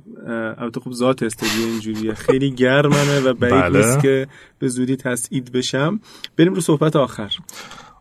البته 0.57 0.79
خب 0.79 0.91
ذات 0.91 1.23
استودیو 1.23 1.65
اینجوریه. 1.65 2.13
خیلی 2.13 2.51
گرمه 2.51 3.19
و 3.19 3.33
بعید 3.33 3.53
بله. 3.53 3.79
نیست 3.79 3.99
که 3.99 4.27
به 4.59 4.67
زودی 4.67 4.95
تسعید 4.95 5.51
بشم. 5.51 5.99
بریم 6.37 6.53
رو 6.53 6.61
صحبت 6.61 6.95
آخر. 6.95 7.33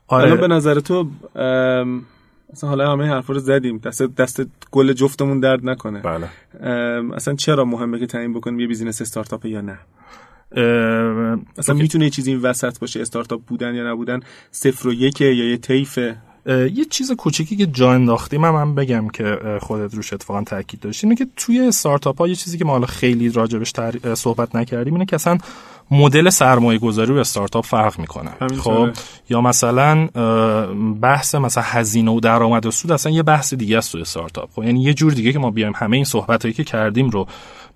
آره. 0.07 0.37
به 0.37 0.49
نظر 0.49 0.81
تو 0.81 1.09
اصلا 2.53 2.71
حالا 2.71 2.93
همه 2.93 3.07
حرفا 3.07 3.33
رو 3.33 3.39
زدیم. 3.39 3.79
دست 3.79 4.03
دست 4.03 4.43
گل 4.71 4.93
جفتمون 4.93 5.41
درد 5.41 5.69
نکنه. 5.69 6.01
بله. 6.01 6.29
اصلا 7.15 7.35
چرا 7.35 7.65
مهمه 7.65 7.99
که 7.99 8.07
تعیین 8.07 8.33
بکنیم 8.33 8.61
یه 8.61 8.67
بیزینس 8.67 9.03
استارتاپ 9.03 9.47
یا 9.47 9.61
نه؟ 9.61 9.79
اصلا 11.59 11.75
می‌تونه 11.75 12.05
یه 12.05 12.11
چیزی 12.11 12.31
این 12.31 12.41
وسط 12.41 12.79
باشه 12.79 13.01
استارتاپ 13.01 13.43
بودن 13.43 13.75
یا 13.75 13.93
نبودن؟ 13.93 14.21
صفر 14.51 14.89
و 14.89 14.93
یکه 14.93 15.25
یا 15.25 15.51
یه 15.51 15.57
طیفه؟ 15.57 16.17
یه 16.47 16.85
چیز 16.91 17.13
کوچیکی 17.13 17.57
که 17.57 17.67
جا 17.67 17.93
انداختیم 17.93 18.45
هم, 18.45 18.55
هم 18.55 18.75
بگم 18.75 19.09
که 19.09 19.39
خودت 19.61 19.95
روش 19.95 20.13
اتفاقا 20.13 20.43
تاکید 20.43 20.81
داشتی. 20.81 21.07
اینه 21.07 21.17
که 21.17 21.27
توی 21.37 21.61
استارتاپ 21.61 22.19
ها 22.19 22.29
یه 22.29 22.35
چیزی 22.35 22.59
که 22.59 22.65
ما 22.65 22.73
حالا 22.73 22.87
خیلی 22.87 23.31
راجبش 23.31 23.73
صحبت 24.15 24.57
نکردیم 24.57 24.95
اینه 24.95 25.05
که 25.05 25.17
اصلا 25.17 25.39
مدل 25.91 26.31
سرمایه 26.31 26.79
گذاری 26.79 27.13
رو 27.13 27.19
استارتاپ 27.19 27.65
فرق 27.65 27.99
می‌کنه. 27.99 28.31
خب؟ 28.59 28.89
یا 29.31 29.41
مثلا 29.41 30.07
بحث 31.01 31.35
مثلا 31.35 31.63
هزینه 31.67 32.11
و 32.11 32.21
درآمد 32.21 32.67
و 32.67 32.71
سود 32.71 32.93
اصلا 32.93 33.13
یه 33.13 33.23
بحث 33.23 33.55
دیگه 33.55 33.79
است 33.79 33.93
توی 33.93 34.01
استارتاپ. 34.01 34.51
خب؟ 34.53 34.63
یعنی 34.63 34.83
یه 34.83 34.95
جور 34.95 35.13
دیگه 35.13 35.33
که 35.33 35.39
ما 35.39 35.51
بیایم 35.51 35.73
همه 35.77 35.97
این 35.97 36.05
صحبت 36.05 36.43
هایی 36.43 36.55
که 36.55 36.65
کردیم 36.65 37.11
رو 37.11 37.27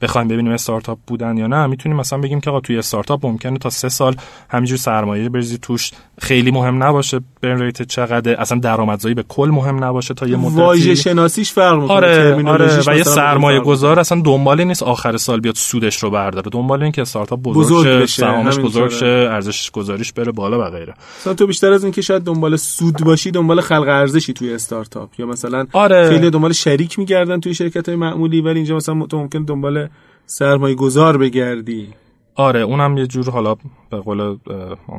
بخوایم 0.00 0.28
ببینیم 0.28 0.52
استارتاپ 0.52 0.98
بودن 1.06 1.36
یا 1.36 1.46
نه 1.46 1.66
می‌تونیم 1.66 1.98
مثلا 1.98 2.18
بگیم 2.18 2.40
که 2.40 2.50
آقا 2.50 2.60
توی 2.60 2.78
استارتاپ 2.78 3.26
ممکنه 3.26 3.58
تا 3.58 3.70
سه 3.70 3.88
سال 3.88 4.16
همینجور 4.50 4.78
سرمایه 4.78 5.28
بریزی 5.28 5.58
توش. 5.58 5.90
خیلی 6.20 6.50
مهم 6.50 6.82
نباشه 6.82 7.20
برن 7.42 7.62
ریت 7.62 7.82
چقدر 7.82 8.40
اصلا 8.40 8.58
درآمدزایی 8.58 9.14
به 9.14 9.24
کل 9.28 9.50
مهم 9.52 9.84
نباشه 9.84 10.14
تا 10.14 10.26
یه 10.26 10.36
مدتی. 10.36 10.56
واژه 10.56 10.94
شناسیش 10.94 11.52
فرق 11.52 11.74
می‌کنه 11.74 11.96
آره, 11.96 12.48
آره 12.48 12.82
و 12.86 12.96
یه 12.96 13.02
سرمایه 13.02 13.60
گذار 13.60 14.00
اصلا 14.00 14.20
دنبال 14.24 14.64
نیست 14.64 14.82
آخر 14.82 15.16
سال 15.16 15.40
بیاد 15.40 15.54
سودش 15.54 16.02
رو 16.02 16.10
برداره. 16.10 16.50
دنبال 16.52 16.82
این 16.82 16.92
که 16.92 17.02
استارتاپ 17.02 17.42
بزرگ, 17.42 17.64
بزرگ 17.64 18.06
شه 18.06 18.20
سهامش 18.20 18.58
بزرگ 18.58 18.90
شه 18.90 19.06
ارزش 19.06 19.70
گذاریش 19.70 20.12
بره 20.12 20.32
بالا 20.32 20.66
و 20.66 20.70
غیره. 20.70 20.94
مثلا 21.20 21.34
تو 21.34 21.46
بیشتر 21.46 21.72
از 21.72 21.84
اینکه 21.84 22.02
شاید 22.02 22.22
دنبال 22.22 22.56
سود 22.56 23.04
باشی 23.04 23.30
دنبال 23.30 23.60
خلق 23.60 23.88
ارزشی 23.88 24.32
توی 24.32 24.54
استارتاپ 24.54 25.20
یا 25.20 25.26
مثلا 25.26 25.66
آره. 25.72 26.08
خیلی 26.08 26.30
دنبال 26.30 26.52
شریک 26.52 26.98
میگردن 26.98 27.40
توی 27.40 27.54
شرکت 27.54 27.88
های 27.88 27.96
معمولی 27.96 28.40
ولی 28.40 28.54
اینجا 28.54 28.76
مثلا 28.76 29.06
تو 29.06 29.18
ممکن 29.18 29.44
دنبال 29.44 29.87
سرمایه 30.30 30.74
گذار 30.74 31.16
بگردی. 31.16 31.88
آره 32.34 32.60
اونم 32.60 32.98
یه 32.98 33.06
جور 33.06 33.30
حالا 33.30 33.54
به 33.90 33.96
قول 33.96 34.36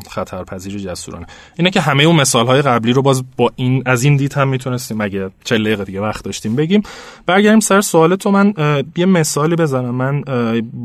خطرپذیر 0.10 0.78
جسورانه. 0.78 1.26
اینه 1.58 1.70
که 1.70 1.82
همه 1.82 2.04
اون 2.04 2.16
مثال 2.16 2.48
های 2.48 2.62
قبلی 2.62 2.94
رو 2.94 3.02
باز 3.02 3.24
با 3.38 3.52
این 3.56 3.84
از 3.86 4.04
این 4.04 4.18
دید 4.18 4.34
هم 4.34 4.48
می‌تونستیم 4.48 5.02
اگه 5.02 5.30
چه 5.44 5.58
دقیقه 5.58 5.84
دیگه 5.84 6.02
وقت 6.02 6.24
داشتیم 6.24 6.56
بگیم. 6.56 6.84
برگردیم 7.26 7.60
سر 7.60 7.82
سوال 7.82 8.16
تو. 8.16 8.32
من 8.32 8.54
یه 8.98 9.06
مثالی 9.06 9.56
بزنم. 9.56 9.96
من 9.96 10.24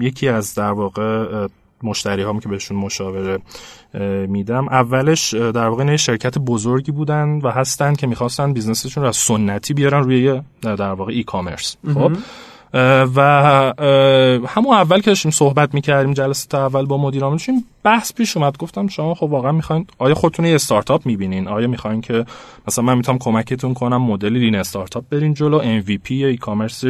یکی 0.00 0.28
از 0.28 0.54
در 0.54 0.72
واقع 0.72 1.46
مشتری 1.82 2.22
هم 2.22 2.40
که 2.40 2.48
بهشون 2.48 2.76
مشاوره 2.76 3.38
میدم 4.26 4.68
اولش 4.68 5.34
در 5.34 5.68
واقع 5.68 5.84
یه 5.84 5.96
شرکت 5.96 6.38
بزرگی 6.38 6.92
بودن 6.92 7.40
و 7.42 7.50
هستن 7.50 7.94
که 7.94 8.06
می‌خواستن 8.06 8.52
بیزنسشون 8.52 9.02
رو 9.02 9.08
از 9.08 9.16
سنتی 9.16 9.74
بیارن 9.74 10.02
روی 10.02 10.40
در 10.62 10.92
واقع 10.92 11.12
ای 11.12 11.22
کامرس 11.22 11.76
خب 11.94 12.12
و 13.14 13.20
همون 14.46 14.74
اول 14.74 15.00
که 15.00 15.10
داشتیم 15.10 15.30
صحبت 15.30 15.74
می‌کردیم 15.74 16.12
جلسه 16.12 16.58
اول 16.58 16.86
با 16.86 16.98
مدیرامون 16.98 17.38
بحث 17.82 18.12
پیش 18.12 18.36
اومد. 18.36 18.56
گفتم 18.56 18.86
شما 18.86 19.14
خب 19.14 19.22
واقعا 19.22 19.52
می‌خواین 19.52 19.86
آیا 19.98 20.14
خودتون 20.14 20.44
یه 20.44 20.54
استارتاپ 20.54 21.06
می‌بینین؟ 21.06 21.48
آیا 21.48 21.68
می‌خواین 21.68 22.00
که 22.00 22.24
مثلا 22.68 22.84
من 22.84 22.96
می‌تونم 22.96 23.18
کمکتون 23.18 23.74
کنم 23.74 24.02
مدل 24.02 24.32
لین 24.32 24.54
استارتاپ 24.54 25.04
برین 25.10 25.34
جلو؟ 25.34 25.80
MVP 25.80 26.10
یا 26.10 26.28
ای 26.28 26.36
کامرس 26.36 26.84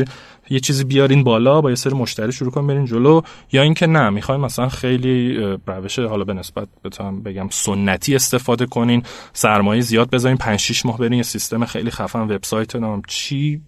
یه 0.50 0.60
چیزی 0.60 0.84
بیارین 0.84 1.24
بالا 1.24 1.60
با 1.60 1.70
یه 1.70 1.76
سری 1.76 1.94
مشتری 1.94 2.32
شروع 2.32 2.50
کنین 2.50 2.66
برین 2.66 2.84
جلو؟ 2.84 3.20
یا 3.52 3.62
اینکه 3.62 3.86
نه 3.86 4.10
می‌خواین 4.10 4.40
مثلا 4.40 4.68
خیلی 4.68 5.36
روش 5.66 5.98
حالا 5.98 6.24
به 6.24 6.34
نسبت 6.34 6.68
بتونم 6.84 7.22
بگم 7.22 7.48
سنتی 7.50 8.14
استفاده 8.14 8.66
کنین 8.66 9.02
سرمایه 9.32 9.80
زیاد 9.80 10.10
بذارین 10.10 10.36
5 10.36 10.58
6 10.60 10.86
ماه 10.86 10.98
برین 10.98 11.12
یه 11.12 11.22
سیستم 11.22 11.64
خیلی 11.64 11.90
خفن 11.90 12.20
وبسایت 12.20 12.76
نام 12.76 13.02
چی 13.08 13.60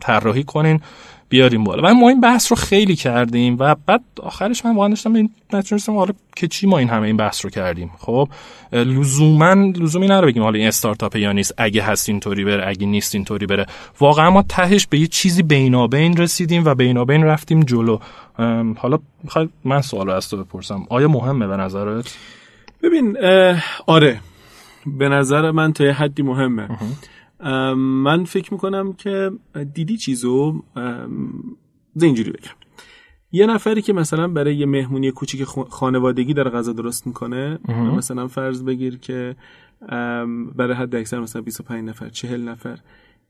طراحی 0.00 0.44
کنین. 0.44 0.80
بیاریم 1.32 1.64
بالا. 1.64 1.90
و 1.90 1.94
ما 1.94 2.08
این 2.08 2.20
بحث 2.20 2.52
رو 2.52 2.56
خیلی 2.56 2.96
کردیم 2.96 3.56
و 3.58 3.76
بعد 3.86 4.00
آخرش 4.22 4.64
من 4.64 4.74
واقعا 4.74 4.88
داشتم 4.88 5.14
این 5.14 5.30
نتونستم 5.52 5.96
حالا 5.96 6.12
که 6.36 6.48
چی 6.48 6.66
ما 6.66 6.78
این 6.78 6.88
همه 6.88 7.06
این 7.06 7.16
بحث 7.16 7.44
رو 7.44 7.50
کردیم. 7.50 7.90
خب 7.98 8.28
لزوما 8.72 9.52
لزومی 9.52 10.06
نداره 10.06 10.26
بگیم 10.26 10.42
حالا 10.42 10.58
این 10.58 10.68
استارتاپ 10.68 11.16
یا 11.16 11.32
نیست. 11.32 11.54
اگه 11.56 11.82
هست 11.82 12.08
اینطوری 12.08 12.44
بره 12.44 12.68
اگه 12.68 12.86
نیست 12.86 13.14
اینطوری 13.14 13.46
بره. 13.46 13.66
واقعا 14.00 14.30
ما 14.30 14.42
تهش 14.42 14.86
به 14.86 14.98
یه 14.98 15.06
چیزی 15.06 15.42
بینابین 15.42 16.16
رسیدیم 16.16 16.64
و 16.64 16.74
بینابین 16.74 17.24
رفتیم 17.24 17.60
جلو. 17.62 17.98
حالا 18.76 18.98
می‌خوای 19.24 19.48
من 19.64 19.80
سوال 19.80 20.10
از 20.10 20.30
تو 20.30 20.44
بپرسم. 20.44 20.86
آیا 20.88 21.08
مهمه 21.08 21.46
به 21.46 21.56
نظرت؟ 21.56 22.16
ببین 22.82 23.16
آره. 23.86 24.20
به 24.86 25.08
نظر 25.08 25.50
من 25.50 25.72
تا 25.72 25.84
یه 25.84 25.92
حدی 25.92 26.22
مهمه. 26.22 26.68
من 27.76 28.24
فکر 28.24 28.52
می‌کنم 28.52 28.92
که 28.92 29.30
دیدی 29.74 29.96
چیزو؟ 29.96 30.62
اینجوری 32.00 32.30
بگم. 32.30 32.54
یه 33.32 33.46
نفری 33.46 33.82
که 33.82 33.92
مثلا 33.92 34.28
برای 34.28 34.56
یه 34.56 34.66
مهمونی 34.66 35.10
کوچیک 35.10 35.44
خانوادگی 35.44 36.34
داره 36.34 36.50
غذا 36.50 36.72
درست 36.72 37.06
می‌کنه 37.06 37.58
مثلا 37.96 38.28
فرض 38.28 38.62
بگیر 38.62 38.98
که 38.98 39.36
برای 40.56 40.74
حد 40.74 40.94
اکثر 40.94 41.20
مثلا 41.20 41.42
25 41.42 41.88
نفر 41.88 42.08
40 42.08 42.48
نفر 42.48 42.78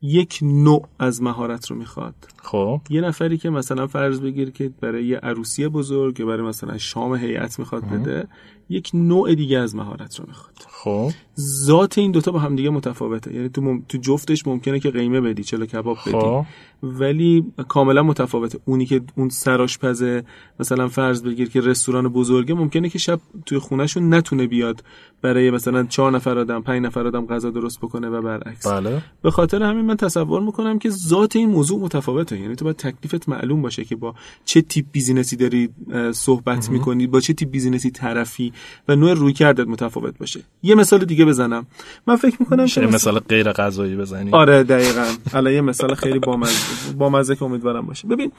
یک 0.03 0.39
نوع 0.43 0.89
از 0.99 1.23
مهارت 1.23 1.71
رو 1.71 1.77
می‌خواد. 1.77 2.15
خب. 2.43 2.81
یه 2.91 3.01
نفری 3.01 3.39
که 3.39 3.51
مثلا 3.51 3.87
فرض 3.87 4.21
بگیر 4.21 4.51
که 4.51 4.71
برای 4.81 5.05
یه 5.05 5.17
عروسی 5.17 5.69
بزرگ 5.69 6.21
یا 6.21 6.27
برای 6.27 6.43
مثلا 6.43 6.79
شام 6.79 7.15
هیئت 7.15 7.59
می‌خواد 7.59 7.85
بده 7.91 8.29
یک 8.73 8.91
نوع 8.95 9.35
دیگه 9.35 9.59
از 9.59 9.75
مهارت 9.75 10.21
رو 10.21 10.25
می‌خواد. 10.29 10.55
خب. 10.69 11.11
ذات 11.41 11.99
این 11.99 12.11
دوتا 12.11 12.33
با 12.33 12.39
هم 12.39 12.57
دیگه 12.57 12.71
متفاوته. 12.71 13.35
یعنی 13.35 13.49
تو, 13.49 13.83
تو 13.89 13.99
جفتش 13.99 14.47
ممکنه 14.47 14.81
که 14.81 14.91
قیمه 14.91 15.21
بدی 15.21 15.45
چلو 15.45 15.67
کباب 15.67 15.99
بدی. 16.07 16.13
خب. 16.13 16.45
ولی 16.83 17.45
کاملا 17.69 18.03
متفاوته. 18.03 18.59
اونی 18.65 18.87
که 18.87 19.01
اون 19.17 19.29
سراشپزه 19.29 20.25
مثلا 20.61 20.89
فرض 20.89 21.23
بگیر 21.23 21.49
که 21.49 21.61
رستوران 21.61 22.09
بزرگه 22.09 22.55
ممکنه 22.55 22.89
که 22.89 22.99
شب 22.99 23.21
توی 23.47 23.59
خونهشون 23.59 24.15
نتونه 24.15 24.47
بیاد 24.47 24.85
برای 25.23 25.51
مثلا 25.51 25.85
چهار 25.85 26.13
نفر 26.13 26.39
آدم 26.39 26.63
پنج 26.63 26.83
نفر 26.83 27.07
آدم 27.07 27.27
غذا 27.27 27.51
درست 27.51 27.79
بکنه 27.79 28.09
و 28.09 28.23
برعکس. 28.23 28.67
بله. 28.67 29.03
به 29.23 29.31
خاطر 29.31 29.63
همین 29.63 29.85
من 29.85 29.97
تصور 29.97 30.43
می‌کنم 30.43 30.79
که 30.79 30.91
ذات 30.91 31.37
این 31.37 31.49
موضوع 31.49 31.81
متفاوته. 31.81 32.41
یعنی 32.41 32.57
تو 32.57 32.65
باید 32.65 32.77
تکلیفت 32.77 33.29
معلوم 33.29 33.63
باشه 33.63 33.85
که 33.85 33.97
با 33.97 34.15
چه 34.45 34.63
تیپ 34.63 34.87
business 34.93 35.32
ی 35.32 35.37
داری 35.37 35.69
صحبت 36.13 36.71
می‌کنی 36.71 37.07
با 37.07 37.21
چه 37.21 37.33
تیپ 37.33 37.51
business 37.51 37.86
ی 37.86 37.91
طرفی 37.91 38.53
و 38.89 38.97
نوع 38.97 39.15
روی 39.15 39.33
کردت 39.33 39.67
متفاوت 39.67 40.19
باشه. 40.19 40.41
یه 40.63 40.75
مثال 40.75 41.05
دیگه 41.05 41.25
بزنم. 41.25 41.67
من 42.07 42.17
فکر 42.17 42.37
می‌کنم 42.41 42.67
که 42.67 42.81
مثال 42.81 43.19
غیر 43.19 43.53
غذایی 43.53 43.97
بزنی. 43.97 44.31
آره 44.31 44.63
دقیقاً. 44.63 45.05
الان 45.35 45.53
یه 45.53 45.61
مثال 45.61 45.95
خیلی 45.95 46.19
بامزه 46.19 46.53
بامزه 46.99 47.37
که 47.37 47.43
امیدوارم 47.43 47.87
باشه. 47.87 48.09
ببین 48.09 48.33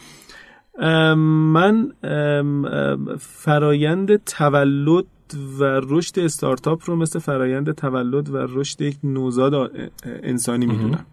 من 1.54 1.92
فرایند 3.20 4.24
تولد 4.26 5.06
و 5.60 5.64
رشد 5.64 6.20
استارتاپ 6.20 6.82
رو 6.86 6.96
مثل 6.96 7.20
فرایند 7.20 7.72
تولد 7.72 8.30
و 8.30 8.38
رشد 8.38 8.82
یک 8.82 8.98
نوزاد 9.04 9.72
انسانی 10.24 10.66
می‌دونم. 10.66 11.06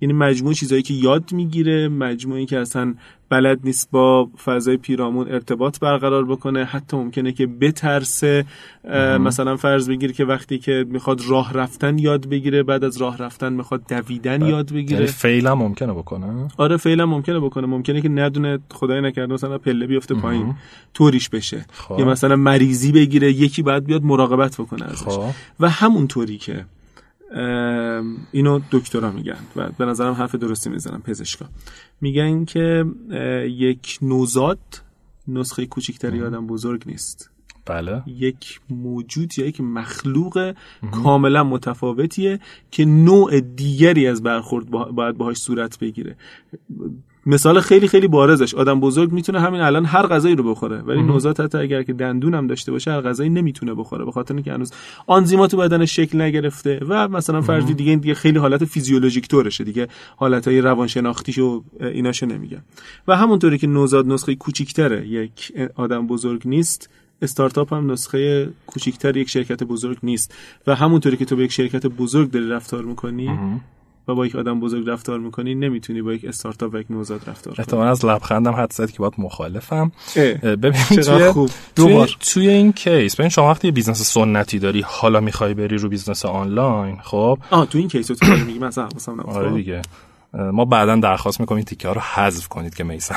یعنی 0.00 0.12
مجموع 0.12 0.52
چیزهایی 0.52 0.82
که 0.82 0.94
یاد 0.94 1.32
می‌گیره 1.32 1.88
مجموعی 1.88 2.46
که 2.46 2.58
اصلا 2.58 2.94
بلد 3.30 3.58
نیست 3.64 3.90
با 3.90 4.30
فضای 4.44 4.76
پیرامون 4.76 5.28
ارتباط 5.28 5.80
برقرار 5.80 6.24
بکنه. 6.24 6.64
حتی 6.64 6.96
ممکنه 6.96 7.32
که 7.32 7.46
بترسه. 7.46 8.44
مثلا 9.20 9.56
فرض 9.56 9.88
بگیر 9.88 10.12
که 10.12 10.24
وقتی 10.24 10.58
که 10.58 10.86
می‌خواد 10.88 11.20
راه 11.28 11.52
رفتن 11.52 11.98
یاد 11.98 12.28
بگیره 12.28 12.62
بعد 12.62 12.84
از 12.84 12.96
راه 12.96 13.18
رفتن 13.18 13.52
می‌خواد 13.52 13.82
دویدن 13.88 14.42
یاد 14.46 14.72
بگیره. 14.72 14.94
یعنی 14.94 15.06
فعلا 15.06 15.54
ممکنه 15.54 15.92
بکنه؟ 15.92 16.48
آره 16.56 16.76
فعلا 16.76 17.06
ممکنه 17.06 17.40
بکنه. 17.40 17.66
ممکنه 17.66 18.00
که 18.00 18.08
ندونه 18.08 18.58
خدای 18.70 19.00
نکرده 19.00 19.34
مثلا 19.34 19.58
پله 19.58 19.86
بیفته 19.86 20.14
پایین 20.14 20.54
طوریش 20.94 21.28
بشه. 21.28 21.66
خب. 21.72 21.98
یا 21.98 22.04
مثلا 22.04 22.36
مریضی 22.36 22.92
بگیره 22.92 23.32
یکی 23.32 23.62
بعد 23.62 23.84
بیاد 23.84 24.02
مراقبت 24.04 24.60
بکنه 24.60 24.84
ازش. 24.84 25.02
خب. 25.02 25.30
و 25.60 25.68
همونطوری 25.70 26.38
که 26.38 26.64
اینو 28.32 28.60
دکترا 28.70 29.10
میگن 29.10 29.38
و 29.56 29.68
به 29.78 29.84
نظرم 29.84 30.12
حرف 30.12 30.34
درستی 30.34 30.70
می‌زنم 30.70 31.02
پزشکا. 31.02 31.46
میگن 32.00 32.44
که 32.44 32.84
یک 33.48 33.98
نوزاد 34.02 34.58
نسخه 35.28 35.66
کوچکتری 35.66 36.22
آدم 36.22 36.46
بزرگ 36.46 36.82
نیست. 36.86 37.30
بله. 37.66 38.02
یک 38.06 38.60
موجود 38.70 39.38
یا 39.38 39.46
یک 39.46 39.60
مخلوق 39.60 40.54
کاملا 40.90 41.44
متفاوتیه 41.44 42.40
که 42.70 42.84
نوع 42.84 43.40
دیگری 43.40 44.06
از 44.06 44.22
برخورد 44.22 44.70
باید 44.70 45.16
باهاش 45.16 45.36
صورت 45.36 45.78
بگیره. 45.78 46.16
مثال 47.28 47.60
خیلی 47.60 47.88
خیلی 47.88 48.08
بارزش. 48.08 48.54
آدم 48.54 48.80
بزرگ 48.80 49.12
می‌تونه 49.12 49.40
همین 49.40 49.60
الان 49.60 49.84
هر 49.84 50.06
غذایی 50.06 50.34
رو 50.34 50.50
بخوره. 50.50 50.78
ولی 50.78 51.02
نوزاد 51.02 51.40
حتی 51.40 51.58
اگر 51.58 51.82
که 51.82 51.92
دندون 51.92 52.34
هم 52.34 52.46
داشته 52.46 52.72
باشه 52.72 52.90
هر 52.90 53.00
غذایی 53.00 53.30
نمی‌تونه 53.30 53.74
بخوره. 53.74 54.04
به 54.04 54.12
خاطر 54.12 54.34
اینکه 54.34 54.52
هنوز 54.52 54.72
آنزیمات 55.06 55.54
بدنش 55.54 55.96
شکل 55.96 56.20
نگرفته 56.20 56.80
و 56.88 57.08
مثلا 57.08 57.40
فرضی 57.40 57.74
دیگه 57.74 57.96
دیگه 57.96 58.14
خیلی 58.14 58.38
حالت 58.38 58.64
فیزیولوژیک 58.64 59.28
طورشه 59.28 59.64
دیگه. 59.64 59.88
حالتهای 60.16 60.60
روانشناختیش 60.60 61.38
و 61.38 61.62
ایناشو 61.80 62.26
نمیگم. 62.26 62.62
و 63.08 63.16
همونطوری 63.16 63.58
که 63.58 63.66
نوزاد 63.66 64.06
نسخه 64.06 64.34
کوچیکتره 64.34 65.08
یک 65.08 65.52
آدم 65.74 66.06
بزرگ 66.06 66.42
نیست. 66.44 66.90
استارتاپ 67.22 67.72
هم 67.72 67.90
نسخه 67.90 68.48
کوچیکتر 68.66 69.16
یک 69.16 69.28
شرکت 69.28 69.64
بزرگ 69.64 69.98
نیست. 70.02 70.34
و 70.66 70.74
همونطوری 70.74 71.16
که 71.16 71.24
تو 71.24 71.36
به 71.36 71.44
یک 71.44 71.52
شرکت 71.52 71.86
بزرگ 71.86 72.30
داری 72.30 72.48
رفتار 72.48 72.84
می‌کنی 72.84 73.30
و 74.08 74.14
با 74.14 74.26
یک 74.26 74.36
آدم 74.36 74.60
بزرگ 74.60 74.88
رفتار 74.88 75.18
می‌کنی 75.18 75.54
نمی‌تونی 75.54 76.02
با 76.02 76.12
یک 76.12 76.24
استارتاپ 76.24 76.74
و 76.74 76.78
یک 76.78 76.86
نوزاد 76.90 77.20
رفتار 77.26 77.54
کنی. 77.54 77.64
احتمال 77.64 77.88
از 77.88 78.04
لبخندم 78.04 78.52
حدس 78.52 78.72
زد 78.72 78.90
که 78.90 78.98
باید 78.98 79.12
مخالفم. 79.18 79.92
ببین 80.42 80.72
توی, 80.72 81.30
خوب. 81.30 81.50
توی, 81.76 82.06
توی 82.20 82.48
این 82.48 82.72
case 82.72 83.16
ببین 83.16 83.28
شما 83.28 83.50
وقتی 83.50 83.70
business 83.70 84.02
سنتی 84.02 84.58
داری 84.58 84.84
حالا 84.86 85.20
می‌خوای 85.20 85.54
بری 85.54 85.78
رو 85.78 85.88
business 85.88 86.24
آنلاین 86.24 86.96
خب؟ 87.02 87.38
آه 87.50 87.66
تو 87.66 87.78
این 87.78 87.88
case 87.88 88.06
تو 88.06 88.26
میگی 88.46 88.58
مثلا 88.58 88.88
آره 89.24 89.50
دیگه. 89.50 89.82
ما 90.32 90.64
بعدا 90.64 90.96
درخواست 90.96 91.40
می‌کنیم 91.40 91.64
تیکه 91.64 91.88
ها 91.88 91.94
رو 91.94 92.00
حذف 92.00 92.48
کنید 92.48 92.74
که 92.74 92.84
میسم 92.84 93.14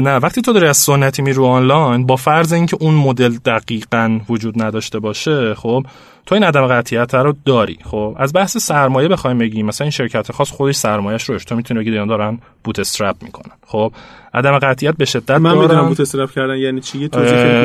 نه 0.00 0.16
وقتی 0.16 0.42
تو 0.42 0.52
داری 0.52 0.66
از 0.66 0.76
سنتی 0.76 1.22
میرو 1.22 1.44
آنلاین 1.44 2.06
با 2.06 2.16
فرض 2.16 2.52
اینکه 2.52 2.76
اون 2.80 2.94
مدل 2.94 3.36
دقیقا 3.44 4.20
وجود 4.28 4.62
نداشته 4.62 4.98
باشه 4.98 5.54
خب 5.54 5.86
تو 6.26 6.34
این 6.34 6.44
عدم 6.44 6.66
قطعیت 6.66 7.14
رو 7.14 7.34
داری. 7.44 7.78
خب 7.84 8.16
از 8.18 8.32
بحث 8.32 8.56
سرمایه 8.56 9.08
بخوایم 9.08 9.38
بگیم. 9.38 9.66
مثلا 9.66 9.84
این 9.84 9.90
شرکت 9.90 10.32
خاص 10.32 10.50
خودش 10.50 10.76
سرمایهش 10.76 11.24
رو 11.24 11.38
تو 11.38 11.56
می‌تونی 11.56 11.80
بگی 11.80 11.90
دارن 11.90 12.38
بوت 12.64 12.78
استرپ 12.78 13.16
می‌کنن. 13.22 13.52
خب 13.66 13.92
عدم 14.34 14.58
قطعیت 14.58 14.96
به 14.96 15.04
شدت 15.04 15.30
من 15.30 15.58
می‌دونم 15.58 15.88
بوت 15.88 16.00
استرپ 16.00 16.30
کردن 16.30 16.56
یعنی 16.56 16.80
چی؟ 16.80 17.08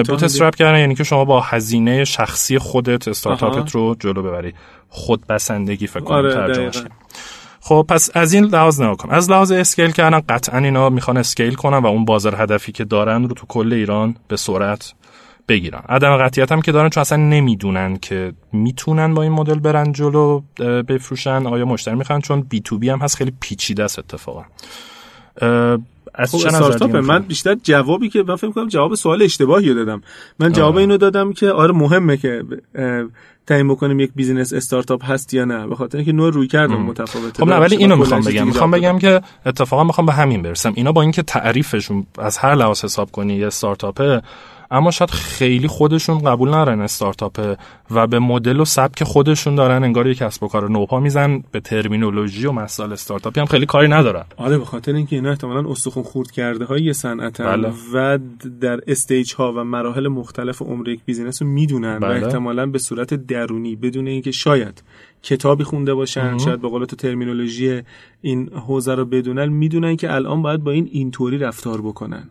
بوت 0.08 0.24
استرپ 0.24 0.56
کردن 0.56 0.80
یعنی 0.80 0.96
که 0.96 1.04
شما 1.04 1.26
با 1.26 1.42
هزینه 1.42 2.06
شخصی 2.06 2.60
خودت 2.60 3.08
استارتاپت 3.08 3.72
رو 3.72 3.96
جلو 4.00 4.24
ببری. 4.24 4.54
خود 4.90 5.28
بسندگی 5.28 5.88
فکر 5.88 6.00
کنم 6.00 6.18
آره 6.18 6.72
خب 7.68 7.86
پس 7.90 8.10
از 8.14 8.34
این 8.34 8.44
لحاظ 8.44 8.82
نگاه 8.82 8.98
کن 8.98 9.10
از 9.10 9.32
لحاظ 9.32 9.52
scale 9.52 9.92
کردن 9.92 10.22
قطعا 10.30 10.60
اینا 10.60 10.90
می‌خوان 10.90 11.18
scale 11.18 11.54
کنن 11.54 11.78
و 11.78 11.86
اون 11.86 12.06
بازار 12.06 12.36
هدفی 12.42 12.72
که 12.72 12.86
دارن 12.86 13.24
رو 13.24 13.34
تو 13.36 13.46
کل 13.48 13.74
ایران 13.74 14.16
به 14.28 14.38
سرعت 14.38 14.94
بگیرن. 15.48 15.82
عدم 15.90 16.18
قطعیت 16.18 16.52
هم 16.52 16.62
که 16.62 16.72
دارن 16.72 16.90
چون 16.90 17.02
اصلا 17.02 17.18
نمی‌دونن 17.18 17.98
که 17.98 18.34
می‌تونن 18.54 19.14
با 19.14 19.24
این 19.24 19.32
مدل 19.32 19.60
برن 19.60 19.92
جلو 19.92 20.42
بفروشن 20.88 21.48
آیا 21.48 21.66
مشتری 21.66 21.96
می‌خوان 21.96 22.22
چون 22.22 22.42
B2B 22.42 22.90
هم 22.90 23.00
هست 23.00 23.18
خیلی 23.18 23.34
پیچیده 23.40 23.84
است 23.84 24.00
اتفاقا. 24.00 24.46
از 26.18 26.32
خب 26.32 26.48
استارتاپ 26.48 26.96
من 26.96 27.20
بیشتر 27.20 27.56
جوابی 27.64 28.10
که 28.10 28.24
من 28.24 28.36
فکر 28.36 28.52
کنم 28.52 28.68
جواب 28.68 28.96
سوال 28.96 29.22
اشتباهی 29.22 29.74
دادم. 29.74 30.02
من 30.40 30.52
جواب 30.52 30.74
آه. 30.74 30.80
اینو 30.80 30.98
دادم 30.98 31.34
که 31.34 31.52
آره 31.52 31.74
مهمه 31.74 32.18
که 32.18 32.44
تعیین 33.48 33.68
بکنیم 33.68 34.00
یک 34.00 34.12
business 34.16 34.54
استارتاپ 34.54 35.12
هست 35.12 35.34
یا 35.34 35.46
نه. 35.46 35.68
به 35.68 35.76
خاطر 35.76 35.98
اینکه 35.98 36.12
نوع 36.12 36.32
رویکردمون 36.32 36.74
متفاوته. 36.74 37.44
خب 37.44 37.50
نه 37.50 37.56
ولی 37.56 37.76
اینو 37.76 37.96
می‌خوام 37.96 38.22
بگم. 38.22 38.48
می‌خوام 38.48 38.72
بگم 38.72 39.00
که 39.00 39.22
اتفاقا 39.46 39.84
می‌خوام 39.84 40.08
به 40.08 40.14
همین 40.14 40.42
برسم. 40.42 40.74
اینا 40.76 40.92
با 40.92 41.02
اینکه 41.02 41.22
تعریفشون 41.22 42.06
از 42.20 42.38
هر 42.38 42.56
لحاظ 42.56 42.84
حساب 42.84 43.12
کنی 43.12 43.36
یه 43.36 43.48
استارتاپه 43.48 44.22
اما 44.72 44.92
شاید 44.92 45.10
خیلی 45.10 45.68
خودشون 45.68 46.20
قبول 46.20 46.50
ندارن 46.50 46.82
استارتاپه 46.82 47.58
و 47.92 48.08
به 48.08 48.20
مدل 48.20 48.60
و 48.60 48.66
سبک 48.66 49.04
خودشون 49.04 49.56
دارن 49.56 49.84
انگار 49.84 50.08
یک 50.08 50.18
کسب 50.18 50.44
و 50.44 50.48
کار 50.48 50.70
نوپا 50.70 51.00
میزن 51.00 51.44
به 51.52 51.60
terminology 51.60 52.46
و 52.46 52.52
مسائل 52.52 52.94
استارتاپی 52.94 53.40
هم 53.40 53.46
خیلی 53.46 53.66
کاری 53.66 53.88
ندارن 53.88 54.24
آره 54.38 54.58
به 54.58 54.66
خاطر 54.66 54.94
اینکه 54.94 55.16
اینا 55.16 55.30
احتمالاً 55.30 55.70
استخون 55.70 56.04
خورد 56.04 56.32
کرده 56.32 56.66
های 56.66 56.94
صنعت 56.94 57.42
بله. 57.42 57.74
و 57.94 58.20
در 58.62 58.80
stage 58.88 59.34
ها 59.34 59.54
و 59.54 59.64
مراحل 59.64 60.08
مختلف 60.08 60.62
عمر 60.62 60.90
یک 60.90 61.00
business 61.06 61.42
رو 61.42 61.48
می‌دونن 61.48 62.00
بله. 62.00 62.22
و 62.22 62.26
احتمالاً 62.26 62.66
به 62.66 62.80
صورت 62.80 63.14
درونی 63.14 63.76
بدون 63.76 64.08
اینکه 64.08 64.32
شاید 64.32 64.84
کتابی 65.24 65.64
خونده 65.64 65.94
باشن 65.94 66.38
شاید 66.38 66.62
به 66.62 66.68
قول 66.68 66.86
تو 66.86 66.96
terminology 66.96 67.82
این 68.22 68.50
حوزه 68.50 68.96
رو 68.96 69.06
بدونن 69.06 69.46
می‌دونن 69.46 69.96
که 69.96 70.14
الان 70.14 70.42
باید 70.42 70.64
با 70.64 70.72
این 70.72 70.90
اینطوری 70.92 71.38
رفتار 71.38 71.82
بکنن 71.82 72.30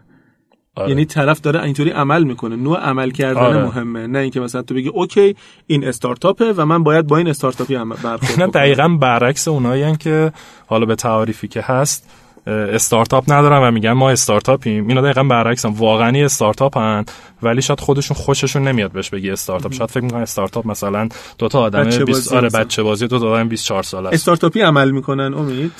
آره. 0.76 0.88
یعنی 0.88 1.04
طرف 1.04 1.40
داره 1.40 1.62
اینطوری 1.62 1.90
عمل 1.90 2.24
می‌کنه 2.24 2.56
نوع 2.56 2.78
عمل 2.78 3.10
کردن 3.10 3.40
آره. 3.40 3.64
مهمه 3.64 4.06
نه 4.06 4.18
اینکه 4.18 4.40
مثلا 4.40 4.62
تو 4.62 4.74
بگی 4.74 4.88
okay 4.88 5.36
این 5.66 5.84
استارتاپه 5.84 6.52
و 6.52 6.64
من 6.64 6.82
باید 6.82 7.06
با 7.06 7.16
این 7.16 7.28
استارتاپی 7.28 7.76
برخورد 7.76 8.40
نه 8.40 8.46
دقیقا 8.46 8.88
برعکس 8.88 9.48
اونایی 9.48 9.96
که 9.96 10.32
حالا 10.66 10.86
به 10.86 10.94
تعاریفی 10.94 11.48
که 11.48 11.60
هست 11.60 12.10
استارتاپ 12.46 13.32
ندارن 13.32 13.68
و 13.68 13.70
میگن 13.70 13.92
ما 13.92 14.10
استارتاپیم. 14.10 14.88
اینا 14.88 15.00
دقیقا 15.00 15.22
برعکسن. 15.22 15.68
واقعا 15.68 16.24
استارتاپ 16.24 16.78
هن 16.78 17.04
ولی 17.42 17.62
شاید 17.62 17.80
خودشون 17.80 18.16
خوششون 18.16 18.68
نمیاد 18.68 18.92
بهش 18.92 19.10
بگی 19.10 19.30
استارتاپ. 19.30 19.72
شاید 19.72 19.90
فکر 19.90 20.04
می‌کنن 20.04 20.22
استارتاپ 20.22 20.66
مثلا 20.66 21.08
دو 21.38 21.48
تا 21.48 21.60
آدم 21.60 21.84
بچه 21.84 22.04
20 22.04 22.32
آره 22.32 22.48
بچه 22.48 22.82
بازی 22.82 23.06
دو 23.06 23.18
تا 23.18 23.28
آدم 23.28 23.48
24 23.48 23.82
ساله 23.82 24.06
است. 24.06 24.14
استارتاپی 24.14 24.60
عمل 24.60 24.90
می‌کنن 24.90 25.34
امید؟ 25.34 25.72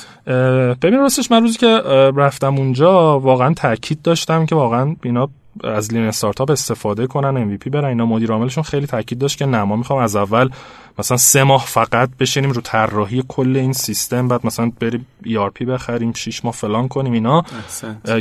ببین 0.83 1.01
راستش 1.01 1.31
من 1.31 1.43
روزی 1.43 1.59
که 1.59 1.83
رفتم 2.17 2.55
اونجا 2.55 3.19
واقعا 3.19 3.55
تاکید 3.55 4.03
داشتم 4.03 4.47
که 4.47 4.55
واقعا 4.55 4.97
اینا 5.03 5.29
از 5.64 5.94
لین 5.94 6.04
استارتاپ 6.04 6.50
استفاده 6.50 7.07
کنن 7.07 7.59
MVP 7.59 7.70
برن. 7.70 7.84
اینا 7.84 8.07
مدیر 8.07 8.32
عاملشون 8.32 8.64
خیلی 8.64 8.86
تاکید 8.86 9.18
داشت 9.18 9.38
که 9.38 9.46
نه 9.46 9.64
ما 9.64 9.76
می‌خوام 9.76 9.98
از 9.98 10.16
اول 10.16 10.50
مثلا 10.98 11.16
سه 11.16 11.42
ماه 11.42 11.64
فقط 11.66 12.11
بشینیم 12.20 12.50
رو 12.50 12.61
طراحی 12.61 13.24
کل 13.28 13.57
این 13.57 13.72
سیستم 13.72 14.28
بعد 14.28 14.46
مثلا 14.46 14.72
بریم 14.80 15.07
ERP 15.24 15.62
بخریم 15.62 16.12
شش 16.12 16.44
ماه 16.44 16.54
فلان 16.54 16.88
کنیم 16.88 17.12
اینا. 17.12 17.42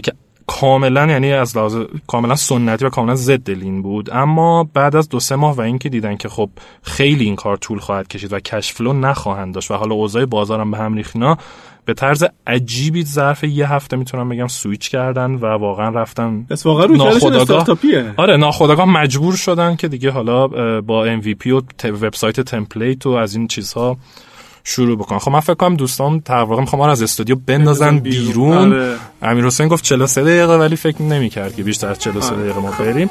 که 0.04 0.14
کاملا 0.48 1.06
یعنی 1.06 1.34
از 1.34 1.58
لحاظ 1.58 1.78
کاملا 2.08 2.36
سنتی 2.36 2.86
و 2.86 2.90
کاملا 2.90 3.16
ضد 3.16 3.50
لین 3.50 3.82
بود. 3.82 4.10
اما 4.14 4.70
بعد 4.74 4.96
از 4.96 5.10
دو 5.10 5.20
سه 5.20 5.36
ماه 5.36 5.56
و 5.56 5.62
اینکه 5.62 5.90
دیدن 5.90 6.18
که 6.18 6.30
خب 6.30 6.50
خیلی 6.82 7.26
این 7.26 7.36
کار 7.36 7.58
طول 7.58 7.80
خواهد 7.80 8.08
کشید 8.08 8.34
و 8.34 8.40
کشفلو 8.40 8.94
نخواهند 8.94 9.54
داشت 9.54 9.72
و 9.72 9.74
حالا 9.74 9.96
اوضاع 9.96 10.26
بازارم 10.26 10.72
به 10.72 10.78
هم 10.78 10.94
ریخینا 10.94 11.38
به 11.86 11.94
طرز 11.94 12.24
عجیبی 12.48 13.06
ظرف 13.06 13.44
یه 13.44 13.72
هفته 13.72 13.98
می‌تونم 13.98 14.30
بگم 14.30 14.48
سویچ 14.48 14.90
کردن 14.90 15.32
و 15.32 15.46
واقعا 15.46 15.90
رفتن 15.90 16.46
ناخداگاه 16.98 17.78
آره 18.18 18.38
ناخداگاه 18.38 18.86
مجبور 18.86 19.36
شدن 19.36 19.76
که 19.76 19.88
دیگه 19.88 20.12
حالا 20.12 20.48
با 20.82 21.18
MVP 21.20 21.48
و 21.48 21.62
وبسایت 21.84 22.42
تمپلیت 22.42 23.06
و 23.06 23.10
از 23.10 23.36
این 23.36 23.48
چیزها 23.48 23.98
شروع 24.64 24.98
بکنن. 24.98 25.20
خب 25.20 25.32
من 25.32 25.40
فکر 25.40 25.54
کنم 25.54 25.76
دوستان 25.76 26.24
واقع 26.30 26.62
می‌خوام 26.62 26.82
از 26.82 27.04
استودیو 27.04 27.36
بندازن 27.36 28.00
بیرون, 28.00 28.74
آره. 28.74 28.96
امیر 29.22 29.46
حسین 29.46 29.68
گفت 29.68 29.84
43 29.84 30.24
دقیقه 30.24 30.58
ولی 30.58 30.76
فکر 30.76 31.02
نمی‌کرد 31.02 31.56
که 31.56 31.64
بیشتر 31.64 31.88
از 31.88 32.00
43 32.00 32.34
آره. 32.34 32.44
دقیقه 32.44 32.60
ما 32.60 32.72
بریم. 32.80 33.10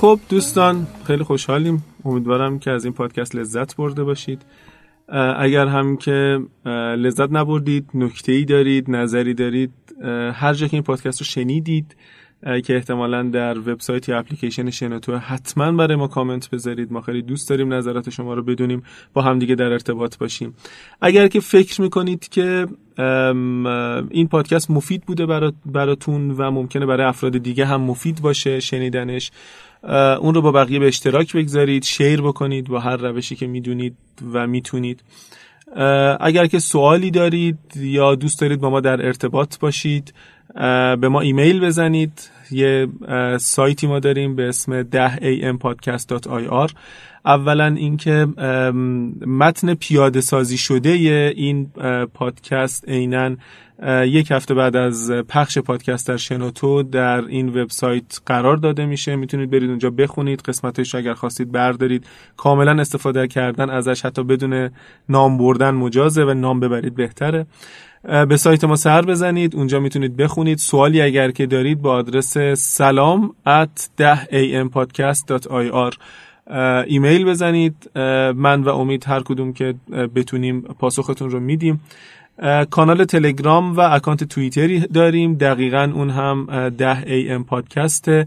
خب 0.00 0.20
دوستان 0.28 0.86
خیلی 1.04 1.24
خوشحالیم. 1.24 1.84
امیدوارم 2.04 2.58
که 2.58 2.70
از 2.70 2.84
این 2.84 2.94
پادکست 2.94 3.34
لذت 3.34 3.76
برده 3.76 4.04
باشید. 4.04 4.42
اگر 5.38 5.66
هم 5.66 5.96
که 5.96 6.40
لذت 6.96 7.32
نبردید 7.32 7.90
نکته 7.94 8.32
ای 8.32 8.44
دارید 8.44 8.90
نظری 8.90 9.34
دارید 9.34 9.72
هر 10.32 10.54
جا 10.54 10.66
که 10.66 10.74
این 10.74 10.82
پادکست 10.82 11.20
رو 11.20 11.24
شنیدید 11.26 11.96
که 12.64 12.74
احتمالا 12.74 13.22
در 13.22 13.58
وبسایت 13.58 14.08
یا 14.08 14.18
اپلیکیشن 14.18 14.70
شنوتو 14.70 15.16
حتما 15.16 15.72
برای 15.72 15.96
ما 15.96 16.08
کامنت 16.08 16.50
بذارید. 16.50 16.92
ما 16.92 17.00
خیلی 17.00 17.22
دوست 17.22 17.48
داریم 17.48 17.74
نظرات 17.74 18.10
شما 18.10 18.34
رو 18.34 18.42
بدونیم 18.42 18.82
با 19.12 19.22
همدیگه 19.22 19.54
در 19.54 19.72
ارتباط 19.72 20.18
باشیم. 20.18 20.54
اگر 21.00 21.28
که 21.28 21.40
فکر 21.40 21.80
می‌کنید 21.80 22.28
که 22.28 22.66
این 24.10 24.28
پادکست 24.28 24.70
مفید 24.70 25.02
بوده 25.02 25.52
براتون 25.66 26.30
و 26.30 26.50
ممکنه 26.50 26.86
برای 26.86 27.06
افراد 27.06 27.38
دیگه 27.38 27.66
هم 27.66 27.80
مفید 27.80 28.22
باشه 28.22 28.60
شنیدنش 28.60 29.30
اون 30.20 30.34
رو 30.34 30.42
با 30.42 30.52
بقیه 30.52 30.78
به 30.78 30.86
اشتراک 30.86 31.36
بگذارید 31.36 31.84
شیر 31.84 32.22
بکنید 32.22 32.68
با 32.68 32.80
هر 32.80 32.96
روشی 32.96 33.36
که 33.36 33.46
می‌دونید 33.46 33.96
و 34.32 34.46
می‌تونید. 34.46 35.02
اگر 36.20 36.46
که 36.46 36.58
سوالی 36.58 37.10
دارید 37.10 37.58
یا 37.76 38.14
دوست 38.14 38.40
دارید 38.40 38.60
با 38.60 38.70
ما 38.70 38.80
در 38.80 39.06
ارتباط 39.06 39.58
باشید 39.58 40.14
به 41.00 41.08
ما 41.08 41.20
ایمیل 41.20 41.60
بزنید. 41.60 42.30
یه 42.50 42.88
سایتی 43.40 43.86
ما 43.86 43.98
داریم 43.98 44.36
به 44.36 44.48
اسم 44.48 44.82
10ampodcast.ir 44.82 46.72
اولا 47.24 47.66
اینکه 47.66 48.26
متن 49.26 49.74
پیاده 49.74 50.20
سازی 50.20 50.58
شده 50.58 50.90
این 51.36 51.70
پادکست 52.14 52.88
عینا 52.88 53.36
یک 53.86 54.30
هفته 54.30 54.54
بعد 54.54 54.76
از 54.76 55.10
پخش 55.10 55.58
پادکست 55.58 56.08
در 56.08 56.16
شنوتو 56.16 56.82
در 56.82 57.24
این 57.24 57.48
وبسایت 57.48 58.20
قرار 58.26 58.56
داده 58.56 58.86
میشه. 58.86 59.16
می‌تونید 59.16 59.50
برید 59.50 59.70
اونجا 59.70 59.90
بخونید. 59.90 60.40
قسمتش 60.40 60.94
اگر 60.94 61.14
خواستید 61.14 61.52
بردارید. 61.52 62.06
کاملا 62.36 62.80
استفاده 62.80 63.26
کردن 63.26 63.70
ازش 63.70 64.04
حتی 64.04 64.24
بدون 64.24 64.70
نام 65.08 65.38
بردن 65.38 65.70
مجازه 65.70 66.24
و 66.24 66.34
نام 66.34 66.60
ببرید 66.60 66.94
بهتره. 66.94 67.46
به 68.28 68.36
سایت 68.36 68.64
ما 68.64 68.76
سر 68.76 69.02
بزنید. 69.02 69.56
اونجا 69.56 69.80
می‌تونید 69.80 70.16
بخونید. 70.16 70.58
سوالی 70.58 71.00
اگر 71.00 71.30
که 71.30 71.46
دارید 71.46 71.82
با 71.82 71.92
آدرس 71.92 72.38
سلام 72.56 73.34
at 73.46 74.02
10ampodcast.ir 74.02 75.96
ایمیل 76.86 77.24
بزنید. 77.24 77.90
من 78.34 78.62
و 78.62 78.68
امید 78.68 79.04
هر 79.08 79.20
کدوم 79.20 79.52
که 79.52 79.74
بتونیم 80.14 80.60
پاسختون 80.60 81.30
رو 81.30 81.40
میدیم. 81.40 81.80
کانال 82.70 83.04
تلگرام 83.04 83.76
و 83.76 83.80
اکانت 83.80 84.24
توییتری 84.24 84.80
داریم. 84.80 85.34
دقیقا 85.34 85.92
اون 85.94 86.10
هم 86.10 86.68
10 86.68 87.02
AM 87.02 87.44
پادکسته 87.46 88.26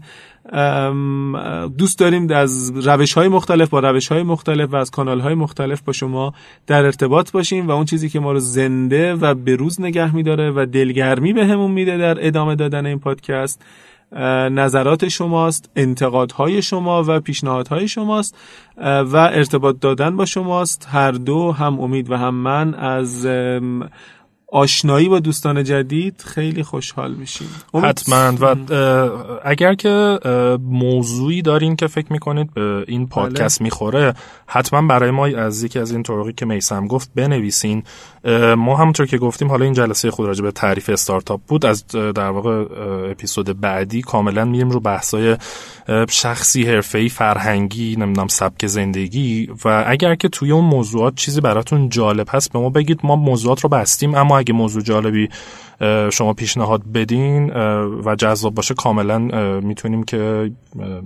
دوست 1.78 1.98
داریم 1.98 2.30
از 2.30 2.72
روش 2.86 3.12
های 3.12 3.28
مختلف 3.28 3.68
با 3.68 3.80
روش 3.80 4.08
های 4.08 4.22
مختلف 4.22 4.72
و 4.72 4.76
از 4.76 4.90
کانال 4.90 5.20
های 5.20 5.34
مختلف 5.34 5.80
با 5.80 5.92
شما 5.92 6.34
در 6.66 6.84
ارتباط 6.84 7.30
باشیم 7.30 7.68
و 7.68 7.70
اون 7.70 7.84
چیزی 7.84 8.08
که 8.08 8.20
ما 8.20 8.32
رو 8.32 8.38
زنده 8.38 9.14
و 9.14 9.34
بروز 9.34 9.80
نگه 9.80 10.14
میداره 10.14 10.50
و 10.50 10.66
دلگرمی 10.66 11.32
به 11.32 11.46
همون 11.46 11.70
میده 11.70 11.98
در 11.98 12.26
ادامه 12.26 12.54
دادن 12.54 12.86
این 12.86 12.98
پادکست. 12.98 13.62
نظرات 14.50 15.08
شماست 15.08 15.70
انتقادهای 15.76 16.62
شما 16.62 17.04
و 17.06 17.20
پیشنهادهای 17.20 17.88
شماست 17.88 18.36
و 18.76 19.16
ارتباط 19.16 19.76
دادن 19.80 20.16
با 20.16 20.24
شماست. 20.24 20.88
هر 20.90 21.10
دو 21.10 21.52
هم 21.52 21.80
امید 21.80 22.10
و 22.10 22.16
هم 22.16 22.34
من 22.34 22.74
از 22.74 23.26
آشنایی 24.52 25.08
با 25.08 25.18
دوستان 25.18 25.64
جدید 25.64 26.22
خیلی 26.26 26.62
خوشحال 26.62 27.14
میشیم. 27.14 27.48
حتما. 27.82 28.32
و 28.40 28.56
اگر 29.44 29.74
که 29.74 30.18
موضوعی 30.62 31.42
دارین 31.42 31.76
که 31.76 31.86
فکر 31.86 32.12
می‌کنید 32.12 32.54
به 32.54 32.84
این 32.88 33.06
پادکست 33.06 33.58
بله. 33.58 33.64
می‌خوره 33.64 34.14
حتما 34.46 34.82
برای 34.82 35.10
ما 35.10 35.26
از 35.26 35.62
یکی 35.62 35.78
از 35.78 35.92
این 35.92 36.02
طرقی 36.02 36.32
که 36.32 36.46
میسم 36.46 36.86
گفت 36.86 37.10
بنویسین. 37.14 37.82
ما 38.56 38.76
همونطور 38.76 39.06
که 39.06 39.18
گفتیم 39.18 39.48
حالا 39.48 39.64
این 39.64 39.74
جلسه 39.74 40.10
خود 40.10 40.26
راجع 40.26 40.42
به 40.42 40.50
تعریف 40.50 40.88
استارتاپ 40.88 41.40
بود. 41.48 41.66
از 41.66 41.86
در 41.86 42.30
واقع 42.30 42.64
اپیزود 43.10 43.60
بعدی 43.60 44.02
کاملا 44.02 44.44
میریم 44.44 44.70
رو 44.70 44.80
بحثای 44.80 45.36
شخصی 46.08 46.64
حرفه‌ای 46.64 47.08
فرهنگی 47.08 47.96
نمی‌دونم 47.96 48.28
سبک 48.28 48.66
زندگی. 48.66 49.48
و 49.64 49.84
اگر 49.86 50.14
که 50.14 50.28
توی 50.28 50.50
اون 50.52 50.64
موضوعات 50.64 51.14
چیزی 51.14 51.40
براتون 51.40 51.88
جالب 51.88 52.26
هست 52.30 52.52
به 52.52 52.58
ما 52.58 52.70
بگید. 52.70 53.00
ما 53.02 53.16
موضوعات 53.16 53.60
رو 53.60 53.68
بستیم 53.68 54.14
اما 54.14 54.41
اگه 54.42 54.52
موضوع 54.52 54.82
جالبی 54.82 55.28
شما 56.12 56.32
پیشنهاد 56.32 56.82
بدین 56.92 57.50
و 58.04 58.16
جذاب 58.18 58.54
باشه 58.54 58.74
کاملا 58.74 59.18
می‌تونیم 59.60 60.02
که 60.02 60.50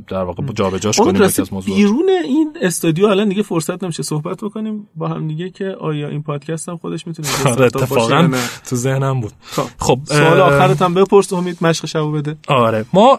در 0.08 0.22
واقع 0.22 0.42
جابجاش 0.54 0.96
کنیم 1.00 1.22
از 1.22 1.52
موضوع 1.52 1.76
بیرون 1.76 2.08
این 2.24 2.56
استودیو 2.62 3.06
الان 3.06 3.28
دیگه 3.28 3.42
فرصت 3.42 3.84
نمیشه 3.84 4.02
صحبت 4.02 4.44
بکنیم. 4.44 4.88
با 4.96 5.08
هم 5.08 5.28
دیگه 5.28 5.50
که 5.50 5.64
آیا 5.80 6.08
این 6.08 6.22
پادکست 6.22 6.68
هم 6.68 6.76
خودش 6.76 7.06
می‌تونه 7.06 7.28
آره 7.52 7.66
اتفاقا 7.66 8.30
تو 8.70 8.76
ذهنم 8.76 9.20
بود. 9.20 9.32
خب, 9.42 9.66
خب، 9.78 9.98
سوال 10.04 10.40
آخرت 10.40 10.82
هم 10.82 10.94
بپرس 10.94 11.32
امید 11.32 11.58
مشق 11.60 11.86
شبو 11.86 12.12
بده. 12.12 12.36
آره. 12.48 12.84
ما 12.92 13.18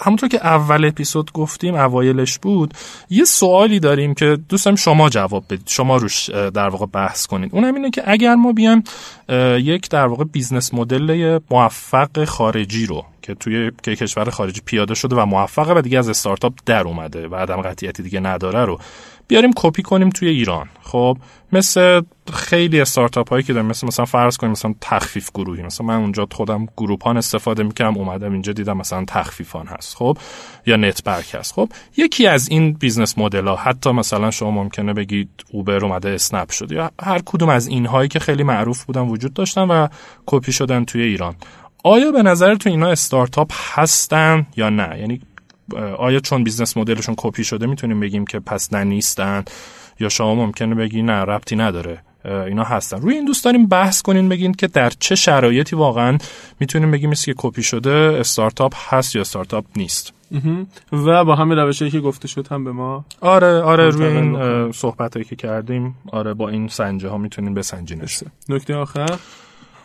همونطور 0.00 0.28
که 0.28 0.46
اول 0.46 0.84
اپیزود 0.84 1.32
گفتیم 1.32 1.74
اوایلش 1.74 2.38
بود 2.38 2.74
یه 3.10 3.24
سوالی 3.24 3.80
داریم 3.80 4.14
که 4.14 4.38
دوستم 4.48 4.74
شما 4.74 5.08
جواب 5.08 5.44
بدید 5.44 5.68
شما 5.68 5.96
روش 5.96 6.30
در 6.30 6.68
واقع 6.68 6.86
بحث 6.86 7.26
کنید. 7.26 7.54
اون 7.54 7.64
اینه 7.64 7.90
که 7.90 8.02
اگر 8.06 8.34
ما 8.34 8.52
بیایم 8.52 8.84
یک 9.58 9.88
در 9.90 10.06
واقع 10.06 10.24
business 10.24 10.74
model 10.76 11.38
موفق 11.50 12.24
خارجی 12.24 12.86
رو 12.86 13.04
که 13.22 13.34
توی 13.34 13.70
که 13.82 13.96
کشور 13.96 14.30
خارجی 14.30 14.60
پیاده 14.64 14.94
شده 14.94 15.16
و 15.16 15.24
موفقه 15.24 15.74
و 15.74 15.80
دیگه 15.80 15.98
از 15.98 16.08
استارتاپ 16.08 16.52
در 16.66 16.82
اومده 16.82 17.28
و 17.28 17.34
عدم 17.34 17.60
قطعیتی 17.60 18.02
دیگه 18.02 18.20
نداره 18.20 18.64
رو. 18.64 18.78
بیاریم 19.28 19.50
کپی 19.56 19.82
کنیم 19.82 20.10
توی 20.10 20.28
ایران. 20.28 20.68
خب 20.82 21.18
مثل 21.52 22.02
خیلی 22.32 22.80
استارتاپ 22.80 23.30
هایی 23.30 23.42
که 23.42 23.52
داریم 23.52 23.68
مثل 23.68 23.86
مثلا 23.86 24.04
فرض 24.04 24.36
کنیم 24.36 24.52
مثلا 24.52 24.74
تخفیف 24.80 25.30
گروهی. 25.34 25.62
مثلا 25.62 25.86
من 25.86 25.96
اونجا 25.96 26.28
خودم 26.32 26.66
Groupon 26.76 27.16
استفاده 27.16 27.62
می‌کنم 27.62 27.96
اومدم 27.96 28.32
اینجا 28.32 28.52
دیدم 28.52 28.76
مثلا 28.76 29.04
تخفیفان 29.08 29.66
هست 29.66 29.96
خب؟ 29.96 30.18
یا 30.66 30.76
نت‌برگ 30.76 31.34
هست. 31.34 31.52
خب 31.52 31.68
یکی 31.96 32.26
از 32.26 32.48
این 32.48 32.72
business 32.72 33.18
model 33.18 33.46
ها 33.46 33.56
حتی 33.56 33.90
مثلا 33.90 34.30
شما 34.30 34.50
ممکنه 34.50 34.92
بگید 34.92 35.28
Uber 35.52 35.84
اومده 35.84 36.10
اسنپ 36.10 36.50
شد 36.50 36.72
یا 36.72 36.90
هر 37.02 37.22
کدوم 37.24 37.48
از 37.48 37.66
این 37.66 37.86
هایی 37.86 38.08
که 38.08 38.18
خیلی 38.18 38.42
معروف 38.42 38.84
بودن 38.84 39.00
وجود 39.00 39.34
داشتن 39.34 39.62
و 39.62 39.88
کپی 40.26 40.52
شدن 40.52 40.84
توی 40.84 41.02
ایران. 41.02 41.34
آیا 41.84 42.12
به 42.12 42.22
نظر 42.22 42.54
تو 42.54 42.70
اینا 42.70 42.88
استارتاپ 42.88 43.52
هستن 43.74 44.46
یا 44.56 44.70
نه؟ 44.70 44.98
یعنی 44.98 45.20
آیا 45.98 46.20
چون 46.20 46.44
business 46.44 46.76
model 46.76 46.97
شون 46.97 47.14
کپی 47.18 47.44
شده 47.44 47.66
می‌تونیم 47.66 48.00
بگیم 48.00 48.24
که 48.24 48.40
پس 48.40 48.72
نه 48.72 48.84
نیستن؟ 48.84 49.44
یا 50.00 50.08
شما 50.08 50.34
ممکنه 50.34 50.74
بگی 50.74 51.02
نه 51.02 51.12
ربطی 51.12 51.56
نداره. 51.56 52.02
اینا 52.24 52.64
هستن. 52.64 53.00
روی 53.00 53.14
این 53.14 53.24
دوست 53.24 53.44
داریم 53.44 53.66
بحث 53.66 54.02
کنین 54.02 54.28
بگین 54.28 54.54
که 54.54 54.66
در 54.66 54.90
چه 55.00 55.14
شرایطی 55.14 55.76
واقعا 55.76 56.18
می‌تونیم 56.60 56.90
بگیم 56.90 57.12
که 57.12 57.34
کپی 57.36 57.62
شده 57.62 57.90
استارتاپ 57.90 58.74
هست 58.76 59.14
یا 59.16 59.20
استارتاپ 59.20 59.64
نیست. 59.76 60.12
و 60.92 61.24
با 61.24 61.34
همه 61.34 61.54
روشی 61.54 61.90
که 61.90 62.00
گفته 62.00 62.28
شد 62.28 62.48
هم 62.48 62.64
به 62.64 62.72
ما 62.72 63.04
آره 63.20 63.62
آره 63.62 63.90
روی 63.90 64.06
این 64.06 64.72
صحبت 64.72 65.14
هایی 65.14 65.24
که 65.24 65.36
کردیم 65.36 65.94
آره 66.12 66.34
با 66.34 66.48
این 66.48 66.68
سنجه 66.68 67.08
ها 67.08 67.18
می‌تونیم 67.18 67.54
بسنجینش. 67.54 68.22
نکته 68.48 68.74
آخر؟ 68.74 69.18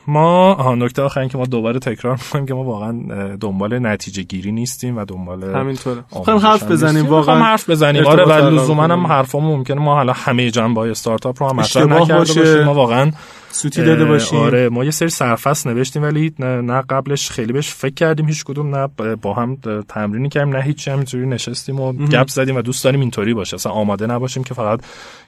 ما 0.07 0.53
آها 0.53 0.75
نکته 0.75 1.01
آخر 1.01 1.27
که 1.27 1.37
ما 1.37 1.45
دوباره 1.45 1.79
تکرار 1.79 2.13
می‌کنیم 2.13 2.45
که 2.45 2.53
ما 2.53 2.63
واقعا 2.63 2.91
دنبال 3.35 3.79
نتیجه 3.79 4.23
گیری 4.23 4.51
نیستیم 4.51 4.97
و 4.97 5.05
دنبال 5.05 5.43
همینطوره. 5.43 6.03
خواهیم 6.09 6.41
حرف 6.41 6.63
بزنیم 6.63 7.05
واقعا 7.05 7.43
حرف 7.43 7.69
بزنیم. 7.69 8.05
آره 8.05 8.25
و 8.25 8.49
لزوما 8.49 8.83
هم 8.83 9.07
حرفمون 9.07 9.55
ممکنه 9.57 9.81
ما 9.81 9.95
حالا 9.95 10.13
همه 10.13 10.51
جنبه 10.51 10.81
استارتاپ 10.81 11.43
رو 11.43 11.49
هم 11.49 11.55
مطرح 11.55 11.83
نکرده 11.83 12.33
باشیم. 12.33 12.63
ما 12.63 12.73
واقعا 12.73 13.11
سوتی 13.49 13.83
داده 13.83 14.05
باشیم. 14.05 14.39
آره 14.39 14.69
ما 14.69 14.83
یه 14.83 14.91
سری 14.91 15.09
سرفصل 15.09 15.69
نوشتیم 15.69 16.03
ولی 16.03 16.33
نه, 16.39 16.61
نه 16.61 16.81
قبلش 16.89 17.31
خیلی 17.31 17.53
بهش 17.53 17.69
فکر 17.69 17.93
کردیم 17.93 18.27
هیچ 18.27 18.43
کدوم 18.43 18.75
نه 18.75 18.87
با 19.21 19.33
هم 19.33 19.57
تمرینی 19.89 20.29
کردیم 20.29 20.55
نه 20.55 20.63
هیچ 20.63 20.87
همینطوری 20.87 21.27
نشستیم 21.27 21.79
و 21.79 21.93
گپ 21.93 22.27
زدیم 22.27 22.55
و 22.55 22.61
دوست 22.61 22.83
داریم 22.83 22.99
اینطوری 22.99 23.33
باشه. 23.33 23.55
اصلا 23.55 23.71
آماده 23.71 24.07
نباشیم 24.07 24.43
که 24.43 24.53
فقط 24.53 24.81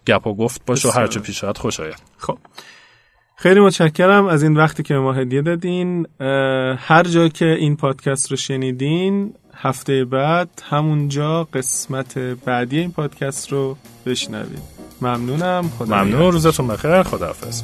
گپ 0.07 0.27
و 0.27 0.35
گفت 0.35 0.61
باشه 0.65 0.89
و 0.89 0.91
هر 0.91 1.07
چه 1.07 1.19
پیش 1.19 1.43
خوش 1.43 1.79
آید. 1.79 2.01
خب. 2.17 2.37
خیلی 3.35 3.59
متشکرم 3.59 4.25
از 4.25 4.43
این 4.43 4.57
وقتی 4.57 4.83
که 4.83 4.93
ما 4.93 5.13
هدیه 5.13 5.41
دادین. 5.41 6.07
هر 6.77 7.03
جا 7.03 7.27
که 7.27 7.45
این 7.45 7.75
پادکست 7.75 8.31
رو 8.31 8.37
شنیدین 8.37 9.33
هفته 9.55 10.05
بعد 10.05 10.49
همونجا 10.63 11.43
قسمت 11.43 12.17
بعدی 12.17 12.79
این 12.79 12.91
پادکست 12.91 13.51
رو 13.51 13.77
بشنوید. 14.05 14.61
ممنونم. 15.01 15.71
خدا 15.79 16.03
ممنون. 16.03 16.31
روزتون 16.31 16.67
بخیر. 16.67 17.03
خداحافظ. 17.03 17.63